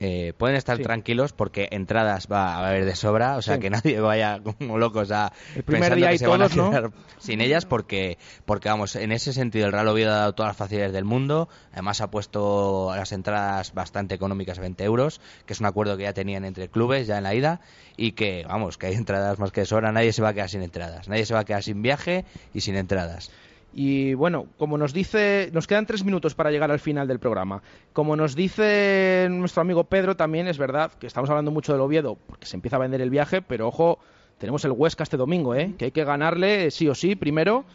Eh, 0.00 0.32
pueden 0.36 0.56
estar 0.56 0.76
Sí. 0.76 0.82
tranquilos 0.82 1.32
porque 1.32 1.68
entradas 1.70 2.28
va 2.30 2.54
a 2.56 2.68
haber 2.68 2.84
de 2.84 2.94
sobra, 2.96 3.36
o 3.36 3.42
sea 3.42 3.54
Sí. 3.54 3.60
que 3.62 3.70
nadie 3.70 4.00
vaya 4.00 4.40
como 4.42 4.78
locos 4.78 5.10
a 5.10 5.32
El 5.54 5.62
primer 5.64 5.92
pensando 5.92 5.96
día 5.96 6.10
que 6.10 6.18
se 6.18 6.26
van 6.26 6.42
a 6.42 6.48
todos, 6.48 6.56
¿no? 6.56 6.70
quedar 6.70 6.90
sin 7.18 7.40
ellas 7.40 7.64
porque 7.64 8.18
porque 8.44 8.68
vamos, 8.68 8.94
en 8.96 9.12
ese 9.12 9.32
sentido 9.32 9.66
el 9.66 9.72
Real 9.72 9.88
Oviedo 9.88 10.12
ha 10.12 10.16
dado 10.16 10.34
todas 10.34 10.50
las 10.50 10.56
facilidades 10.56 10.92
del 10.92 11.04
mundo, 11.04 11.48
además 11.72 12.00
ha 12.00 12.10
puesto 12.10 12.92
las 12.94 13.12
entradas 13.12 13.72
bastante 13.74 14.14
económicas 14.14 14.58
a 14.58 14.60
20 14.60 14.84
euros, 14.84 15.20
que 15.46 15.52
es 15.54 15.60
un 15.60 15.66
acuerdo 15.66 15.96
que 15.96 16.02
ya 16.04 16.12
tenían 16.12 16.44
entre 16.44 16.68
clubes 16.68 17.06
ya 17.06 17.16
en 17.18 17.22
la 17.24 17.34
ida 17.34 17.60
y 17.96 18.12
que 18.12 18.44
vamos, 18.46 18.76
que 18.78 18.86
hay 18.88 18.94
entradas 18.94 19.38
más 19.38 19.50
que 19.52 19.60
de 19.62 19.66
sobra, 19.66 19.92
nadie 19.92 20.12
se 20.12 20.20
va 20.22 20.28
a 20.30 20.34
quedar 20.34 20.50
sin 20.50 20.62
entradas, 20.62 21.08
nadie 21.08 21.24
se 21.24 21.32
va 21.34 21.40
a 21.40 21.44
quedar 21.44 21.62
sin 21.62 21.80
viaje 21.82 22.24
y 22.52 22.60
sin 22.60 22.76
entradas. 22.76 23.30
Y 23.78 24.14
bueno, 24.14 24.46
como 24.56 24.78
nos 24.78 24.94
dice, 24.94 25.50
nos 25.52 25.66
quedan 25.66 25.84
tres 25.84 26.02
minutos 26.02 26.34
para 26.34 26.50
llegar 26.50 26.70
al 26.70 26.78
final 26.78 27.06
del 27.06 27.18
programa. 27.18 27.62
Como 27.92 28.16
nos 28.16 28.34
dice 28.34 29.28
nuestro 29.30 29.60
amigo 29.60 29.84
Pedro, 29.84 30.16
también 30.16 30.48
es 30.48 30.56
verdad 30.56 30.92
que 30.98 31.06
estamos 31.06 31.28
hablando 31.28 31.50
mucho 31.50 31.72
del 31.72 31.82
Oviedo, 31.82 32.16
porque 32.26 32.46
se 32.46 32.56
empieza 32.56 32.76
a 32.76 32.78
vender 32.78 33.02
el 33.02 33.10
viaje, 33.10 33.42
pero 33.42 33.68
ojo, 33.68 33.98
tenemos 34.38 34.64
el 34.64 34.72
Huesca 34.72 35.02
este 35.02 35.18
domingo, 35.18 35.54
¿eh? 35.54 35.74
que 35.76 35.84
hay 35.84 35.90
que 35.90 36.04
ganarle 36.04 36.70
sí 36.70 36.88
o 36.88 36.94
sí 36.94 37.16
primero. 37.16 37.66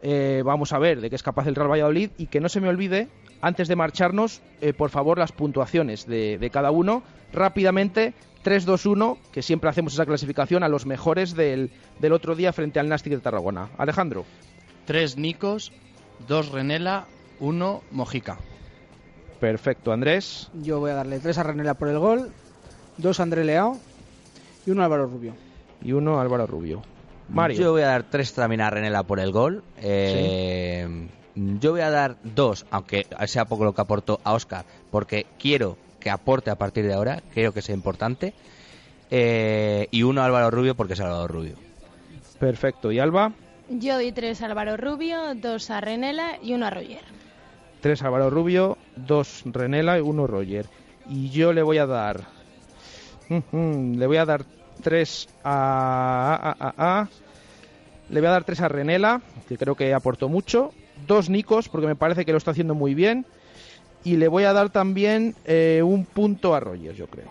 Eh, 0.00 0.42
vamos 0.44 0.72
a 0.72 0.78
ver 0.78 1.00
de 1.00 1.10
qué 1.10 1.16
es 1.16 1.24
capaz 1.24 1.48
el 1.48 1.56
Real 1.56 1.72
Valladolid 1.72 2.10
y 2.18 2.26
que 2.26 2.38
no 2.38 2.48
se 2.48 2.60
me 2.60 2.68
olvide, 2.68 3.08
antes 3.40 3.66
de 3.66 3.74
marcharnos, 3.74 4.42
eh, 4.60 4.72
por 4.72 4.90
favor, 4.90 5.18
las 5.18 5.32
puntuaciones 5.32 6.06
de, 6.06 6.38
de 6.38 6.50
cada 6.50 6.70
uno. 6.70 7.02
Rápidamente, 7.32 8.14
3-2-1, 8.44 9.18
que 9.32 9.42
siempre 9.42 9.68
hacemos 9.70 9.92
esa 9.94 10.06
clasificación 10.06 10.62
a 10.62 10.68
los 10.68 10.86
mejores 10.86 11.34
del, 11.34 11.72
del 11.98 12.12
otro 12.12 12.36
día 12.36 12.52
frente 12.52 12.78
al 12.78 12.88
Nastic 12.88 13.14
de 13.14 13.18
Tarragona. 13.18 13.70
Alejandro. 13.76 14.24
Tres 14.88 15.18
Nicos, 15.18 15.70
dos 16.26 16.48
Renela, 16.48 17.04
uno 17.40 17.82
Mojica. 17.90 18.38
Perfecto, 19.38 19.92
Andrés. 19.92 20.48
Yo 20.62 20.80
voy 20.80 20.92
a 20.92 20.94
darle 20.94 21.20
tres 21.20 21.36
a 21.36 21.42
Renela 21.42 21.74
por 21.74 21.88
el 21.88 21.98
gol, 21.98 22.32
dos 22.96 23.20
a 23.20 23.24
André 23.24 23.44
Leao 23.44 23.76
y 24.64 24.70
uno 24.70 24.80
a 24.80 24.86
Álvaro 24.86 25.06
Rubio. 25.06 25.34
Y 25.82 25.92
uno 25.92 26.18
a 26.18 26.22
Álvaro 26.22 26.46
Rubio. 26.46 26.80
Mario. 27.28 27.58
Yo 27.60 27.72
voy 27.72 27.82
a 27.82 27.88
dar 27.88 28.04
tres 28.04 28.32
también 28.32 28.62
a 28.62 28.70
Renela 28.70 29.02
por 29.02 29.20
el 29.20 29.30
gol. 29.30 29.62
Eh, 29.76 31.06
Yo 31.34 31.72
voy 31.72 31.82
a 31.82 31.90
dar 31.90 32.16
dos, 32.22 32.64
aunque 32.70 33.06
sea 33.26 33.44
poco 33.44 33.64
lo 33.64 33.74
que 33.74 33.82
aportó 33.82 34.20
a 34.24 34.32
Oscar, 34.32 34.64
porque 34.90 35.26
quiero 35.38 35.76
que 36.00 36.08
aporte 36.08 36.50
a 36.50 36.56
partir 36.56 36.86
de 36.86 36.94
ahora, 36.94 37.22
creo 37.34 37.52
que 37.52 37.60
sea 37.60 37.74
importante. 37.74 38.32
Eh, 39.10 39.86
y 39.90 40.02
uno 40.02 40.22
a 40.22 40.24
Álvaro 40.24 40.50
Rubio 40.50 40.74
porque 40.74 40.94
es 40.94 41.00
Álvaro 41.00 41.28
Rubio. 41.28 41.56
Perfecto. 42.38 42.90
¿Y 42.90 42.98
Alba? 43.00 43.34
Yo 43.68 43.94
doy 43.94 44.12
tres 44.12 44.40
a 44.42 44.46
Álvaro 44.46 44.76
Rubio, 44.76 45.34
dos 45.34 45.70
a 45.70 45.80
Renela 45.80 46.38
y 46.42 46.54
uno 46.54 46.66
a 46.66 46.70
Roger. 46.70 47.02
Tres 47.80 48.02
Álvaro 48.02 48.30
Rubio, 48.30 48.78
dos 48.96 49.42
Renela 49.44 49.98
y 49.98 50.00
uno 50.00 50.26
Roger. 50.26 50.66
Y 51.08 51.30
yo 51.30 51.52
le 51.52 51.62
voy 51.62 51.78
a 51.78 51.86
dar. 51.86 52.22
Le 53.52 54.06
voy 54.06 54.16
a 54.16 54.24
dar 54.24 54.44
tres 54.82 55.28
a, 55.44 56.54
a- 56.58 56.66
a- 56.68 57.00
a- 57.00 57.08
Le 58.08 58.20
voy 58.20 58.28
a 58.28 58.32
dar 58.32 58.44
tres 58.44 58.60
a 58.62 58.68
Renela, 58.68 59.20
que 59.48 59.58
creo 59.58 59.74
que 59.74 59.92
aportó 59.92 60.28
mucho. 60.28 60.72
Dos 61.06 61.28
Nicos, 61.28 61.68
porque 61.68 61.86
me 61.86 61.94
parece 61.96 62.24
que 62.24 62.32
lo 62.32 62.38
está 62.38 62.52
haciendo 62.52 62.74
muy 62.74 62.94
bien. 62.94 63.26
Y 64.02 64.16
le 64.16 64.28
voy 64.28 64.44
a 64.44 64.52
dar 64.54 64.70
también 64.70 65.34
eh, 65.44 65.82
un 65.84 66.04
punto 66.06 66.54
a 66.54 66.60
Roger, 66.60 66.94
yo 66.94 67.06
creo. 67.06 67.28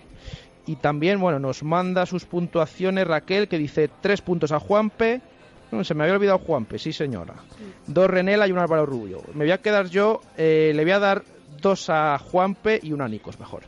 Y 0.68 0.76
también, 0.76 1.20
bueno, 1.20 1.40
nos 1.40 1.64
manda 1.64 2.06
sus 2.06 2.26
puntuaciones 2.26 3.08
Raquel, 3.08 3.48
que 3.48 3.58
dice 3.58 3.90
tres 4.02 4.22
puntos 4.22 4.52
a 4.52 4.60
Juanpe. 4.60 5.22
No, 5.72 5.84
se 5.84 5.94
me 5.94 6.04
había 6.04 6.16
olvidado 6.16 6.40
Juanpe, 6.40 6.80
sí 6.80 6.94
señora. 6.94 7.36
Dos 7.86 8.10
Renela 8.10 8.48
y 8.48 8.52
un 8.52 8.60
Álvaro 8.60 8.86
Rubio. 8.86 9.22
Me 9.34 9.46
voy 9.46 9.52
a 9.52 9.58
quedar 9.58 9.88
yo, 9.88 10.22
eh, 10.38 10.72
le 10.74 10.84
voy 10.84 10.92
a 10.92 11.00
dar 11.00 11.24
dos 11.62 11.90
a 11.90 12.18
Juanpe 12.20 12.80
y 12.82 12.94
una 12.94 13.06
a 13.06 13.10
Nicos, 13.10 13.40
mejor. 13.40 13.64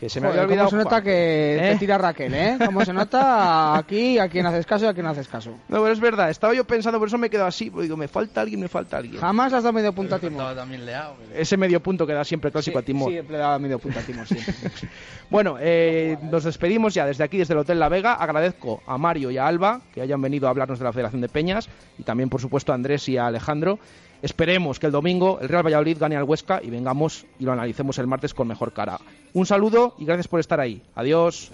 Que 0.00 0.08
se 0.08 0.18
me 0.18 0.28
Joder, 0.28 0.40
había 0.40 0.46
olvidado 0.46 0.70
¿Cómo 0.70 0.80
se 0.80 0.84
nota 0.84 1.02
que 1.02 1.56
¿eh? 1.56 1.72
te 1.72 1.76
tira 1.76 1.98
Raquel, 1.98 2.32
eh? 2.32 2.56
¿Cómo 2.64 2.82
se 2.86 2.92
nota 2.94 3.76
aquí 3.76 4.18
a 4.18 4.30
quién 4.30 4.46
haces 4.46 4.64
caso 4.64 4.86
y 4.86 4.88
a 4.88 4.94
quién 4.94 5.04
no 5.04 5.10
haces 5.10 5.28
caso? 5.28 5.50
No, 5.68 5.82
pero 5.82 5.92
es 5.92 6.00
verdad, 6.00 6.30
estaba 6.30 6.54
yo 6.54 6.64
pensando, 6.64 6.98
por 6.98 7.08
eso 7.08 7.18
me 7.18 7.26
he 7.26 7.30
quedado 7.30 7.48
así, 7.48 7.68
porque 7.68 7.82
digo, 7.82 7.98
me 7.98 8.08
falta 8.08 8.40
alguien, 8.40 8.60
me 8.60 8.68
falta 8.68 8.96
alguien. 8.96 9.20
Jamás 9.20 9.52
has 9.52 9.62
dado 9.62 9.74
medio 9.74 9.92
punto 9.92 10.14
a 10.14 10.18
Timor. 10.18 10.40
Estaba 10.40 10.54
también 10.54 10.86
Leao. 10.86 11.16
Ese 11.34 11.58
medio 11.58 11.82
punto 11.82 12.06
que 12.06 12.14
da 12.14 12.24
siempre 12.24 12.50
clásico 12.50 12.78
a 12.78 12.82
Timor. 12.82 13.10
Siempre 13.10 13.36
le 13.36 13.42
daba 13.42 13.58
medio 13.58 13.78
punto 13.78 13.98
a 13.98 14.02
Timor, 14.02 14.26
siempre. 14.26 14.54
Bueno, 15.28 15.58
eh, 15.60 16.16
nos 16.22 16.44
despedimos 16.44 16.94
ya 16.94 17.04
desde 17.04 17.22
aquí, 17.22 17.36
desde 17.36 17.52
el 17.52 17.60
Hotel 17.60 17.78
La 17.78 17.90
Vega. 17.90 18.14
Agradezco 18.14 18.82
a 18.86 18.96
Mario 18.96 19.30
y 19.30 19.36
a 19.36 19.46
Alba 19.46 19.82
que 19.92 20.00
hayan 20.00 20.20
venido 20.20 20.48
a 20.48 20.50
hablarnos 20.50 20.78
de 20.78 20.84
la 20.86 20.92
Federación 20.92 21.20
de 21.20 21.28
Peñas 21.28 21.68
y 21.98 22.04
también, 22.04 22.30
por 22.30 22.40
supuesto, 22.40 22.72
a 22.72 22.74
Andrés 22.74 23.06
y 23.08 23.18
a 23.18 23.26
Alejandro. 23.26 23.78
Esperemos 24.22 24.78
que 24.78 24.86
el 24.86 24.92
domingo 24.92 25.38
el 25.40 25.48
Real 25.48 25.64
Valladolid 25.64 25.98
gane 25.98 26.16
al 26.16 26.24
Huesca 26.24 26.60
y 26.62 26.70
vengamos 26.70 27.26
y 27.38 27.44
lo 27.44 27.52
analicemos 27.52 27.98
el 27.98 28.06
martes 28.06 28.34
con 28.34 28.48
mejor 28.48 28.72
cara. 28.72 28.98
Un 29.32 29.46
saludo 29.46 29.94
y 29.98 30.04
gracias 30.04 30.28
por 30.28 30.40
estar 30.40 30.60
ahí. 30.60 30.82
Adiós. 30.94 31.50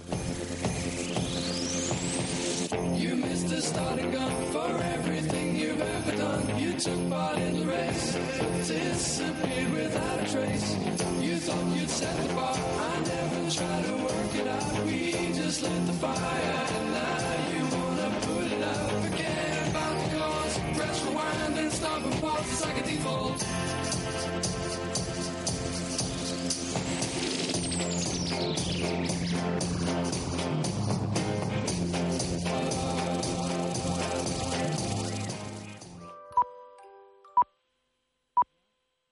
Lit 15.59 15.87
the 15.87 15.93
fire. 15.93 16.56